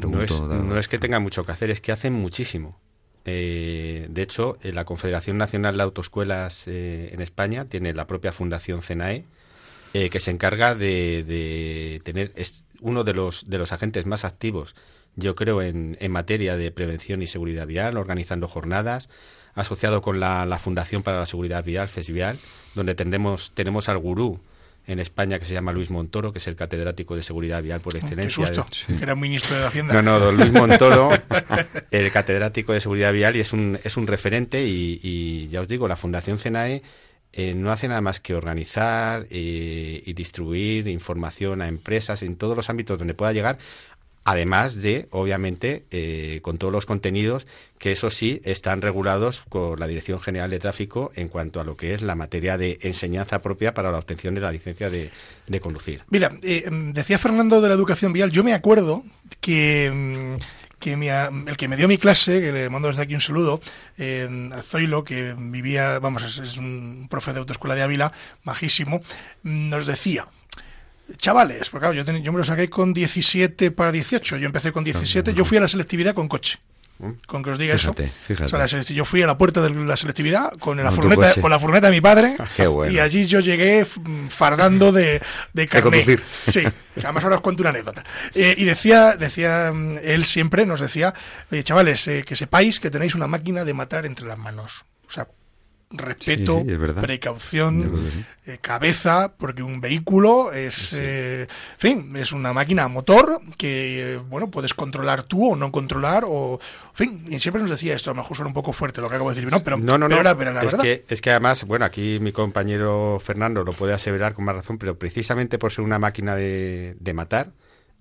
No 0.00 0.22
es, 0.22 0.40
no 0.40 0.78
es 0.78 0.88
que 0.88 0.98
tengan 0.98 1.22
mucho 1.22 1.44
que 1.44 1.52
hacer, 1.52 1.70
es 1.70 1.80
que 1.80 1.92
hacen 1.92 2.14
muchísimo. 2.14 2.80
Eh, 3.24 4.06
de 4.10 4.22
hecho, 4.22 4.56
eh, 4.62 4.72
la 4.72 4.84
Confederación 4.84 5.36
Nacional 5.36 5.76
de 5.76 5.82
Autoescuelas 5.82 6.66
eh, 6.66 7.10
en 7.12 7.20
España 7.20 7.66
tiene 7.66 7.92
la 7.92 8.06
propia 8.06 8.32
Fundación 8.32 8.82
CENAE, 8.82 9.26
eh, 9.94 10.08
que 10.08 10.18
se 10.18 10.30
encarga 10.30 10.74
de, 10.74 11.22
de 11.24 12.00
tener, 12.04 12.32
es 12.34 12.64
uno 12.80 13.04
de 13.04 13.12
los, 13.12 13.48
de 13.48 13.58
los 13.58 13.70
agentes 13.72 14.06
más 14.06 14.24
activos, 14.24 14.74
yo 15.14 15.34
creo, 15.34 15.60
en, 15.60 15.98
en 16.00 16.10
materia 16.10 16.56
de 16.56 16.72
prevención 16.72 17.20
y 17.22 17.26
seguridad 17.26 17.66
vial, 17.66 17.98
organizando 17.98 18.48
jornadas, 18.48 19.10
asociado 19.54 20.00
con 20.02 20.20
la, 20.20 20.46
la 20.46 20.58
Fundación 20.58 21.02
para 21.02 21.18
la 21.18 21.26
Seguridad 21.26 21.64
Vial, 21.64 21.88
FESVIAL, 21.88 22.38
donde 22.74 22.94
tendremos, 22.94 23.52
tenemos 23.54 23.88
al 23.88 23.98
gurú 23.98 24.40
en 24.86 24.98
España 24.98 25.38
que 25.38 25.44
se 25.44 25.54
llama 25.54 25.72
Luis 25.72 25.90
Montoro, 25.90 26.32
que 26.32 26.38
es 26.38 26.46
el 26.48 26.56
catedrático 26.56 27.14
de 27.14 27.22
seguridad 27.22 27.62
vial 27.62 27.80
por 27.80 27.92
Qué 27.92 27.98
excelencia. 28.00 28.46
susto, 28.46 28.66
de- 28.88 28.96
que 28.96 29.02
era 29.04 29.14
ministro 29.14 29.56
de 29.56 29.66
Hacienda. 29.66 29.94
no, 29.94 30.02
no, 30.02 30.18
don 30.18 30.36
Luis 30.36 30.50
Montoro, 30.52 31.10
el 31.92 32.10
catedrático 32.10 32.72
de 32.72 32.80
seguridad 32.80 33.12
vial, 33.12 33.36
y 33.36 33.40
es 33.40 33.52
un, 33.52 33.78
es 33.84 33.96
un 33.96 34.06
referente. 34.08 34.66
Y, 34.66 34.98
y 35.02 35.48
ya 35.48 35.60
os 35.60 35.68
digo, 35.68 35.86
la 35.86 35.96
Fundación 35.96 36.38
CENAE 36.38 36.82
eh, 37.32 37.54
no 37.54 37.70
hace 37.70 37.86
nada 37.88 38.00
más 38.00 38.18
que 38.20 38.34
organizar 38.34 39.26
eh, 39.30 40.02
y 40.04 40.12
distribuir 40.14 40.88
información 40.88 41.62
a 41.62 41.68
empresas 41.68 42.22
en 42.22 42.34
todos 42.36 42.56
los 42.56 42.68
ámbitos 42.68 42.98
donde 42.98 43.14
pueda 43.14 43.32
llegar. 43.32 43.58
Además 44.24 44.80
de, 44.80 45.08
obviamente, 45.10 45.84
eh, 45.90 46.38
con 46.42 46.58
todos 46.58 46.72
los 46.72 46.86
contenidos 46.86 47.46
que, 47.78 47.90
eso 47.92 48.08
sí, 48.10 48.40
están 48.44 48.80
regulados 48.80 49.42
por 49.48 49.80
la 49.80 49.88
Dirección 49.88 50.20
General 50.20 50.48
de 50.48 50.60
Tráfico 50.60 51.10
en 51.16 51.28
cuanto 51.28 51.60
a 51.60 51.64
lo 51.64 51.76
que 51.76 51.92
es 51.92 52.02
la 52.02 52.14
materia 52.14 52.56
de 52.56 52.78
enseñanza 52.82 53.40
propia 53.40 53.74
para 53.74 53.90
la 53.90 53.98
obtención 53.98 54.34
de 54.34 54.40
la 54.40 54.52
licencia 54.52 54.90
de, 54.90 55.10
conducir. 55.60 56.02
Mira, 56.08 56.32
eh, 56.42 56.70
mm, 56.70 56.92
decía 56.92 57.18
Fernando 57.18 57.60
de 57.60 57.68
la 57.68 57.74
educación 57.74 58.12
vial, 58.12 58.30
yo 58.30 58.44
me 58.44 58.54
acuerdo 58.54 59.02
que, 59.40 59.90
mm, 59.92 60.40
que 60.78 60.96
mi 60.96 61.08
el 61.08 61.56
que 61.56 61.68
me 61.68 61.76
dio 61.76 61.88
mi 61.88 61.98
clase, 61.98 62.40
que 62.40 62.52
le 62.52 62.70
mando 62.70 62.88
desde 62.88 63.02
aquí 63.02 63.14
un 63.14 63.20
saludo, 63.20 63.60
eh, 63.98 64.50
a 64.52 64.62
Zoilo, 64.62 65.04
que 65.04 65.34
vivía, 65.36 65.98
vamos, 65.98 66.22
es, 66.22 66.38
es 66.38 66.56
un 66.58 67.08
profe 67.10 67.32
de 67.32 67.40
autoescuela 67.40 67.74
de 67.74 67.82
Ávila, 67.82 68.12
majísimo, 68.44 69.02
nos 69.42 69.86
decía, 69.86 70.26
chavales, 71.16 71.68
porque 71.70 71.82
claro, 71.84 71.94
yo, 71.94 72.04
ten- 72.04 72.22
yo 72.22 72.32
me 72.32 72.38
lo 72.38 72.44
saqué 72.44 72.68
con 72.70 72.92
17 72.92 73.70
para 73.70 73.92
18, 73.92 74.36
yo 74.38 74.46
empecé 74.46 74.72
con 74.72 74.84
17, 74.84 75.34
yo 75.34 75.44
fui 75.44 75.58
a 75.58 75.60
la 75.60 75.68
selectividad 75.68 76.14
con 76.14 76.28
coche. 76.28 76.58
Con 77.26 77.42
que 77.42 77.50
os 77.50 77.58
diga 77.58 77.76
Fíjate, 77.76 78.04
eso. 78.04 78.14
fíjate. 78.28 78.44
O 78.56 78.68
sea, 78.68 78.82
yo 78.82 79.04
fui 79.04 79.22
a 79.22 79.26
la 79.26 79.36
puerta 79.36 79.60
de 79.60 79.70
la 79.70 79.96
selectividad 79.96 80.52
con 80.60 80.76
la 80.76 80.92
furgoneta, 80.92 81.34
con 81.40 81.50
la 81.50 81.58
furgoneta 81.58 81.88
de 81.88 81.92
mi 81.92 82.00
padre 82.00 82.36
Qué 82.56 82.68
bueno. 82.68 82.92
y 82.92 83.00
allí 83.00 83.26
yo 83.26 83.40
llegué 83.40 83.84
fardando 84.28 84.92
de, 84.92 85.20
de 85.52 85.66
carné. 85.68 85.90
conducir. 86.04 86.22
Sí, 86.46 86.62
además 87.02 87.24
ahora 87.24 87.36
os 87.36 87.42
cuento 87.42 87.62
una 87.64 87.70
anécdota. 87.70 88.04
Eh, 88.34 88.54
y 88.56 88.64
decía, 88.64 89.16
decía 89.16 89.72
mm, 89.74 89.98
él 90.02 90.24
siempre, 90.24 90.64
nos 90.64 90.78
decía, 90.78 91.12
oye 91.50 91.64
chavales, 91.64 92.06
eh, 92.06 92.22
que 92.24 92.36
sepáis 92.36 92.78
que 92.78 92.90
tenéis 92.90 93.16
una 93.16 93.26
máquina 93.26 93.64
de 93.64 93.74
matar 93.74 94.06
entre 94.06 94.26
las 94.26 94.38
manos. 94.38 94.84
O 95.08 95.10
sea, 95.10 95.26
respeto, 95.98 96.62
Sí, 96.66 96.70
sí, 96.70 96.92
precaución, 97.00 98.10
sí. 98.12 98.24
eh, 98.52 98.58
cabeza, 98.60 99.34
porque 99.36 99.62
un 99.62 99.80
vehículo 99.80 100.52
es, 100.52 100.92
eh, 100.94 101.42
en 101.42 101.78
fin, 101.78 102.16
es 102.16 102.32
una 102.32 102.52
máquina 102.52 102.84
a 102.84 102.88
motor 102.88 103.40
que, 103.56 104.14
eh, 104.14 104.16
bueno, 104.16 104.50
puedes 104.50 104.74
controlar 104.74 105.22
tú 105.22 105.52
o 105.52 105.56
no 105.56 105.70
controlar, 105.72 106.24
o, 106.26 106.60
en 106.90 106.96
fin, 106.96 107.24
y 107.28 107.38
siempre 107.38 107.60
nos 107.62 107.70
decía 107.70 107.94
esto, 107.94 108.10
a 108.10 108.14
lo 108.14 108.22
mejor 108.22 108.36
suena 108.36 108.48
un 108.48 108.54
poco 108.54 108.72
fuerte 108.72 109.00
lo 109.00 109.08
que 109.08 109.14
acabo 109.16 109.30
de 109.30 109.36
decir, 109.36 109.50
no, 109.50 109.62
pero, 109.62 109.78
No, 109.78 109.98
no, 109.98 110.08
pero 110.08 110.22
no. 110.22 110.36
pero 110.36 110.52
la 110.52 110.62
es, 110.62 110.74
que, 110.74 111.04
es 111.08 111.20
que 111.20 111.30
además, 111.30 111.64
bueno, 111.64 111.84
aquí 111.84 112.18
mi 112.20 112.32
compañero 112.32 113.18
Fernando 113.20 113.64
lo 113.64 113.72
puede 113.72 113.92
aseverar 113.92 114.34
con 114.34 114.44
más 114.44 114.54
razón, 114.56 114.78
pero 114.78 114.98
precisamente 114.98 115.58
por 115.58 115.72
ser 115.72 115.84
una 115.84 115.98
máquina 115.98 116.34
de, 116.36 116.96
de 116.98 117.14
matar, 117.14 117.52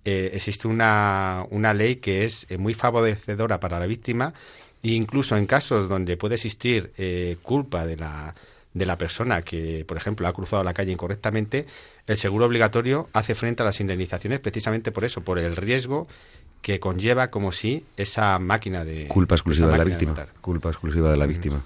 eh, 0.04 0.32
existe 0.34 0.68
una, 0.68 1.46
una 1.52 1.74
ley 1.76 1.98
que 1.98 2.24
es 2.26 2.48
eh, 2.50 2.58
muy 2.58 2.74
favorecedora 2.74 3.60
para 3.60 3.80
la 3.80 3.86
víctima 3.86 4.34
e 4.84 4.94
incluso 4.94 5.38
en 5.38 5.46
casos 5.46 5.90
donde 5.90 6.18
puede 6.18 6.36
existir 6.36 6.92
eh, 6.98 7.38
culpa 7.42 7.86
de 7.86 7.98
la, 7.98 8.34
de 8.74 8.86
la 8.86 8.98
persona 8.98 9.42
que, 9.42 9.86
por 9.86 9.98
ejemplo, 9.98 10.28
ha 10.28 10.34
cruzado 10.34 10.64
la 10.64 10.74
calle 10.74 10.92
incorrectamente, 10.92 11.66
el 12.08 12.18
seguro 12.18 12.46
obligatorio 12.46 13.10
hace 13.14 13.36
frente 13.36 13.64
a 13.64 13.66
las 13.66 13.80
indemnizaciones 13.80 14.40
precisamente 14.40 14.92
por 14.92 15.04
eso, 15.04 15.22
por 15.22 15.40
el 15.40 15.56
riesgo 15.56 16.08
que 16.62 16.80
conlleva 16.80 17.32
como 17.32 17.52
si 17.52 17.86
esa 17.98 18.38
máquina 18.38 18.86
de 18.86 19.08
Culpa 19.08 19.36
exclusiva 19.36 19.72
de 19.72 19.78
la 19.78 19.84
víctima. 19.84 20.16
Culpa 20.42 20.70
exclusiva 20.70 21.12
de 21.12 21.18
la 21.18 21.26
víctima. 21.26 21.64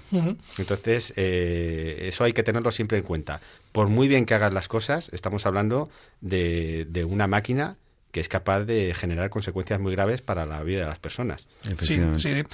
Entonces, 0.56 1.12
eh, 1.16 2.06
eso 2.08 2.24
hay 2.24 2.32
que 2.32 2.42
tenerlo 2.42 2.70
siempre 2.70 2.96
en 2.96 3.04
cuenta. 3.04 3.38
Por 3.72 3.88
muy 3.88 4.08
bien 4.08 4.24
que 4.24 4.34
hagas 4.34 4.54
las 4.54 4.68
cosas, 4.68 5.10
estamos 5.12 5.44
hablando 5.44 5.90
de, 6.22 6.86
de 6.88 7.04
una 7.04 7.26
máquina 7.26 7.76
que 8.16 8.20
es 8.20 8.28
capaz 8.30 8.64
de 8.64 8.94
generar 8.94 9.28
consecuencias 9.28 9.78
muy 9.78 9.92
graves 9.92 10.22
para 10.22 10.46
la 10.46 10.62
vida 10.62 10.80
de 10.80 10.86
las 10.86 10.98
personas. 10.98 11.48
Sí. 11.80 12.00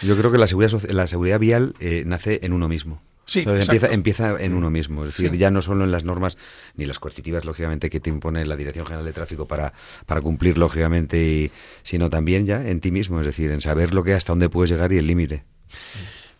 Yo 0.03 0.17
creo 0.17 0.33
que 0.33 0.37
la 0.39 0.49
seguridad, 0.49 0.73
la 0.91 1.07
seguridad 1.07 1.39
vial 1.39 1.77
eh, 1.79 2.03
nace 2.05 2.41
en 2.43 2.53
uno 2.53 2.67
mismo. 2.67 3.01
Sí, 3.27 3.45
empieza, 3.47 3.87
empieza 3.93 4.43
en 4.43 4.55
uno 4.55 4.71
mismo. 4.71 5.05
Es 5.05 5.11
decir, 5.15 5.31
Sí. 5.31 5.39
ya 5.39 5.53
no 5.53 5.63
solo 5.63 5.85
en 5.85 5.93
las 5.93 6.03
normas 6.03 6.37
ni 6.75 6.85
las 6.85 6.99
coercitivas, 6.99 7.45
lógicamente, 7.45 7.91
que 7.91 8.01
te 8.01 8.11
impone 8.11 8.45
la 8.45 8.57
Dirección 8.57 8.87
General 8.87 9.05
de 9.07 9.13
Tráfico 9.13 9.47
para, 9.47 9.73
para 10.05 10.21
cumplir, 10.21 10.59
lógicamente, 10.59 11.23
y- 11.23 11.53
sino 11.85 12.11
también 12.11 12.45
ya 12.45 12.69
en 12.69 12.81
ti 12.81 12.91
mismo. 12.91 13.21
Es 13.21 13.27
decir, 13.27 13.53
en 13.53 13.61
saber 13.61 13.95
lo 13.95 14.03
que 14.03 14.15
hasta 14.15 14.33
dónde 14.33 14.49
puedes 14.49 14.69
llegar 14.73 14.93
y 14.93 14.99
el 14.99 15.07
límite. 15.07 15.45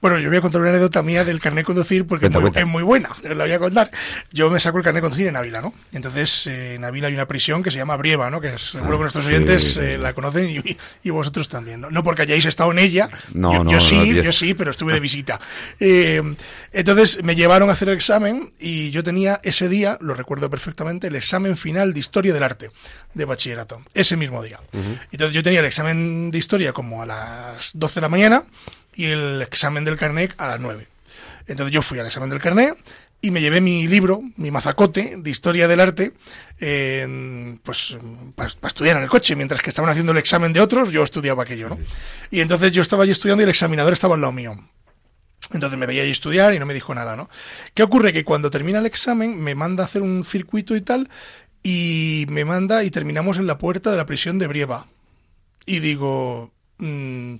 Bueno, 0.03 0.19
yo 0.19 0.29
voy 0.29 0.37
a 0.39 0.41
contar 0.41 0.61
una 0.61 0.71
anécdota 0.71 1.01
mía 1.03 1.25
del 1.25 1.39
carnet 1.41 1.63
de 1.63 1.67
conducir 1.67 2.07
porque 2.07 2.29
Cuenta, 2.29 2.39
es, 2.39 2.43
muy, 2.43 2.51
cuenta. 2.51 2.61
es 2.61 2.67
muy 2.67 2.83
buena, 2.83 3.09
la 3.23 3.45
voy 3.45 3.53
a 3.53 3.59
contar. 3.61 3.91
Yo 4.33 4.51
me 4.51 4.59
saco 4.61 4.77
el 4.79 4.85
carnet 4.85 4.99
de 5.01 5.03
conducir 5.03 5.29
en 5.29 5.37
Ávila, 5.37 5.61
¿no? 5.61 5.73
Entonces, 5.93 6.49
eh, 6.49 6.75
en 6.75 6.85
Ávila 6.85 7.07
hay 7.07 7.15
una 7.15 7.27
prisión 7.29 7.63
que 7.63 7.71
se 7.71 7.79
llama 7.79 7.97
Brieva, 7.97 8.29
¿no? 8.29 8.41
Que 8.41 8.59
seguro 8.59 8.99
que 8.99 9.03
nuestros 9.03 9.25
sí, 9.25 9.33
oyentes 9.33 9.77
eh, 9.77 9.97
la 9.99 10.13
conocen 10.13 10.51
y, 10.51 10.77
y 11.05 11.11
vosotros 11.11 11.49
también, 11.49 11.81
¿no? 11.81 11.91
No 11.91 12.03
porque 12.03 12.23
hayáis 12.23 12.45
estado 12.47 12.73
en 12.73 12.81
ella, 12.81 13.09
No, 13.33 13.53
yo, 13.53 13.65
no, 13.65 13.71
yo 13.71 13.77
no, 13.77 13.81
sí, 13.81 14.13
yo- 14.15 14.23
yo 14.25 14.33
sí, 14.33 14.55
pero 14.55 14.73
estuve 14.73 14.93
de 14.93 14.99
visita. 15.01 15.41
Eh, 15.79 16.21
entonces, 16.73 17.23
me 17.23 17.37
llevaron 17.37 17.71
a 17.71 17.75
hacer 17.75 17.89
el 17.89 17.95
examen 17.95 18.53
y 18.59 18.91
yo 18.91 19.05
tenía 19.05 19.39
ese 19.45 19.69
día, 19.69 19.99
lo 20.01 20.15
recuerdo 20.15 20.51
perfectamente, 20.51 21.07
el 21.07 21.15
examen 21.15 21.57
final 21.57 21.95
de 21.95 22.01
Historia 22.01 22.33
del 22.35 22.43
Arte 22.43 22.71
de 23.15 23.25
bachillerato, 23.25 23.83
ese 23.95 24.17
mismo 24.17 24.43
día. 24.43 24.59
Entonces, 25.13 25.33
yo 25.33 25.45
tenía 25.45 25.61
el 25.61 25.67
examen 25.67 26.33
de 26.33 26.39
Historia 26.39 26.73
como 26.73 27.03
a 27.03 27.07
las 27.07 27.71
12 27.75 27.95
de 27.97 28.01
la 28.01 28.09
mañana 28.09 28.43
y 28.95 29.07
el 29.07 29.43
examen 29.43 29.85
del 29.85 29.97
carnet 29.97 30.35
a 30.39 30.49
las 30.49 30.61
9. 30.61 30.87
Entonces 31.47 31.73
yo 31.73 31.83
fui 31.83 31.99
al 31.99 32.07
examen 32.07 32.31
del 32.31 32.41
carnet 32.41 32.77
y 33.21 33.31
me 33.31 33.41
llevé 33.41 33.61
mi 33.61 33.87
libro, 33.87 34.23
mi 34.37 34.51
mazacote 34.51 35.15
de 35.19 35.31
historia 35.31 35.69
del 35.69 35.81
arte, 35.81 36.13
pues 37.63 37.97
para 38.35 38.49
estudiar 38.67 38.97
en 38.97 39.05
el 39.05 39.09
coche. 39.09 39.37
Mientras 39.37 39.61
que 39.61 39.71
estaban 39.71 39.91
haciendo 39.91 40.13
el 40.13 40.19
examen 40.19 40.53
de 40.53 40.61
otros, 40.61 40.91
yo 40.91 41.03
estudiaba 41.03 41.45
aquello, 41.45 41.69
¿no? 41.69 41.79
Y 42.31 42.41
entonces 42.41 42.73
yo 42.73 42.83
estaba 42.83 43.05
allí 43.05 43.13
estudiando 43.13 43.43
y 43.43 43.45
el 43.45 43.51
examinador 43.51 43.93
estaba 43.93 44.17
al 44.17 44.21
lado 44.21 44.33
mío. 44.33 44.57
Entonces 45.53 45.79
me 45.79 45.87
veía 45.87 46.03
allí 46.03 46.11
estudiar 46.11 46.55
y 46.55 46.59
no 46.59 46.67
me 46.67 46.75
dijo 46.75 46.95
nada, 46.95 47.15
¿no? 47.15 47.29
¿Qué 47.75 47.83
ocurre? 47.83 48.13
Que 48.13 48.25
cuando 48.25 48.51
termina 48.51 48.79
el 48.79 48.87
examen 48.87 49.41
me 49.41 49.55
manda 49.55 49.85
a 49.85 49.87
hacer 49.87 50.03
un 50.03 50.25
circuito 50.25 50.75
y 50.75 50.81
tal 50.81 51.09
y 51.63 52.27
me 52.29 52.45
manda 52.45 52.83
y 52.85 52.91
terminamos 52.91 53.39
en 53.39 53.47
la 53.47 53.59
puerta 53.59 53.91
de 53.91 53.97
la 53.97 54.07
prisión 54.07 54.39
de 54.39 54.49
Brieva. 54.49 54.87
Y 55.65 55.79
digo, 55.79 56.51
mm, 56.79 57.37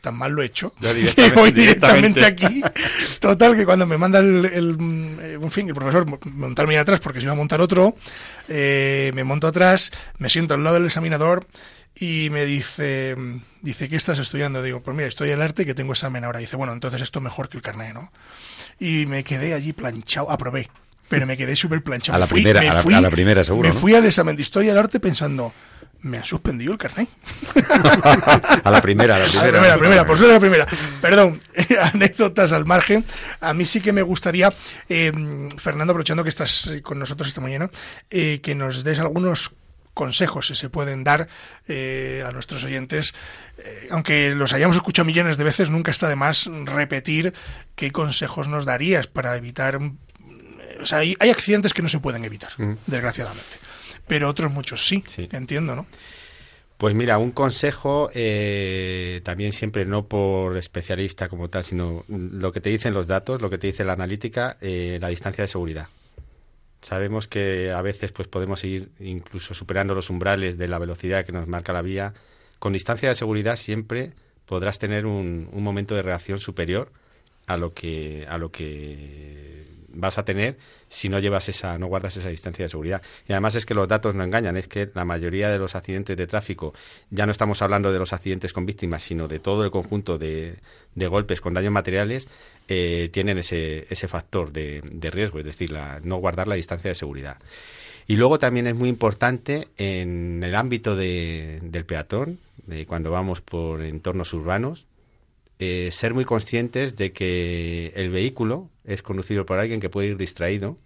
tan 0.00 0.16
mal 0.16 0.32
lo 0.32 0.42
he 0.42 0.46
hecho. 0.46 0.72
Ya 0.80 0.92
directamente- 0.94 1.34
voy 1.40 1.50
directamente 1.52 2.20
directamente. 2.20 2.70
aquí. 2.70 2.80
Total, 3.20 3.56
que 3.56 3.64
cuando 3.64 3.86
me 3.86 3.98
manda 3.98 4.18
el, 4.20 4.44
el, 4.46 4.76
eh, 5.20 5.38
en 5.40 5.50
fin, 5.50 5.68
el 5.68 5.74
profesor 5.74 6.06
mo- 6.06 6.18
montarme 6.24 6.78
atrás 6.78 7.00
porque 7.00 7.20
se 7.20 7.24
iba 7.24 7.32
a 7.32 7.36
montar 7.36 7.60
otro, 7.60 7.96
eh, 8.48 9.10
me 9.14 9.24
monto 9.24 9.46
atrás, 9.46 9.90
me 10.18 10.28
siento 10.28 10.54
al 10.54 10.62
lado 10.64 10.76
del 10.76 10.86
examinador 10.86 11.46
y 12.00 12.28
me 12.30 12.44
dice, 12.46 13.16
dice, 13.60 13.88
¿qué 13.88 13.96
estás 13.96 14.18
estudiando? 14.20 14.62
Digo, 14.62 14.80
pues 14.80 14.96
mira, 14.96 15.08
estoy 15.08 15.30
en 15.30 15.42
arte 15.42 15.66
que 15.66 15.74
tengo 15.74 15.92
examen 15.92 16.22
ahora. 16.24 16.38
Dice, 16.38 16.56
bueno, 16.56 16.72
entonces 16.72 17.02
esto 17.02 17.20
mejor 17.20 17.48
que 17.48 17.56
el 17.56 17.62
carnet, 17.62 17.92
¿no? 17.92 18.12
Y 18.78 19.06
me 19.06 19.24
quedé 19.24 19.52
allí 19.54 19.72
planchado, 19.72 20.30
aprobé, 20.30 20.70
pero 21.08 21.26
me 21.26 21.36
quedé 21.36 21.56
súper 21.56 21.82
planchado. 21.82 22.14
A 22.14 22.20
la 22.20 22.26
fui- 22.28 22.42
primera, 22.42 22.60
me 22.60 22.68
a 22.68 22.74
la- 22.74 22.82
fui- 22.82 22.94
a 22.94 23.00
la 23.00 23.10
primera, 23.10 23.42
seguro, 23.42 23.68
Me 23.68 23.74
¿no? 23.74 23.80
fui 23.80 23.94
al 23.94 24.04
examen 24.06 24.36
de 24.36 24.42
historia 24.42 24.70
del 24.70 24.78
arte 24.78 25.00
pensando, 25.00 25.52
me 26.02 26.18
han 26.18 26.24
suspendido 26.24 26.72
el 26.72 26.78
carnet. 26.78 27.08
a 28.64 28.70
la 28.70 28.80
primera, 28.80 29.16
a 29.16 29.18
la 29.18 29.24
A 29.24 29.26
la 29.26 29.30
primera. 29.32 29.50
primera, 29.52 29.78
primera, 29.78 30.06
por 30.06 30.16
suerte 30.16 30.34
la 30.34 30.40
primera. 30.40 30.66
Perdón, 31.00 31.40
anécdotas 31.82 32.52
al 32.52 32.64
margen. 32.66 33.04
A 33.40 33.54
mí 33.54 33.66
sí 33.66 33.80
que 33.80 33.92
me 33.92 34.02
gustaría, 34.02 34.52
eh, 34.88 35.12
Fernando, 35.58 35.92
aprovechando 35.92 36.22
que 36.22 36.28
estás 36.30 36.70
con 36.82 36.98
nosotros 36.98 37.28
esta 37.28 37.40
mañana, 37.40 37.70
eh, 38.10 38.40
que 38.42 38.54
nos 38.54 38.84
des 38.84 38.98
algunos 39.00 39.52
consejos 39.94 40.46
si 40.46 40.54
se 40.54 40.70
pueden 40.70 41.02
dar 41.02 41.26
eh, 41.66 42.22
a 42.24 42.30
nuestros 42.30 42.62
oyentes. 42.62 43.14
Eh, 43.58 43.88
aunque 43.90 44.32
los 44.36 44.52
hayamos 44.52 44.76
escuchado 44.76 45.04
millones 45.06 45.36
de 45.36 45.44
veces, 45.44 45.70
nunca 45.70 45.90
está 45.90 46.08
de 46.08 46.14
más 46.14 46.48
repetir 46.64 47.34
qué 47.74 47.90
consejos 47.90 48.46
nos 48.46 48.64
darías 48.64 49.08
para 49.08 49.36
evitar... 49.36 49.80
mm, 49.80 49.96
O 50.82 50.86
sea, 50.86 50.98
hay, 50.98 51.16
hay 51.18 51.30
accidentes 51.30 51.74
que 51.74 51.82
no 51.82 51.88
se 51.88 51.98
pueden 51.98 52.24
evitar, 52.24 52.50
Mm. 52.58 52.74
desgraciadamente. 52.86 53.58
Pero 54.08 54.28
otros 54.28 54.52
muchos 54.52 54.86
sí, 54.86 55.02
Sí. 55.06 55.28
entiendo, 55.32 55.76
¿no? 55.76 55.86
Pues 56.78 56.94
mira, 56.94 57.18
un 57.18 57.32
consejo 57.32 58.08
eh, 58.14 59.20
también 59.24 59.52
siempre 59.52 59.84
no 59.84 60.06
por 60.06 60.56
especialista 60.56 61.28
como 61.28 61.48
tal, 61.50 61.64
sino 61.64 62.04
lo 62.08 62.52
que 62.52 62.60
te 62.60 62.70
dicen 62.70 62.94
los 62.94 63.08
datos, 63.08 63.42
lo 63.42 63.50
que 63.50 63.58
te 63.58 63.66
dice 63.66 63.84
la 63.84 63.94
analítica, 63.94 64.56
eh, 64.60 64.98
la 65.00 65.08
distancia 65.08 65.42
de 65.42 65.48
seguridad. 65.48 65.88
Sabemos 66.80 67.26
que 67.26 67.72
a 67.72 67.82
veces 67.82 68.12
pues 68.12 68.28
podemos 68.28 68.62
ir 68.62 68.90
incluso 69.00 69.54
superando 69.54 69.94
los 69.94 70.08
umbrales 70.10 70.56
de 70.56 70.68
la 70.68 70.78
velocidad 70.78 71.24
que 71.26 71.32
nos 71.32 71.48
marca 71.48 71.72
la 71.72 71.82
vía. 71.82 72.14
Con 72.60 72.72
distancia 72.72 73.08
de 73.08 73.16
seguridad 73.16 73.56
siempre 73.56 74.12
podrás 74.46 74.78
tener 74.78 75.04
un, 75.04 75.48
un 75.52 75.62
momento 75.64 75.96
de 75.96 76.02
reacción 76.02 76.38
superior 76.38 76.92
a 77.48 77.56
lo 77.56 77.74
que 77.74 78.24
a 78.28 78.38
lo 78.38 78.52
que 78.52 79.57
vas 79.88 80.18
a 80.18 80.24
tener 80.24 80.56
si 80.88 81.08
no 81.08 81.18
llevas 81.18 81.48
esa, 81.48 81.78
no 81.78 81.86
guardas 81.86 82.16
esa 82.16 82.28
distancia 82.28 82.64
de 82.64 82.68
seguridad. 82.68 83.02
Y 83.26 83.32
además 83.32 83.54
es 83.54 83.66
que 83.66 83.74
los 83.74 83.88
datos 83.88 84.14
no 84.14 84.24
engañan, 84.24 84.56
es 84.56 84.68
que 84.68 84.88
la 84.94 85.04
mayoría 85.04 85.50
de 85.50 85.58
los 85.58 85.74
accidentes 85.74 86.16
de 86.16 86.26
tráfico, 86.26 86.74
ya 87.10 87.26
no 87.26 87.32
estamos 87.32 87.62
hablando 87.62 87.92
de 87.92 87.98
los 87.98 88.12
accidentes 88.12 88.52
con 88.52 88.66
víctimas, 88.66 89.02
sino 89.02 89.28
de 89.28 89.38
todo 89.38 89.64
el 89.64 89.70
conjunto 89.70 90.18
de, 90.18 90.56
de 90.94 91.06
golpes 91.06 91.40
con 91.40 91.54
daños 91.54 91.72
materiales, 91.72 92.28
eh, 92.68 93.08
tienen 93.12 93.38
ese, 93.38 93.86
ese 93.90 94.08
factor 94.08 94.52
de, 94.52 94.82
de 94.90 95.10
riesgo, 95.10 95.38
es 95.38 95.44
decir, 95.44 95.72
la, 95.72 96.00
no 96.02 96.16
guardar 96.16 96.48
la 96.48 96.54
distancia 96.54 96.88
de 96.88 96.94
seguridad. 96.94 97.38
Y 98.06 98.16
luego 98.16 98.38
también 98.38 98.66
es 98.66 98.74
muy 98.74 98.88
importante 98.88 99.68
en 99.76 100.42
el 100.42 100.54
ámbito 100.54 100.96
de, 100.96 101.58
del 101.62 101.84
peatón, 101.84 102.38
cuando 102.86 103.10
vamos 103.10 103.40
por 103.40 103.82
entornos 103.82 104.32
urbanos, 104.34 104.86
eh, 105.58 105.90
ser 105.92 106.14
muy 106.14 106.24
conscientes 106.24 106.96
de 106.96 107.12
que 107.12 107.92
el 107.96 108.10
vehículo 108.10 108.68
es 108.84 109.02
conducido 109.02 109.44
por 109.46 109.58
alguien 109.58 109.80
que 109.80 109.88
puede 109.90 110.08
ir 110.08 110.16
distraído, 110.16 110.76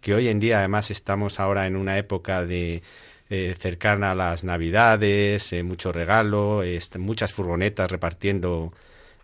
que 0.00 0.14
hoy 0.14 0.28
en 0.28 0.40
día 0.40 0.58
además 0.58 0.90
estamos 0.90 1.38
ahora 1.38 1.66
en 1.66 1.76
una 1.76 1.98
época 1.98 2.44
de 2.44 2.82
eh, 3.30 3.54
cercana 3.58 4.10
a 4.10 4.14
las 4.14 4.44
navidades, 4.44 5.52
eh, 5.52 5.62
mucho 5.62 5.92
regalo, 5.92 6.62
este, 6.62 6.98
muchas 6.98 7.32
furgonetas 7.32 7.90
repartiendo 7.90 8.72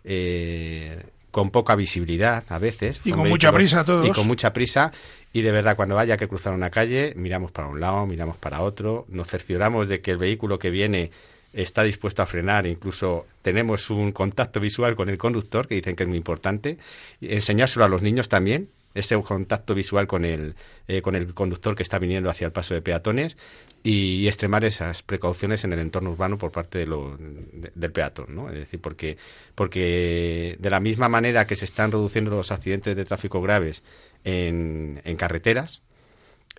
eh, 0.03 1.03
con 1.31 1.51
poca 1.51 1.75
visibilidad 1.75 2.43
a 2.49 2.57
veces. 2.57 3.01
Y 3.03 3.11
con 3.11 3.27
mucha 3.29 3.51
vehículos- 3.51 3.55
prisa 3.55 3.83
todos. 3.85 4.07
Y 4.07 4.11
con 4.11 4.27
mucha 4.27 4.51
prisa. 4.53 4.91
Y 5.31 5.41
de 5.41 5.51
verdad, 5.51 5.75
cuando 5.75 5.99
haya 5.99 6.17
que 6.17 6.27
cruzar 6.27 6.53
una 6.53 6.71
calle, 6.71 7.13
miramos 7.15 7.51
para 7.51 7.67
un 7.67 7.79
lado, 7.79 8.05
miramos 8.07 8.37
para 8.37 8.61
otro, 8.61 9.05
nos 9.09 9.27
cercioramos 9.27 9.87
de 9.87 10.01
que 10.01 10.11
el 10.11 10.17
vehículo 10.17 10.57
que 10.57 10.71
viene 10.71 11.11
está 11.53 11.83
dispuesto 11.83 12.21
a 12.21 12.25
frenar, 12.25 12.67
incluso 12.67 13.25
tenemos 13.41 13.89
un 13.89 14.11
contacto 14.11 14.59
visual 14.59 14.95
con 14.95 15.09
el 15.09 15.17
conductor, 15.17 15.67
que 15.67 15.75
dicen 15.75 15.95
que 15.95 16.03
es 16.03 16.09
muy 16.09 16.17
importante, 16.17 16.77
enseñárselo 17.21 17.85
a 17.85 17.89
los 17.89 18.01
niños 18.01 18.29
también, 18.29 18.69
ese 18.95 19.15
contacto 19.21 19.75
visual 19.75 20.07
con 20.07 20.25
el, 20.25 20.55
eh, 20.87 21.01
con 21.03 21.15
el 21.15 21.33
conductor 21.35 21.75
que 21.75 21.83
está 21.83 21.99
viniendo 21.99 22.29
hacia 22.29 22.45
el 22.47 22.51
paso 22.51 22.73
de 22.73 22.81
peatones 22.81 23.37
y, 23.83 24.27
extremar 24.27 24.65
esas 24.65 25.03
precauciones 25.03 25.63
en 25.63 25.73
el 25.73 25.79
entorno 25.79 26.09
urbano 26.11 26.37
por 26.39 26.51
parte 26.51 26.79
de 26.79 26.87
lo- 26.87 27.15
de- 27.17 27.71
del 27.75 27.91
peatón, 27.91 28.35
¿no? 28.35 28.49
Es 28.49 28.55
decir, 28.55 28.81
porque, 28.81 29.15
porque 29.55 30.55
de 30.59 30.69
la 30.69 30.79
misma 30.79 31.07
manera 31.07 31.45
que 31.45 31.55
se 31.55 31.65
están 31.65 31.91
reduciendo 31.91 32.31
los 32.31 32.51
accidentes 32.51 32.95
de 32.95 33.05
tráfico 33.05 33.41
graves 33.41 33.83
en, 34.23 35.01
en 35.05 35.15
carreteras, 35.17 35.81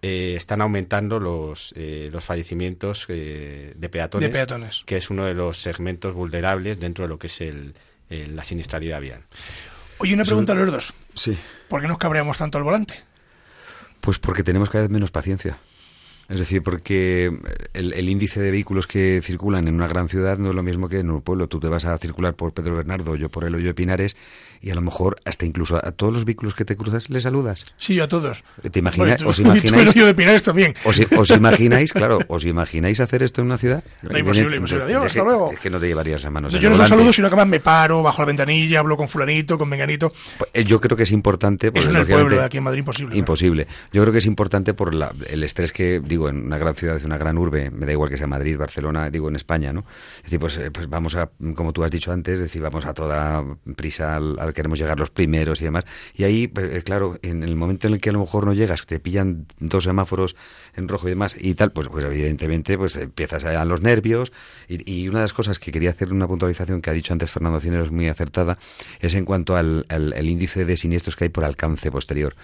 eh, 0.02 0.34
están 0.36 0.60
aumentando 0.60 1.20
los, 1.20 1.72
eh, 1.76 2.08
los 2.12 2.24
fallecimientos 2.24 3.04
eh, 3.08 3.72
de 3.76 3.88
peatones, 3.88 4.28
De 4.28 4.32
peatones. 4.32 4.82
que 4.86 4.96
es 4.96 5.10
uno 5.10 5.24
de 5.26 5.34
los 5.34 5.58
segmentos 5.58 6.14
vulnerables 6.14 6.80
dentro 6.80 7.04
de 7.04 7.08
lo 7.08 7.18
que 7.18 7.26
es 7.28 7.40
el, 7.40 7.74
el- 8.08 8.34
la 8.36 8.44
siniestralidad 8.44 9.00
vial. 9.00 9.22
Oye, 9.98 10.14
una 10.14 10.24
pregunta 10.24 10.52
a 10.52 10.56
los 10.56 10.72
dos. 10.72 10.94
Sí. 11.14 11.36
¿Por 11.68 11.82
qué 11.82 11.88
nos 11.88 11.98
cabreamos 11.98 12.38
tanto 12.38 12.56
al 12.58 12.64
volante? 12.64 12.94
Pues 14.00 14.18
porque 14.18 14.42
tenemos 14.42 14.70
cada 14.70 14.82
vez 14.84 14.90
menos 14.90 15.10
paciencia. 15.10 15.58
Es 16.30 16.38
decir, 16.38 16.62
porque 16.62 17.36
el, 17.74 17.92
el 17.92 18.08
índice 18.08 18.40
de 18.40 18.50
vehículos 18.52 18.86
que 18.86 19.20
circulan 19.22 19.66
en 19.66 19.74
una 19.74 19.88
gran 19.88 20.08
ciudad 20.08 20.38
no 20.38 20.50
es 20.50 20.54
lo 20.54 20.62
mismo 20.62 20.88
que 20.88 21.00
en 21.00 21.10
un 21.10 21.20
pueblo. 21.22 21.48
Tú 21.48 21.58
te 21.58 21.66
vas 21.68 21.84
a 21.84 21.98
circular 21.98 22.34
por 22.34 22.52
Pedro 22.54 22.76
Bernardo, 22.76 23.16
yo 23.16 23.28
por 23.28 23.44
el 23.44 23.54
Hoyo 23.54 23.66
de 23.66 23.74
Pinares, 23.74 24.16
y 24.62 24.70
a 24.70 24.74
lo 24.76 24.80
mejor 24.80 25.16
hasta 25.24 25.44
incluso 25.46 25.76
a 25.84 25.90
todos 25.92 26.12
los 26.12 26.24
vehículos 26.24 26.54
que 26.54 26.64
te 26.64 26.76
cruzas 26.76 27.10
les 27.10 27.24
saludas. 27.24 27.66
Sí, 27.78 27.98
a 27.98 28.06
todos. 28.06 28.44
¿Te 28.70 28.78
imagina- 28.78 29.16
tú- 29.16 29.28
os 29.28 29.36
tú 29.38 29.42
imagináis- 29.42 29.88
hoyo 29.90 30.06
de 30.06 30.14
Pinares 30.14 30.42
también. 30.44 30.74
¿Os, 30.84 31.00
os 31.16 31.30
imagináis, 31.36 31.92
claro, 31.92 32.20
os 32.28 32.44
imagináis 32.44 33.00
hacer 33.00 33.22
esto 33.24 33.40
en 33.40 33.48
una 33.48 33.58
ciudad? 33.58 33.82
No, 34.02 34.16
imposible, 34.16 34.56
imposible. 34.56 34.84
Adiós, 34.84 35.06
hasta 35.06 35.24
luego. 35.24 35.50
Es 35.52 35.58
que 35.58 35.70
no 35.70 35.80
te 35.80 35.88
llevarías 35.88 36.22
las 36.22 36.30
manos. 36.30 36.52
yo 36.52 36.60
no 36.60 36.70
volante. 36.76 36.88
saludo, 36.90 37.12
sino 37.12 37.28
que 37.28 37.34
además 37.34 37.48
me 37.50 37.58
paro, 37.60 38.02
bajo 38.04 38.22
la 38.22 38.26
ventanilla, 38.26 38.78
hablo 38.80 38.96
con 38.96 39.08
fulanito, 39.08 39.58
con 39.58 39.68
menganito. 39.68 40.12
Pues, 40.38 40.50
eh, 40.54 40.62
Yo 40.62 40.80
creo 40.80 40.96
que 40.96 41.02
es 41.04 41.10
importante. 41.10 41.72
Eso 41.74 41.90
en 41.90 41.96
el 41.96 42.06
pueblo, 42.06 42.36
de 42.36 42.44
aquí 42.44 42.58
en 42.58 42.64
Madrid, 42.64 42.80
imposible. 42.80 43.16
Imposible. 43.16 43.66
Yo 43.92 44.02
creo 44.02 44.12
que 44.12 44.18
es 44.18 44.26
importante 44.26 44.74
por 44.74 44.94
la- 44.94 45.12
el 45.28 45.42
estrés 45.42 45.72
que, 45.72 46.00
digo, 46.04 46.19
en 46.28 46.44
una 46.46 46.58
gran 46.58 46.74
ciudad, 46.74 46.98
en 46.98 47.06
una 47.06 47.18
gran 47.18 47.38
urbe, 47.38 47.70
me 47.70 47.86
da 47.86 47.92
igual 47.92 48.10
que 48.10 48.16
sea 48.18 48.26
Madrid, 48.26 48.56
Barcelona, 48.58 49.10
digo, 49.10 49.28
en 49.28 49.36
España, 49.36 49.72
¿no? 49.72 49.84
Es 50.18 50.24
decir, 50.24 50.40
pues, 50.40 50.56
eh, 50.56 50.70
pues 50.70 50.88
vamos 50.88 51.14
a, 51.14 51.30
como 51.54 51.72
tú 51.72 51.84
has 51.84 51.90
dicho 51.90 52.12
antes, 52.12 52.34
es 52.34 52.40
decir, 52.40 52.62
vamos 52.62 52.84
a 52.86 52.94
toda 52.94 53.44
prisa, 53.76 54.16
al, 54.16 54.38
al- 54.38 54.52
queremos 54.54 54.78
llegar 54.78 54.98
los 54.98 55.10
primeros 55.10 55.60
y 55.60 55.64
demás. 55.64 55.84
Y 56.14 56.24
ahí, 56.24 56.48
pues, 56.48 56.74
eh, 56.74 56.82
claro, 56.82 57.18
en 57.22 57.42
el 57.42 57.56
momento 57.56 57.86
en 57.86 57.94
el 57.94 58.00
que 58.00 58.10
a 58.10 58.12
lo 58.12 58.20
mejor 58.20 58.46
no 58.46 58.52
llegas, 58.52 58.86
te 58.86 59.00
pillan 59.00 59.46
dos 59.58 59.84
semáforos 59.84 60.36
en 60.74 60.88
rojo 60.88 61.06
y 61.08 61.10
demás 61.10 61.36
y 61.38 61.54
tal, 61.54 61.72
pues, 61.72 61.88
pues 61.88 62.04
evidentemente, 62.04 62.76
pues 62.76 62.96
empiezas 62.96 63.44
a 63.44 63.64
los 63.64 63.82
nervios. 63.82 64.32
Y, 64.68 65.08
una 65.08 65.20
de 65.20 65.24
las 65.24 65.32
cosas 65.32 65.58
que 65.58 65.72
quería 65.72 65.90
hacer 65.90 66.12
una 66.12 66.28
puntualización 66.28 66.80
que 66.82 66.90
ha 66.90 66.92
dicho 66.92 67.12
antes 67.12 67.30
Fernando 67.30 67.60
Cineros 67.60 67.90
muy 67.90 68.08
acertada 68.08 68.58
es 69.00 69.14
en 69.14 69.24
cuanto 69.24 69.56
al, 69.56 69.86
índice 70.22 70.64
de 70.64 70.76
siniestros 70.76 71.16
que 71.16 71.24
hay 71.24 71.30
por 71.30 71.44
alcance 71.44 71.90
posterior. 71.90 72.36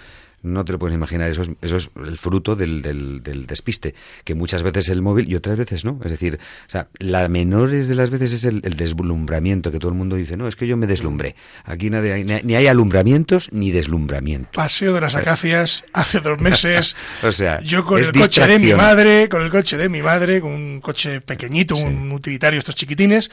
No 0.46 0.64
te 0.64 0.72
lo 0.72 0.78
puedes 0.78 0.94
imaginar, 0.94 1.30
eso 1.30 1.42
es, 1.42 1.50
eso 1.62 1.76
es 1.76 1.90
el 2.04 2.16
fruto 2.16 2.56
del, 2.56 2.82
del, 2.82 3.22
del 3.22 3.46
despiste, 3.46 3.94
que 4.24 4.34
muchas 4.34 4.62
veces 4.62 4.88
el 4.88 5.02
móvil 5.02 5.28
y 5.30 5.34
otras 5.34 5.56
veces 5.58 5.84
no. 5.84 6.00
Es 6.04 6.10
decir, 6.10 6.38
o 6.66 6.70
sea, 6.70 6.88
la 6.98 7.28
menores 7.28 7.88
de 7.88 7.94
las 7.94 8.10
veces 8.10 8.32
es 8.32 8.44
el, 8.44 8.60
el 8.64 8.74
deslumbramiento, 8.76 9.70
que 9.72 9.78
todo 9.78 9.90
el 9.90 9.96
mundo 9.98 10.16
dice, 10.16 10.36
no, 10.36 10.48
es 10.48 10.56
que 10.56 10.66
yo 10.66 10.76
me 10.76 10.86
deslumbré. 10.86 11.34
Aquí 11.64 11.90
nadie 11.90 12.12
hay- 12.12 12.24
ni 12.24 12.54
hay 12.54 12.66
alumbramientos 12.66 13.48
ni 13.52 13.70
deslumbramiento. 13.70 14.50
Paseo 14.52 14.92
de 14.94 15.00
las 15.00 15.14
Acacias 15.14 15.84
hace 15.92 16.20
dos 16.20 16.38
meses. 16.40 16.96
O 17.22 17.32
sea, 17.32 17.60
yo 17.60 17.84
con 17.84 17.98
el 17.98 18.12
coche 18.12 18.46
de 18.46 18.58
mi 18.58 18.64
madre, 18.76 19.28
con 19.28 19.42
el 19.42 19.50
coche 19.50 19.76
de 19.76 19.88
mi 19.88 20.02
madre, 20.02 20.40
con 20.40 20.52
un 20.52 20.80
coche 20.80 21.20
pequeñito, 21.20 21.74
un 21.76 22.12
utilitario, 22.12 22.58
estos 22.58 22.74
chiquitines, 22.74 23.30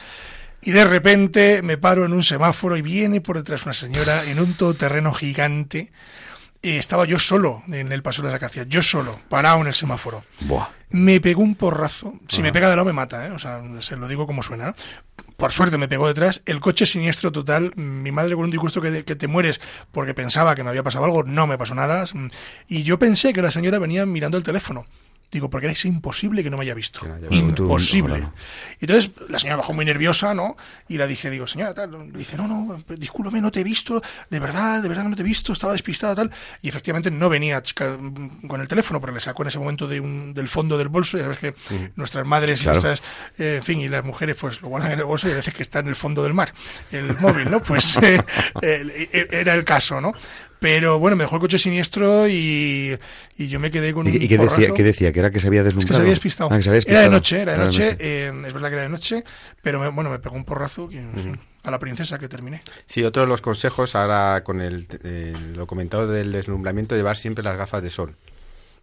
y 0.62 0.70
de 0.72 0.84
repente 0.84 1.60
me 1.62 1.76
paro 1.76 2.04
en 2.06 2.12
un 2.12 2.22
semáforo 2.24 2.76
y 2.76 2.82
viene 2.82 3.20
por 3.20 3.36
detrás 3.36 3.64
una 3.64 3.72
señora 3.74 4.24
en 4.24 4.40
un 4.40 4.54
todoterreno 4.54 5.12
gigante. 5.12 5.92
Estaba 6.64 7.04
yo 7.04 7.18
solo 7.18 7.62
en 7.68 7.92
el 7.92 8.02
Paseo 8.02 8.24
de 8.24 8.30
las 8.30 8.36
Acacias, 8.36 8.66
yo 8.68 8.82
solo, 8.82 9.20
parado 9.28 9.60
en 9.60 9.66
el 9.66 9.74
semáforo. 9.74 10.24
Buah. 10.40 10.68
Me 10.90 11.20
pegó 11.20 11.42
un 11.42 11.54
porrazo. 11.56 12.14
Si 12.28 12.40
Ah. 12.40 12.44
me 12.44 12.52
pega 12.52 12.70
de 12.70 12.76
lado 12.76 12.86
me 12.86 12.92
mata, 12.92 13.26
¿eh? 13.26 13.30
O 13.32 13.38
sea, 13.38 13.60
se 13.80 13.96
lo 13.96 14.08
digo 14.08 14.26
como 14.26 14.42
suena. 14.42 14.68
¿no? 14.68 14.74
Por 15.36 15.52
suerte 15.52 15.76
me 15.76 15.88
pegó 15.88 16.06
detrás. 16.08 16.42
El 16.46 16.60
coche 16.60 16.86
siniestro 16.86 17.32
total. 17.32 17.72
Mi 17.76 18.12
madre 18.12 18.34
con 18.34 18.44
un 18.44 18.50
disgusto 18.50 18.80
que, 18.80 19.04
que 19.04 19.16
te 19.16 19.26
mueres 19.26 19.60
porque 19.92 20.14
pensaba 20.14 20.54
que 20.54 20.62
me 20.62 20.70
había 20.70 20.82
pasado 20.82 21.04
algo. 21.04 21.22
No 21.24 21.46
me 21.46 21.58
pasó 21.58 21.74
nada. 21.74 22.04
Y 22.68 22.82
yo 22.84 22.98
pensé 22.98 23.32
que 23.32 23.42
la 23.42 23.50
señora 23.50 23.78
venía 23.78 24.06
mirando 24.06 24.38
el 24.38 24.44
teléfono. 24.44 24.86
Digo, 25.34 25.50
porque 25.50 25.66
era 25.66 25.76
imposible 25.84 26.44
que 26.44 26.48
no 26.50 26.56
me 26.56 26.62
haya 26.62 26.74
visto. 26.74 27.00
Que 27.00 27.08
no 27.08 27.14
haya 27.16 27.28
visto. 27.28 27.62
Imposible. 27.64 28.20
Tú. 28.20 28.30
Y 28.80 28.84
entonces 28.84 29.10
la 29.28 29.38
señora 29.40 29.56
bajó 29.56 29.72
muy 29.74 29.84
nerviosa, 29.84 30.32
¿no? 30.32 30.56
Y 30.88 30.96
la 30.96 31.08
dije, 31.08 31.28
digo, 31.28 31.46
señora, 31.48 31.74
tal. 31.74 32.12
Dice, 32.12 32.36
no, 32.36 32.46
no, 32.46 32.84
discúlpame, 32.96 33.40
no 33.40 33.50
te 33.50 33.60
he 33.60 33.64
visto. 33.64 34.00
De 34.30 34.38
verdad, 34.38 34.80
de 34.80 34.88
verdad 34.88 35.02
no 35.04 35.16
te 35.16 35.22
he 35.22 35.24
visto. 35.24 35.52
Estaba 35.52 35.72
despistada, 35.72 36.14
tal. 36.14 36.30
Y 36.62 36.68
efectivamente 36.68 37.10
no 37.10 37.28
venía 37.28 37.60
chica, 37.62 37.96
mm, 38.00 38.46
con 38.46 38.60
el 38.60 38.68
teléfono 38.68 39.00
porque 39.00 39.14
le 39.14 39.20
sacó 39.20 39.42
en 39.42 39.48
ese 39.48 39.58
momento 39.58 39.88
de 39.88 39.98
un- 39.98 40.32
del 40.32 40.46
fondo 40.48 40.78
del 40.78 40.88
bolso. 40.88 41.18
Y 41.18 41.22
sabes 41.22 41.38
que 41.38 41.54
nuestras 41.96 42.24
madres 42.24 42.62
y 42.62 42.66
nuestras, 42.66 43.02
eh, 43.38 43.56
en 43.56 43.62
fin, 43.64 43.80
y 43.80 43.88
las 43.88 44.04
mujeres 44.04 44.36
pues 44.40 44.62
lo 44.62 44.68
guardan 44.68 44.92
en 44.92 45.00
el 45.00 45.04
bolso 45.04 45.28
y 45.28 45.32
a 45.32 45.34
veces 45.34 45.52
que 45.52 45.64
está 45.64 45.80
en 45.80 45.88
el 45.88 45.96
fondo 45.96 46.22
del 46.22 46.32
mar, 46.34 46.54
el 46.92 47.16
móvil, 47.18 47.50
¿no? 47.50 47.60
Pues 47.60 47.96
eh, 48.02 48.18
eh, 48.62 49.28
era 49.32 49.54
el 49.54 49.64
caso, 49.64 50.00
¿no? 50.00 50.12
Pero 50.64 50.98
bueno, 50.98 51.14
me 51.14 51.24
dejó 51.24 51.34
el 51.36 51.40
coche 51.42 51.58
siniestro 51.58 52.26
y, 52.26 52.98
y 53.36 53.48
yo 53.48 53.60
me 53.60 53.70
quedé 53.70 53.92
con 53.92 54.06
un 54.06 54.12
¿Y, 54.14 54.16
y 54.16 54.28
qué, 54.28 54.38
decía, 54.38 54.72
qué 54.72 54.82
decía? 54.82 55.12
¿Que 55.12 55.20
era 55.20 55.30
que 55.30 55.38
se 55.38 55.46
había 55.48 55.60
Es 55.60 55.66
deslumbrado? 55.66 55.88
que 55.90 55.94
se 55.96 56.00
había 56.00 56.10
despistado. 56.12 56.48
Ah, 56.50 56.56
que 56.56 56.62
se 56.62 56.70
había 56.70 56.82
Era 56.86 57.00
de 57.02 57.10
noche, 57.10 57.42
era 57.42 57.52
de 57.52 57.58
Era 57.58 57.64
de 57.64 57.66
noche. 57.66 57.90
noche. 57.90 57.96
eh, 58.00 58.32
es 58.46 58.52
verdad 58.54 58.68
que 58.68 58.74
era 58.74 58.82
de 58.84 58.88
noche, 58.88 59.24
pero 59.62 59.78
me- 59.78 59.88
bueno, 59.88 60.08
me 60.08 60.18
pegó 60.20 60.36
un 60.36 60.46
porrazo 60.46 60.88
que, 60.88 61.04
a 61.64 61.70
la 61.70 61.78
princesa 61.78 62.18
que 62.18 62.28
terminé. 62.30 62.62
Sí, 62.86 63.04
otro 63.04 63.24
de 63.24 63.28
los 63.28 63.42
consejos, 63.42 63.94
ahora 63.94 64.42
con 64.42 64.62
el, 64.62 64.86
eh, 65.02 65.34
lo 65.54 65.66
comentado 65.66 66.06
del 66.06 66.32
deslumbramiento, 66.32 66.96
llevar 66.96 67.18
siempre 67.18 67.44
las 67.44 67.58
gafas 67.58 67.82
de 67.82 67.90
sol. 67.90 68.16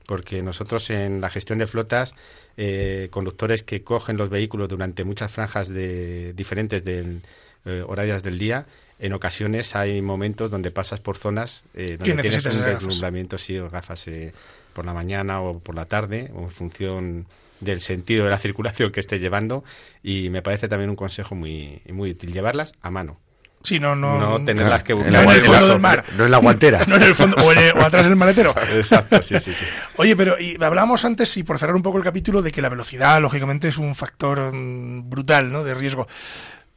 Porque 0.05 0.43
nosotros 0.43 0.87
en 0.91 1.19
la 1.19 1.31
gestión 1.31 1.57
de 1.57 1.65
flotas, 1.65 2.13
eh, 2.57 3.07
conductores 3.09 3.63
que 3.63 3.83
cogen 3.83 4.17
los 4.17 4.29
vehículos 4.29 4.69
durante 4.69 5.03
muchas 5.03 5.31
franjas 5.31 5.67
de, 5.67 6.33
diferentes 6.33 6.83
del, 6.83 7.21
eh, 7.65 7.83
horarias 7.87 8.21
del 8.21 8.37
día, 8.37 8.65
en 9.01 9.13
ocasiones 9.13 9.75
hay 9.75 10.01
momentos 10.01 10.49
donde 10.51 10.71
pasas 10.71 10.99
por 10.99 11.17
zonas 11.17 11.63
eh, 11.73 11.97
donde 11.97 12.03
tienes 12.21 12.25
necesitas 12.25 12.55
un 12.55 12.63
deslumbramiento, 12.65 13.37
sí, 13.37 13.57
o 13.57 13.69
gafas 13.69 14.07
eh, 14.07 14.31
por 14.73 14.85
la 14.85 14.93
mañana 14.93 15.41
o 15.41 15.59
por 15.59 15.75
la 15.75 15.85
tarde, 15.85 16.31
o 16.35 16.41
en 16.43 16.51
función 16.51 17.25
del 17.59 17.81
sentido 17.81 18.23
de 18.25 18.31
la 18.31 18.39
circulación 18.47 18.91
que 18.91 18.99
estés 18.99 19.19
llevando. 19.21 19.63
Y 20.03 20.29
me 20.29 20.41
parece 20.41 20.67
también 20.67 20.89
un 20.89 20.95
consejo 20.95 21.35
muy, 21.35 21.81
muy 21.91 22.11
útil, 22.11 22.31
llevarlas 22.31 22.73
a 22.81 22.89
mano. 22.91 23.19
Sí, 23.63 23.79
no, 23.79 23.95
no. 23.95 24.17
No 24.19 24.43
tenerlas 24.43 24.83
que 24.83 24.93
En 24.93 24.97
buscar 24.99 25.13
la 25.13 25.21
en 25.23 25.29
el 25.29 25.41
fondo 25.43 25.67
del 25.67 25.79
mar. 25.79 26.03
No 26.17 26.25
en 26.25 26.31
la 26.31 26.37
guantera. 26.39 26.83
No 26.87 26.95
en 26.95 27.03
el 27.03 27.13
fondo, 27.13 27.37
o, 27.37 27.51
en 27.51 27.59
el- 27.59 27.71
o 27.77 27.81
atrás 27.81 28.05
del 28.05 28.15
maletero. 28.15 28.55
Exacto, 28.75 29.21
sí, 29.21 29.39
sí, 29.39 29.53
sí. 29.53 29.65
Oye, 29.97 30.15
pero 30.15 30.39
y 30.39 30.55
hablábamos 30.63 31.05
antes, 31.05 31.37
y 31.37 31.43
por 31.43 31.59
cerrar 31.59 31.75
un 31.75 31.83
poco 31.83 31.99
el 31.99 32.03
capítulo, 32.03 32.41
de 32.41 32.51
que 32.51 32.59
la 32.63 32.69
velocidad, 32.69 33.21
lógicamente, 33.21 33.67
es 33.67 33.77
un 33.77 33.93
factor 33.93 34.51
mm, 34.51 35.07
brutal, 35.11 35.51
¿no? 35.51 35.63
De 35.63 35.75
riesgo. 35.75 36.07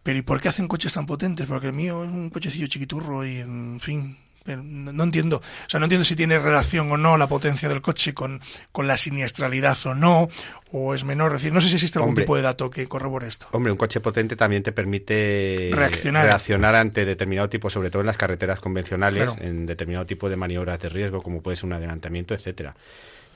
Pero 0.04 0.18
¿y 0.18 0.22
por 0.22 0.40
qué 0.40 0.48
hacen 0.50 0.68
coches 0.68 0.92
tan 0.92 1.06
potentes? 1.06 1.46
Porque 1.48 1.66
el 1.68 1.72
mío 1.72 2.04
es 2.04 2.10
un 2.10 2.30
cochecillo 2.30 2.68
chiquiturro 2.68 3.26
y, 3.26 3.38
en 3.38 3.80
fin, 3.80 4.16
no, 4.46 5.02
entiendo. 5.02 5.38
O 5.38 5.70
sea, 5.70 5.80
no 5.80 5.86
entiendo 5.86 6.04
si 6.04 6.14
tiene 6.14 6.38
relación 6.38 6.92
o 6.92 6.96
no 6.98 7.16
la 7.16 7.26
potencia 7.26 7.68
del 7.68 7.80
coche 7.80 8.12
con, 8.14 8.40
con 8.70 8.86
la 8.86 8.98
siniestralidad 8.98 9.76
o 9.86 9.94
no, 9.94 10.28
o 10.72 10.94
es 10.94 11.04
menor. 11.04 11.32
Es 11.32 11.38
decir, 11.40 11.52
no 11.54 11.62
sé 11.62 11.68
si 11.68 11.74
existe 11.76 11.98
algún 11.98 12.10
Hombre. 12.10 12.24
tipo 12.24 12.36
de 12.36 12.42
dato 12.42 12.68
que 12.68 12.86
corrobore 12.86 13.28
esto. 13.28 13.48
Hombre, 13.52 13.72
un 13.72 13.78
coche 13.78 14.00
potente 14.00 14.36
también 14.36 14.62
te 14.62 14.72
permite 14.72 15.70
Reaccionar. 15.72 16.26
reaccionar 16.26 16.74
ante 16.74 17.06
determinado 17.06 17.48
tipo, 17.48 17.70
sobre 17.70 17.88
todo 17.90 18.00
en 18.02 18.06
las 18.06 18.18
carreteras 18.18 18.60
convencionales, 18.60 19.32
Claro. 19.32 19.42
en 19.42 19.64
determinado 19.64 20.04
tipo 20.04 20.28
de 20.28 20.36
maniobras 20.36 20.78
de 20.80 20.90
riesgo, 20.90 21.22
como 21.22 21.40
puede 21.40 21.56
ser 21.56 21.64
un 21.64 21.72
adelantamiento, 21.72 22.34
etcétera. 22.34 22.76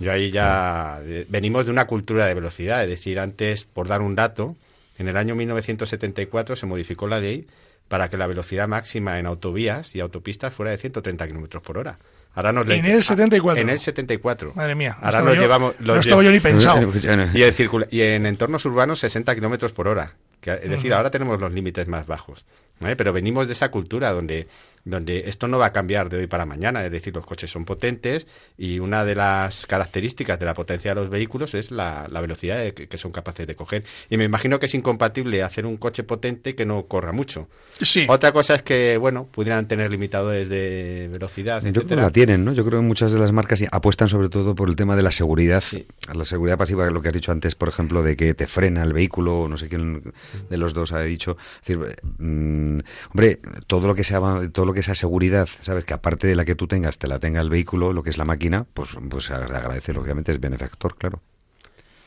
Yo 0.01 0.13
ahí 0.13 0.31
ya 0.31 1.01
eh, 1.03 1.25
venimos 1.31 1.65
de 1.65 1.73
una 1.73 1.87
cultura 1.87 2.27
de 2.27 2.35
velocidad, 2.35 2.85
es 2.85 2.91
decir, 2.91 3.19
antes, 3.19 3.65
por 3.65 3.89
dar 3.89 4.03
un 4.03 4.15
dato, 4.15 4.55
en 4.99 5.09
el 5.09 5.17
año 5.17 5.35
1974 5.35 6.57
se 6.57 6.67
modificó 6.67 7.07
la 7.07 7.21
ley 7.21 7.47
para 7.89 8.09
que 8.09 8.17
la 8.19 8.27
velocidad 8.27 8.69
máxima 8.69 9.19
en 9.19 9.27
autovías 9.27 9.95
y 9.97 10.01
autopistas 10.01 10.53
fuera 10.53 10.71
de 10.73 10.79
130 10.79 11.27
kilómetros 11.27 11.63
por 11.63 11.79
hora. 11.79 11.99
Ahora 12.35 12.53
nos 12.53 12.67
le- 12.67 12.77
En 12.77 12.85
el 12.87 13.03
74. 13.03 13.61
En 13.63 13.69
el 13.71 13.79
llevamos. 13.79 14.53
Madre 14.55 14.75
mía. 14.75 14.91
no 14.91 14.97
Ahora 15.07 15.09
estaba 15.09 15.25
nos 15.31 15.37
yo- 15.37 15.43
llevamos. 15.43 15.75
no 15.81 15.95
los 15.95 16.07
estaba 16.07 16.23
lle- 16.23 16.25
yo 16.27 16.33
ni 16.33 16.41
pensado. 16.41 16.93
y 17.35 17.43
en, 17.43 17.55
circula- 17.55 17.87
y 17.91 18.03
en 18.03 18.27
entornos 18.27 18.65
urbanos 18.67 18.99
60 19.01 19.35
kilómetros 19.35 19.73
por 19.73 19.89
hora. 19.89 20.15
Que, 20.41 20.53
es 20.53 20.71
decir, 20.71 20.93
ahora 20.95 21.11
tenemos 21.11 21.41
los 21.41 21.53
límites 21.53 21.89
más 21.89 22.07
bajos. 22.07 22.45
¿vale? 22.79 22.95
Pero 22.95 23.13
venimos 23.13 23.49
de 23.49 23.55
esa 23.55 23.71
cultura 23.73 24.13
donde, 24.13 24.47
donde 24.91 25.25
esto 25.27 25.49
no 25.49 25.59
va 25.59 25.67
a 25.67 25.73
cambiar 25.73 26.09
de 26.09 26.19
hoy 26.19 26.27
para 26.27 26.47
mañana. 26.47 26.85
Es 26.85 26.93
decir, 26.93 27.15
los 27.15 27.27
coches 27.27 27.51
son 27.51 27.65
potentes 27.65 28.27
y 28.57 28.79
una 28.79 29.05
de 29.05 29.15
las 29.15 29.67
características 29.67 30.39
de 30.39 30.47
la 30.47 30.55
potencia 30.55 30.95
de 30.95 31.01
los 31.01 31.11
vehículos 31.11 31.55
es 31.55 31.71
la, 31.71 32.07
la 32.11 32.21
velocidad 32.21 32.59
de 32.59 32.75
que, 32.75 32.89
que 32.89 32.99
son 32.99 33.13
capaces 33.13 33.47
de 33.47 33.55
coger. 33.55 33.85
Y 34.11 34.17
me 34.17 34.25
imagino 34.25 34.59
que 34.59 34.67
es 34.67 34.75
incompatible 34.75 35.43
hacer 35.43 35.67
un 35.67 35.77
coche 35.77 36.03
potente 36.03 36.55
que 36.55 36.65
no 36.65 36.87
corra 36.87 37.13
mucho. 37.13 37.49
Sí. 37.81 38.07
Otra 38.09 38.33
cosa 38.33 38.55
es 38.55 38.63
que, 38.63 38.97
bueno, 38.97 39.27
pudieran 39.31 39.69
tener 39.69 39.91
limitadores 39.91 40.49
de 40.49 41.11
velocidad, 41.13 41.57
Yo 41.57 41.63
creo 41.63 41.73
que 41.73 41.79
etcétera. 41.81 42.03
la 42.03 42.11
tienen, 42.11 42.45
¿no? 42.45 42.53
Yo 42.53 42.65
creo 42.65 42.81
que 42.81 42.87
muchas 42.87 43.13
de 43.13 43.19
las 43.19 43.33
marcas 43.33 43.63
apuestan 43.71 44.09
sobre 44.09 44.29
todo 44.29 44.55
por 44.55 44.69
el 44.69 44.77
tema 44.77 44.97
de 44.97 45.03
la 45.03 45.13
seguridad. 45.13 45.61
Sí. 45.61 45.87
La 46.15 46.25
seguridad 46.25 46.59
pasiva, 46.59 46.89
lo 46.91 47.03
que 47.03 47.09
has 47.09 47.15
dicho 47.15 47.33
antes, 47.33 47.55
por 47.55 47.69
ejemplo, 47.69 48.03
de 48.03 48.17
que 48.17 48.35
te 48.35 48.47
frena 48.47 48.83
el 48.83 48.93
vehículo, 48.93 49.41
o 49.41 49.49
no 49.49 49.57
sé 49.57 49.69
quién 49.69 50.13
de 50.49 50.57
los 50.57 50.75
dos 50.75 50.93
ha 50.93 51.01
dicho. 51.03 51.37
Es 51.63 51.69
decir, 51.79 51.97
mm, 52.19 52.79
hombre, 53.13 53.41
todo 53.67 53.87
lo 53.87 53.95
que 53.95 54.05
sea 54.05 54.19
todo 54.53 54.67
lo 54.67 54.73
que 54.73 54.78
sea 54.83 54.95
seguridad, 54.95 55.49
sabes, 55.61 55.85
que 55.85 55.95
aparte 55.95 56.27
de 56.27 56.35
la 56.37 56.45
que 56.45 56.55
tú 56.55 56.67
tengas, 56.69 56.99
te 56.99 57.07
la 57.09 57.19
tenga 57.19 57.41
el 57.41 57.51
vehículo, 57.51 57.93
lo 57.93 58.03
que 58.03 58.11
es 58.11 58.19
la 58.19 58.25
máquina, 58.25 58.65
pues 58.75 58.91
pues 59.11 59.25
se 59.27 59.35
agradece, 59.35 59.93
lógicamente 59.93 60.33
es 60.33 60.41
benefactor, 60.41 60.97
claro. 60.97 61.21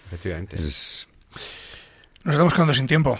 Efectivamente. 0.07 0.55
Es- 0.57 1.07
Nos 2.23 2.33
estamos 2.35 2.53
quedando 2.53 2.73
sin 2.73 2.87
tiempo. 2.87 3.17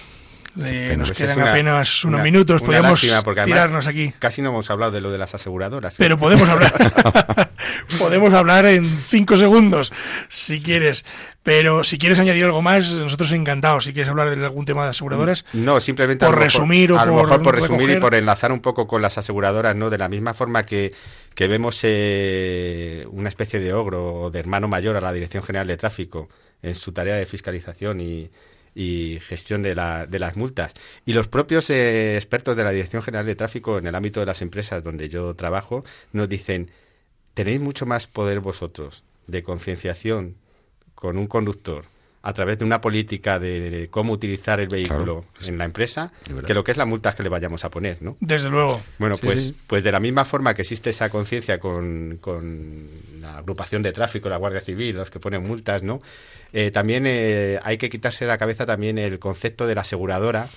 Eh, 0.60 0.96
nos 0.98 1.10
Pues 1.10 1.18
quedan 1.20 1.38
una- 1.40 1.52
apenas 1.52 2.04
unos 2.04 2.16
una- 2.16 2.24
minutos. 2.24 2.62
una 2.62 2.80
además 2.80 3.00
tirarnos 3.46 3.88
aquí. 3.88 4.14
Casi 4.20 4.42
no 4.42 4.50
hemos 4.50 4.70
hablado 4.70 4.92
de 4.92 5.00
lo 5.02 5.10
de 5.12 5.18
las 5.18 5.34
aseguradoras. 5.34 5.94
¿eh? 5.94 5.98
Pero 6.00 6.18
podemos 6.18 6.50
hablar. 6.50 6.74
podemos 8.00 8.34
hablar 8.34 8.66
en 8.66 9.00
cinco 9.00 9.38
segundos, 9.38 9.92
si 10.30 10.62
quieres. 10.62 11.06
Pero 11.44 11.84
si 11.84 11.98
quieres 11.98 12.20
añadir 12.20 12.44
algo 12.46 12.62
más, 12.62 12.92
nosotros 12.94 13.32
encantados. 13.32 13.86
Si 13.86 13.94
quieres 13.94 14.10
hablar 14.10 14.30
de 14.36 14.46
algún 14.46 14.66
tema 14.66 14.84
de 14.84 14.90
aseguradoras. 14.92 15.44
No, 15.54 15.80
simplemente 15.80 16.26
Por 16.26 16.36
a 16.36 16.38
lo 16.38 16.46
mejor- 16.46 16.54
resumir 16.54 16.92
o 16.92 17.00
a 17.00 17.06
lo 17.06 17.14
por 17.14 17.24
mejor 17.24 17.42
por 17.44 17.56
resumir 17.56 17.80
recoger. 17.82 17.98
y 17.98 18.02
por 18.02 18.16
enlazar 18.16 18.52
un 18.52 18.60
poco 18.62 18.86
con 18.88 19.02
las 19.02 19.18
aseguradoras, 19.18 19.76
¿no? 19.76 19.90
De 19.90 19.98
la 19.98 20.08
misma 20.10 20.34
forma 20.36 20.66
que, 20.68 20.94
que 21.34 21.48
vemos 21.48 21.80
eh, 21.84 23.06
una 23.12 23.30
especie 23.30 23.60
de 23.60 23.74
ogro 23.74 24.14
o 24.24 24.30
de 24.32 24.40
hermano 24.40 24.68
mayor 24.68 24.98
a 24.98 25.02
la 25.02 25.12
Dirección 25.14 25.42
General 25.44 25.66
de 25.66 25.78
Tráfico 25.78 26.30
en 26.62 26.76
su 26.76 26.92
tarea 26.92 27.16
de 27.16 27.26
fiscalización 27.26 28.02
y, 28.02 28.30
y 28.76 29.20
gestión 29.22 29.62
de, 29.64 29.76
la- 29.76 30.06
de 30.06 30.20
las 30.20 30.36
multas. 30.38 30.74
Y 31.06 31.14
los 31.14 31.28
propios 31.28 31.70
eh, 31.70 32.16
expertos 32.16 32.56
de 32.56 32.64
la 32.64 32.72
Dirección 32.72 33.02
General 33.04 33.26
de 33.26 33.36
Tráfico 33.36 33.78
en 33.78 33.88
el 33.88 33.96
ámbito 33.96 34.20
de 34.20 34.26
las 34.26 34.42
empresas 34.42 34.84
donde 34.84 35.10
yo 35.10 35.34
trabajo 35.36 35.84
nos 36.14 36.30
dicen, 36.30 36.72
tenéis 37.34 37.62
mucho 37.62 37.86
más 37.86 38.08
poder 38.08 38.40
vosotros 38.40 39.04
de 39.28 39.44
concienciación 39.44 40.36
con 40.96 41.18
un 41.18 41.28
conductor 41.28 41.86
a 42.24 42.34
través 42.34 42.60
de 42.60 42.66
una 42.66 42.82
política 42.82 43.40
de, 43.40 43.88
cómo 43.90 44.14
utilizar 44.14 44.60
el 44.60 44.68
vehículo 44.68 45.26
en 45.46 45.58
la 45.58 45.66
empresa 45.66 46.12
que 46.46 46.54
lo 46.54 46.64
que 46.64 46.72
es 46.72 46.78
la 46.78 46.86
multa 46.86 47.14
que 47.14 47.24
le 47.24 47.30
vayamos 47.30 47.66
a 47.66 47.70
poner, 47.70 48.02
¿no? 48.02 48.16
Desde 48.20 48.50
luego. 48.50 48.82
Bueno, 49.00 49.16
Sí, 49.16 49.26
pues, 49.26 49.48
sí. 49.48 49.56
pues 49.68 49.84
de 49.84 49.92
la 49.92 50.00
misma 50.00 50.26
forma 50.26 50.54
que 50.54 50.62
existe 50.62 50.92
esa 50.92 51.10
conciencia 51.10 51.60
con, 51.60 52.20
con 52.22 52.88
la 53.20 53.40
agrupación 53.40 53.82
de 53.82 53.92
tráfico, 53.92 54.30
la 54.30 54.38
Guardia 54.38 54.62
Civil, 54.62 54.96
los 54.96 55.10
que 55.10 55.20
ponen 55.20 55.46
multas, 55.46 55.84
¿no? 55.84 56.00
Eh, 56.54 56.70
también 56.72 57.06
eh, 57.08 57.60
hay 57.64 57.78
que 57.78 57.90
quitarse 57.90 58.26
de 58.26 58.30
la 58.30 58.38
cabeza 58.38 58.66
también 58.66 58.98
el 58.98 59.20
concepto 59.20 59.66
de 59.66 59.76
la 59.76 59.82
aseguradora 59.82 60.48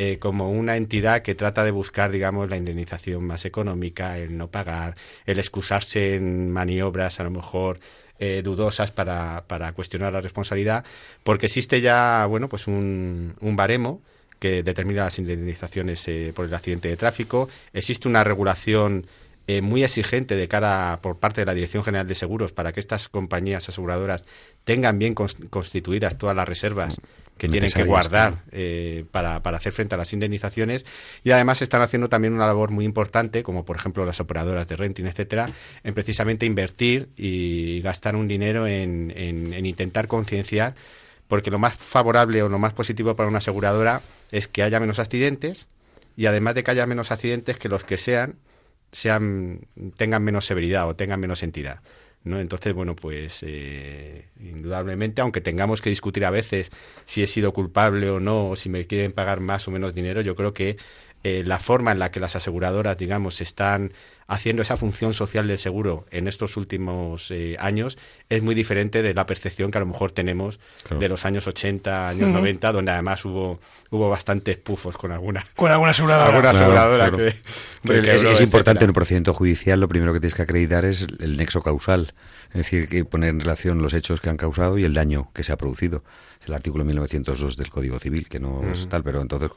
eh, 0.00 0.20
como 0.20 0.52
una 0.52 0.76
entidad 0.76 1.22
que 1.22 1.34
trata 1.34 1.64
de 1.64 1.72
buscar, 1.72 2.12
digamos, 2.12 2.48
la 2.48 2.56
indemnización 2.56 3.24
más 3.24 3.44
económica, 3.44 4.16
el 4.16 4.38
no 4.38 4.46
pagar, 4.48 4.94
el 5.26 5.40
excusarse 5.40 6.14
en 6.14 6.52
maniobras 6.52 7.18
a 7.18 7.24
lo 7.24 7.30
mejor 7.30 7.80
eh, 8.20 8.42
dudosas 8.44 8.92
para, 8.92 9.42
para 9.48 9.72
cuestionar 9.72 10.12
la 10.12 10.20
responsabilidad, 10.20 10.84
porque 11.24 11.46
existe 11.46 11.80
ya, 11.80 12.24
bueno, 12.26 12.48
pues 12.48 12.68
un, 12.68 13.34
un 13.40 13.56
baremo 13.56 14.00
que 14.38 14.62
determina 14.62 15.02
las 15.02 15.18
indemnizaciones 15.18 16.06
eh, 16.06 16.32
por 16.32 16.46
el 16.46 16.54
accidente 16.54 16.86
de 16.86 16.96
tráfico. 16.96 17.48
Existe 17.72 18.06
una 18.06 18.22
regulación 18.22 19.04
eh, 19.48 19.60
muy 19.62 19.82
exigente 19.82 20.36
de 20.36 20.46
cara 20.46 20.98
por 21.02 21.18
parte 21.18 21.40
de 21.40 21.46
la 21.46 21.54
Dirección 21.54 21.82
General 21.82 22.06
de 22.06 22.14
Seguros 22.14 22.52
para 22.52 22.70
que 22.72 22.78
estas 22.78 23.08
compañías 23.08 23.68
aseguradoras 23.68 24.24
tengan 24.64 24.98
bien 25.00 25.14
cons- 25.16 25.48
constituidas 25.50 26.16
todas 26.18 26.36
las 26.36 26.46
reservas 26.46 27.00
que 27.38 27.46
tienen 27.48 27.68
que 27.70 27.82
guardar 27.88 28.42
eh, 28.52 29.04
para, 29.10 29.42
para 29.42 29.56
hacer 29.56 29.72
frente 29.72 29.94
a 29.94 29.98
las 29.98 30.12
indemnizaciones. 30.12 30.84
Y 31.24 31.30
además 31.30 31.62
están 31.62 31.82
haciendo 31.82 32.08
también 32.08 32.34
una 32.34 32.46
labor 32.46 32.70
muy 32.70 32.84
importante, 32.84 33.42
como 33.42 33.64
por 33.64 33.76
ejemplo 33.76 34.04
las 34.04 34.20
operadoras 34.20 34.66
de 34.68 34.76
renting, 34.76 35.06
etcétera, 35.06 35.48
en 35.84 35.94
precisamente 35.94 36.46
invertir 36.46 37.08
y 37.16 37.80
gastar 37.80 38.16
un 38.16 38.28
dinero 38.28 38.66
en, 38.66 39.12
en- 39.16 39.54
en 39.54 39.66
intentar 39.66 40.08
concienciar, 40.08 40.74
porque 41.28 41.50
lo 41.50 41.58
más 41.58 41.74
favorable 41.74 42.42
o 42.42 42.48
lo 42.48 42.58
más 42.58 42.72
positivo 42.74 43.14
para 43.16 43.28
una 43.28 43.38
aseguradora 43.38 44.02
es 44.30 44.46
que 44.48 44.62
haya 44.62 44.80
menos 44.80 44.98
accidentes 44.98 45.68
y 46.16 46.26
además 46.26 46.54
de 46.56 46.64
que 46.64 46.70
haya 46.72 46.86
menos 46.86 47.12
accidentes, 47.12 47.56
que 47.56 47.68
los 47.68 47.84
que 47.84 47.96
sean 47.98 48.34
sean 48.92 49.60
tengan 49.96 50.22
menos 50.22 50.46
severidad 50.46 50.88
o 50.88 50.96
tengan 50.96 51.20
menos 51.20 51.42
entidad. 51.42 51.80
¿no? 52.24 52.40
Entonces, 52.40 52.74
bueno, 52.74 52.94
pues 52.94 53.42
eh, 53.46 54.26
indudablemente, 54.40 55.22
aunque 55.22 55.40
tengamos 55.40 55.82
que 55.82 55.90
discutir 55.90 56.24
a 56.24 56.30
veces 56.30 56.70
si 57.04 57.22
he 57.22 57.26
sido 57.26 57.52
culpable 57.52 58.10
o 58.10 58.20
no, 58.20 58.50
o 58.50 58.56
si 58.56 58.68
me 58.68 58.86
quieren 58.86 59.12
pagar 59.12 59.40
más 59.40 59.66
o 59.68 59.70
menos 59.70 59.94
dinero, 59.94 60.20
yo 60.20 60.34
creo 60.34 60.52
que 60.52 60.76
eh, 61.24 61.42
la 61.44 61.58
forma 61.58 61.90
en 61.92 61.98
la 61.98 62.10
que 62.10 62.20
las 62.20 62.36
aseguradoras, 62.36 62.96
digamos, 62.96 63.40
están 63.40 63.92
haciendo 64.28 64.60
esa 64.62 64.76
función 64.76 65.14
social 65.14 65.48
del 65.48 65.56
seguro 65.58 66.04
en 66.10 66.28
estos 66.28 66.56
últimos 66.58 67.30
eh, 67.30 67.56
años 67.58 67.96
es 68.28 68.42
muy 68.42 68.54
diferente 68.54 69.02
de 69.02 69.14
la 69.14 69.24
percepción 69.24 69.70
que 69.70 69.78
a 69.78 69.80
lo 69.80 69.86
mejor 69.86 70.12
tenemos 70.12 70.60
Claro. 70.82 71.00
de 71.00 71.08
los 71.08 71.24
años 71.24 71.46
80, 71.46 72.08
años 72.10 72.28
Ujú. 72.28 72.32
90, 72.38 72.72
donde 72.72 72.92
además 72.92 73.24
hubo 73.24 73.58
hubo 73.90 74.10
bastantes 74.10 74.58
pufos 74.58 74.98
con 74.98 75.12
alguna, 75.12 75.44
Con 75.56 75.70
alguna 75.72 75.92
aseguradora. 75.92 76.28
alguna 76.28 76.50
aseguradora 76.50 77.08
claro. 77.10 77.16
que, 77.16 77.34
Pero 77.84 78.02
que 78.02 78.10
es, 78.10 78.16
quebró, 78.22 78.32
es 78.34 78.40
importante 78.42 78.84
en 78.84 78.90
un 78.90 78.94
procedimiento 78.94 79.32
judicial, 79.32 79.80
lo 79.80 79.88
primero 79.88 80.12
que 80.12 80.20
tienes 80.20 80.34
que 80.34 80.42
acreditar 80.42 80.84
es 80.84 81.06
el 81.20 81.36
nexo 81.38 81.62
causal. 81.62 82.12
Es 82.50 82.54
decir, 82.58 82.88
que 82.88 83.04
poner 83.06 83.30
en 83.30 83.40
relación 83.40 83.80
los 83.82 83.92
hechos 83.94 84.20
que 84.20 84.28
han 84.30 84.36
causado 84.36 84.76
y 84.78 84.84
el 84.84 84.92
daño 84.94 85.30
que 85.34 85.42
se 85.42 85.52
ha 85.52 85.56
producido. 85.56 86.04
Es 86.42 86.48
el 86.48 86.54
artículo 86.54 86.84
1902 86.84 87.56
del 87.56 87.70
Código 87.70 87.98
Civil, 87.98 88.28
que 88.28 88.40
no 88.40 88.62
es 88.70 88.88
tal, 88.88 89.02
pero 89.02 89.20
entonces 89.22 89.50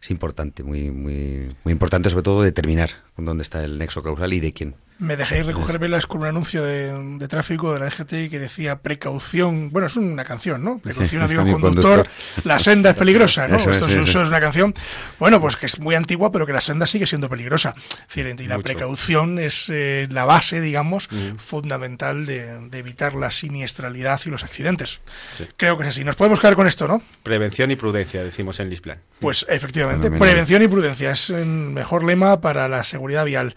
es 0.00 0.10
importante, 0.10 0.62
muy, 0.62 0.90
muy, 0.90 1.54
muy 1.64 1.72
importante 1.72 2.10
sobre 2.10 2.22
todo 2.24 2.42
determinar 2.42 2.90
dónde 3.16 3.42
está 3.42 3.64
el 3.64 3.78
nexo 3.78 4.02
causal 4.02 4.32
y 4.32 4.40
de 4.40 4.52
quién. 4.52 4.74
Me 5.02 5.16
dejéis 5.16 5.44
recoger 5.44 5.78
velas 5.80 6.06
con 6.06 6.20
un 6.20 6.28
anuncio 6.28 6.62
de, 6.62 6.92
de 7.18 7.28
tráfico 7.28 7.72
de 7.74 7.80
la 7.80 7.86
DGT 7.86 8.30
que 8.30 8.38
decía 8.38 8.80
precaución. 8.80 9.70
Bueno, 9.70 9.86
es 9.88 9.96
una 9.96 10.24
canción, 10.24 10.62
¿no? 10.62 10.78
Precaución, 10.78 11.28
Sí, 11.28 11.34
amigo 11.34 11.42
conductor. 11.60 12.06
conductor. 12.06 12.06
La 12.44 12.58
senda 12.60 12.90
es 12.90 12.96
peligrosa, 12.96 13.48
¿no? 13.48 13.56
Eso 13.56 13.72
Esto 13.72 13.86
es, 13.88 13.92
sí. 13.94 13.98
eso 14.00 14.22
es 14.22 14.28
una 14.28 14.40
canción. 14.40 14.74
Bueno, 15.18 15.40
pues 15.40 15.56
que 15.56 15.66
es 15.66 15.80
muy 15.80 15.96
antigua, 15.96 16.30
pero 16.30 16.46
que 16.46 16.52
la 16.52 16.60
senda 16.60 16.86
sigue 16.86 17.06
siendo 17.06 17.28
peligrosa. 17.28 17.74
Es 17.76 18.14
decir, 18.14 18.26
y 18.38 18.46
la 18.46 18.56
Mucho. 18.58 18.64
precaución 18.64 19.38
es 19.38 19.66
eh, 19.70 20.06
la 20.10 20.24
base, 20.24 20.60
digamos, 20.60 21.08
Mm. 21.10 21.36
fundamental 21.38 22.24
de, 22.24 22.68
de 22.70 22.78
evitar 22.78 23.14
la 23.14 23.30
siniestralidad 23.30 24.20
y 24.24 24.30
los 24.30 24.44
accidentes. 24.44 25.00
Sí. 25.36 25.46
Creo 25.56 25.76
que 25.76 25.82
es 25.82 25.88
así. 25.90 26.04
Nos 26.04 26.14
podemos 26.16 26.38
quedar 26.40 26.54
con 26.54 26.66
esto, 26.68 26.86
¿no? 26.86 27.02
Prevención 27.24 27.70
y 27.72 27.76
prudencia, 27.76 28.22
decimos 28.22 28.60
en 28.60 28.70
Lisplan. 28.70 28.98
Pues 29.18 29.44
efectivamente, 29.48 30.10
prevención 30.10 30.62
y 30.62 30.68
prudencia 30.68 31.10
es 31.10 31.30
el 31.30 31.46
mejor 31.46 32.04
lema 32.04 32.40
para 32.40 32.68
la 32.68 32.84
seguridad 32.84 33.24
vial. 33.24 33.54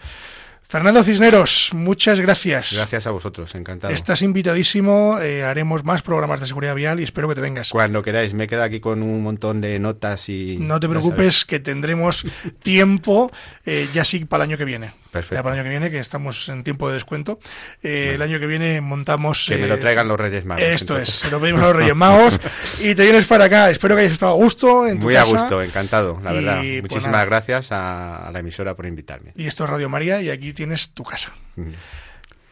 Fernando 0.67 1.03
Cisneros, 1.03 1.69
muchas 1.73 2.19
gracias. 2.19 2.73
Gracias 2.73 3.05
a 3.05 3.11
vosotros, 3.11 3.53
encantado. 3.53 3.93
Estás 3.93 4.21
invitadísimo, 4.23 5.19
eh, 5.19 5.43
haremos 5.43 5.83
más 5.83 6.01
programas 6.01 6.39
de 6.39 6.47
seguridad 6.47 6.73
vial 6.73 6.99
y 6.99 7.03
espero 7.03 7.29
que 7.29 7.35
te 7.35 7.41
vengas. 7.41 7.69
Cuando 7.69 8.01
queráis, 8.01 8.33
me 8.33 8.47
quedo 8.47 8.63
aquí 8.63 8.79
con 8.79 9.03
un 9.03 9.21
montón 9.21 9.61
de 9.61 9.77
notas 9.79 10.27
y... 10.29 10.57
No 10.59 10.79
te 10.79 10.89
preocupes, 10.89 11.45
que 11.45 11.59
tendremos 11.59 12.25
tiempo 12.63 13.31
eh, 13.65 13.87
ya 13.93 14.03
sí 14.03 14.25
para 14.25 14.43
el 14.43 14.49
año 14.49 14.57
que 14.57 14.65
viene. 14.65 14.93
Perfecto. 15.15 15.35
Ya 15.35 15.43
para 15.43 15.55
el 15.55 15.59
año 15.61 15.63
que 15.65 15.69
viene, 15.71 15.89
que 15.91 15.99
estamos 15.99 16.49
en 16.49 16.63
tiempo 16.63 16.87
de 16.87 16.93
descuento. 16.95 17.39
Eh, 17.83 18.11
El 18.15 18.21
año 18.21 18.39
que 18.39 18.47
viene 18.47 18.81
montamos... 18.81 19.45
Que 19.47 19.57
me 19.57 19.67
lo 19.67 19.75
eh, 19.75 19.77
traigan 19.77 20.07
los 20.07 20.19
Reyes 20.19 20.45
Magos. 20.45 20.63
Esto 20.63 20.93
entonces. 20.95 21.15
es, 21.15 21.21
se 21.21 21.31
lo 21.31 21.39
pedimos 21.39 21.61
a 21.63 21.67
los 21.67 21.75
Reyes 21.75 21.95
Magos 21.95 22.39
y 22.79 22.93
te 22.95 23.03
vienes 23.03 23.25
para 23.25 23.45
acá. 23.45 23.69
Espero 23.69 23.95
que 23.95 24.01
hayas 24.01 24.13
estado 24.13 24.33
a 24.33 24.35
gusto 24.35 24.87
en 24.87 24.99
tu 24.99 25.05
Muy 25.07 25.15
casa. 25.15 25.35
a 25.35 25.39
gusto, 25.41 25.61
encantado, 25.63 26.19
la 26.23 26.33
Y, 26.33 26.35
verdad. 26.35 26.57
pues, 26.61 26.81
Muchísimas 26.83 27.11
nada. 27.11 27.25
gracias 27.25 27.71
a, 27.71 28.27
a 28.27 28.31
la 28.31 28.39
emisora 28.39 28.75
por 28.75 28.85
invitarme. 28.85 29.31
Y 29.35 29.47
esto 29.47 29.63
es 29.63 29.69
Radio 29.69 29.89
María 29.89 30.21
y 30.21 30.29
aquí 30.29 30.53
tienes 30.53 30.89
tu 30.91 31.03
casa. 31.03 31.31
Mm. 31.55 31.69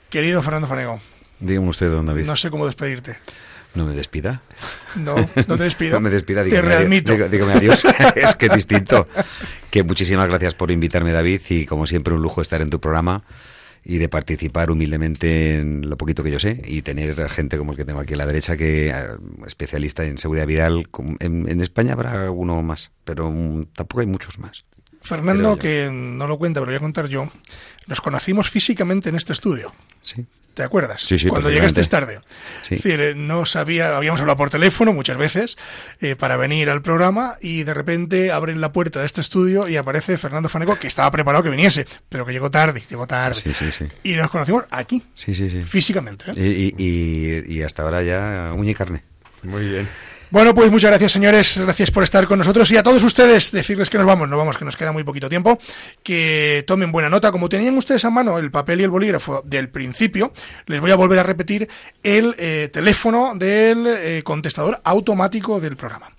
Querido 0.09 0.41
Fernando 0.41 0.67
Fanego, 0.67 1.01
Dígame 1.39 1.67
usted, 1.69 1.89
don 1.89 2.05
David. 2.05 2.25
no 2.25 2.35
sé 2.35 2.49
cómo 2.49 2.65
despedirte. 2.65 3.17
No 3.75 3.85
me 3.85 3.93
despida. 3.95 4.41
No, 4.95 5.15
no 5.15 5.57
te 5.57 5.63
despido. 5.63 5.93
No 5.93 5.99
me 5.99 6.09
despida, 6.09 6.43
Te 6.43 6.49
dígame 6.49 6.67
adiós. 6.67 6.79
readmito. 6.79 7.29
Dígame 7.29 7.53
adiós. 7.53 7.83
es 8.15 8.35
que 8.35 8.45
es 8.47 8.53
distinto. 8.53 9.07
Que 9.71 9.83
muchísimas 9.83 10.27
gracias 10.27 10.53
por 10.53 10.69
invitarme, 10.71 11.11
David, 11.11 11.41
y 11.49 11.65
como 11.65 11.87
siempre 11.87 12.13
un 12.13 12.21
lujo 12.21 12.41
estar 12.41 12.61
en 12.61 12.69
tu 12.69 12.79
programa 12.79 13.23
y 13.85 13.97
de 13.97 14.07
participar 14.07 14.71
humildemente 14.71 15.55
en 15.57 15.89
lo 15.89 15.97
poquito 15.97 16.23
que 16.23 16.31
yo 16.31 16.39
sé 16.39 16.61
y 16.65 16.83
tener 16.83 17.27
gente 17.29 17.57
como 17.57 17.71
el 17.71 17.77
que 17.77 17.83
tengo 17.83 17.99
aquí 17.99 18.13
a 18.13 18.17
la 18.17 18.25
derecha 18.25 18.55
que 18.55 18.89
eh, 18.89 18.93
especialista 19.45 20.05
en 20.05 20.17
seguridad 20.17 20.47
vial 20.47 20.87
como- 20.89 21.17
en, 21.19 21.49
en 21.49 21.59
España 21.59 21.91
habrá 21.91 22.23
alguno 22.23 22.61
más 22.63 22.91
pero 23.03 23.29
mm, 23.29 23.65
tampoco 23.75 23.99
hay 23.99 24.07
muchos 24.07 24.39
más 24.39 24.63
Fernando, 25.01 25.57
que 25.59 25.89
no 25.91 26.27
lo 26.27 26.37
cuenta, 26.37 26.61
pero 26.61 26.67
lo 26.71 26.71
voy 26.71 26.77
a 26.77 26.79
contar 26.79 27.07
yo, 27.07 27.29
nos 27.87 27.99
conocimos 27.99 28.49
físicamente 28.49 29.09
en 29.09 29.15
este 29.15 29.33
estudio. 29.33 29.73
sí 29.99 30.25
¿Te 30.53 30.61
acuerdas? 30.63 31.01
Sí, 31.01 31.17
sí, 31.17 31.29
Cuando 31.29 31.49
llegaste 31.49 31.83
tarde. 31.85 32.19
Sí. 32.61 32.75
Es 32.75 32.83
decir, 32.83 32.99
eh, 33.01 33.13
no 33.15 33.45
sabía, 33.45 33.97
habíamos 33.97 34.21
hablado 34.21 34.37
por 34.37 34.49
teléfono 34.51 34.93
muchas 34.93 35.17
veces 35.17 35.57
eh, 35.99 36.15
para 36.15 36.37
venir 36.37 36.69
al 36.69 36.81
programa 36.83 37.35
y 37.41 37.63
de 37.63 37.73
repente 37.73 38.31
abren 38.31 38.61
la 38.61 38.71
puerta 38.71 38.99
de 38.99 39.05
este 39.07 39.21
estudio 39.21 39.67
y 39.67 39.77
aparece 39.77 40.17
Fernando 40.17 40.49
Fanego, 40.49 40.77
que 40.77 40.87
estaba 40.87 41.09
preparado 41.11 41.43
que 41.43 41.49
viniese, 41.49 41.87
pero 42.09 42.25
que 42.25 42.33
llegó 42.33 42.51
tarde, 42.51 42.83
llegó 42.89 43.07
tarde. 43.07 43.41
sí 43.41 43.53
sí 43.53 43.71
sí 43.71 43.85
Y 44.03 44.13
nos 44.13 44.29
conocimos 44.29 44.65
aquí, 44.69 45.03
sí 45.15 45.33
sí 45.33 45.49
sí 45.49 45.63
físicamente. 45.63 46.25
¿eh? 46.29 46.33
y, 46.35 46.75
y- 46.77 47.43
y- 47.47 47.57
y 47.57 47.61
hasta 47.63 47.81
ahora 47.83 48.03
ya 48.03 48.51
uña 48.55 48.71
y 48.71 48.75
carne 48.75 49.03
Muy 49.43 49.67
bien. 49.67 49.87
Bueno, 50.33 50.55
pues 50.55 50.71
muchas 50.71 50.89
gracias, 50.89 51.11
señores. 51.11 51.59
Gracias 51.59 51.91
por 51.91 52.01
estar 52.01 52.25
con 52.25 52.39
nosotros. 52.39 52.71
Y 52.71 52.75
a 52.75 52.81
todos 52.81 53.03
ustedes, 53.03 53.51
decirles 53.51 53.87
que 53.91 53.99
nos 53.99 54.07
vamos, 54.07 54.27
nos 54.27 54.39
vamos, 54.39 54.57
que 54.57 54.65
nos 54.65 54.75
queda 54.75 54.91
muy 54.91 55.03
poquito 55.03 55.29
tiempo. 55.29 55.59
Que 56.01 56.63
tomen 56.65 56.91
buena 56.91 57.07
nota. 57.07 57.31
Como 57.31 57.49
tenían 57.49 57.77
ustedes 57.77 58.03
a 58.03 58.09
mano 58.09 58.39
el 58.39 58.49
papel 58.49 58.81
y 58.81 58.83
el 58.83 58.89
bolígrafo 58.89 59.43
del 59.45 59.69
principio, 59.69 60.33
les 60.65 60.81
voy 60.81 60.89
a 60.89 60.95
volver 60.95 61.19
a 61.19 61.23
repetir 61.23 61.69
el 62.01 62.33
eh, 62.39 62.67
teléfono 62.73 63.33
del 63.35 63.85
eh, 63.85 64.21
contestador 64.23 64.81
automático 64.83 65.59
del 65.59 65.75
programa. 65.75 66.09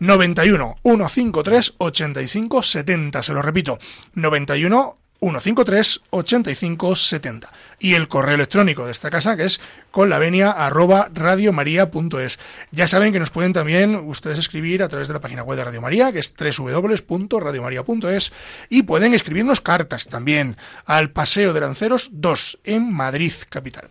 91 0.00 0.76
153 0.82 1.76
85 1.78 2.62
70. 2.62 3.22
Se 3.22 3.32
lo 3.32 3.40
repito. 3.40 3.78
91 4.12 4.98
153 5.22 6.00
85 6.10 6.96
70 6.96 7.52
y 7.78 7.94
el 7.94 8.08
correo 8.08 8.34
electrónico 8.34 8.84
de 8.84 8.90
esta 8.90 9.08
casa 9.08 9.36
que 9.36 9.44
es 9.44 9.60
conlavenia 9.92 10.50
arroba 10.50 11.10
radiomaria.es 11.14 12.40
ya 12.72 12.88
saben 12.88 13.12
que 13.12 13.20
nos 13.20 13.30
pueden 13.30 13.52
también 13.52 13.94
ustedes 13.94 14.38
escribir 14.38 14.82
a 14.82 14.88
través 14.88 15.06
de 15.06 15.14
la 15.14 15.20
página 15.20 15.44
web 15.44 15.56
de 15.58 15.64
Radio 15.64 15.80
María 15.80 16.10
que 16.10 16.18
es 16.18 16.34
www.radiomaria.es 16.34 18.32
y 18.68 18.82
pueden 18.82 19.14
escribirnos 19.14 19.60
cartas 19.60 20.08
también 20.08 20.56
al 20.86 21.10
Paseo 21.10 21.52
de 21.52 21.60
Lanceros 21.60 22.08
2 22.12 22.58
en 22.64 22.92
Madrid 22.92 23.32
capital. 23.48 23.88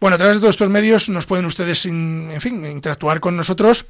Bueno 0.00 0.14
a 0.14 0.18
través 0.18 0.36
de 0.36 0.40
todos 0.40 0.54
estos 0.54 0.70
medios 0.70 1.08
nos 1.08 1.26
pueden 1.26 1.46
ustedes 1.46 1.86
en 1.86 2.38
fin 2.40 2.64
interactuar 2.64 3.18
con 3.18 3.36
nosotros 3.36 3.86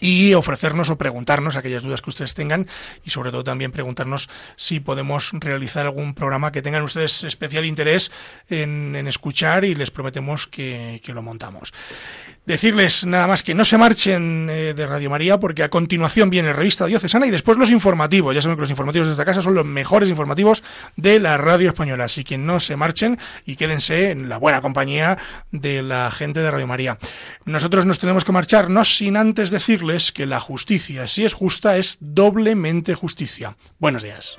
y 0.00 0.34
ofrecernos 0.34 0.90
o 0.90 0.98
preguntarnos 0.98 1.56
aquellas 1.56 1.82
dudas 1.82 2.02
que 2.02 2.10
ustedes 2.10 2.34
tengan 2.34 2.66
y 3.04 3.10
sobre 3.10 3.30
todo 3.30 3.44
también 3.44 3.72
preguntarnos 3.72 4.28
si 4.56 4.80
podemos 4.80 5.30
realizar 5.32 5.86
algún 5.86 6.14
programa 6.14 6.52
que 6.52 6.62
tengan 6.62 6.82
ustedes 6.82 7.24
especial 7.24 7.64
interés 7.64 8.12
en, 8.48 8.94
escuchar 9.08 9.64
y 9.64 9.74
les 9.74 9.90
prometemos 9.90 10.46
que, 10.46 11.00
que 11.02 11.14
lo 11.14 11.22
montamos. 11.22 11.72
Decirles 12.48 13.04
nada 13.04 13.26
más 13.26 13.42
que 13.42 13.52
no 13.52 13.66
se 13.66 13.76
marchen 13.76 14.48
eh, 14.48 14.72
de 14.72 14.86
Radio 14.86 15.10
María 15.10 15.38
porque 15.38 15.62
a 15.62 15.68
continuación 15.68 16.30
viene 16.30 16.54
Revista 16.54 16.86
Diocesana 16.86 17.26
y 17.26 17.30
después 17.30 17.58
los 17.58 17.70
informativos. 17.70 18.34
Ya 18.34 18.40
saben 18.40 18.56
que 18.56 18.62
los 18.62 18.70
informativos 18.70 19.06
de 19.06 19.12
esta 19.12 19.26
casa 19.26 19.42
son 19.42 19.52
los 19.52 19.66
mejores 19.66 20.08
informativos 20.08 20.64
de 20.96 21.20
la 21.20 21.36
radio 21.36 21.68
española. 21.68 22.04
Así 22.04 22.24
que 22.24 22.38
no 22.38 22.58
se 22.58 22.74
marchen 22.74 23.18
y 23.44 23.56
quédense 23.56 24.12
en 24.12 24.30
la 24.30 24.38
buena 24.38 24.62
compañía 24.62 25.18
de 25.52 25.82
la 25.82 26.10
gente 26.10 26.40
de 26.40 26.50
Radio 26.50 26.66
María. 26.66 26.96
Nosotros 27.44 27.84
nos 27.84 27.98
tenemos 27.98 28.24
que 28.24 28.32
marchar 28.32 28.70
no 28.70 28.82
sin 28.86 29.18
antes 29.18 29.50
decirles 29.50 30.10
que 30.10 30.24
la 30.24 30.40
justicia, 30.40 31.06
si 31.06 31.26
es 31.26 31.34
justa, 31.34 31.76
es 31.76 31.98
doblemente 32.00 32.94
justicia. 32.94 33.58
Buenos 33.78 34.02
días. 34.02 34.38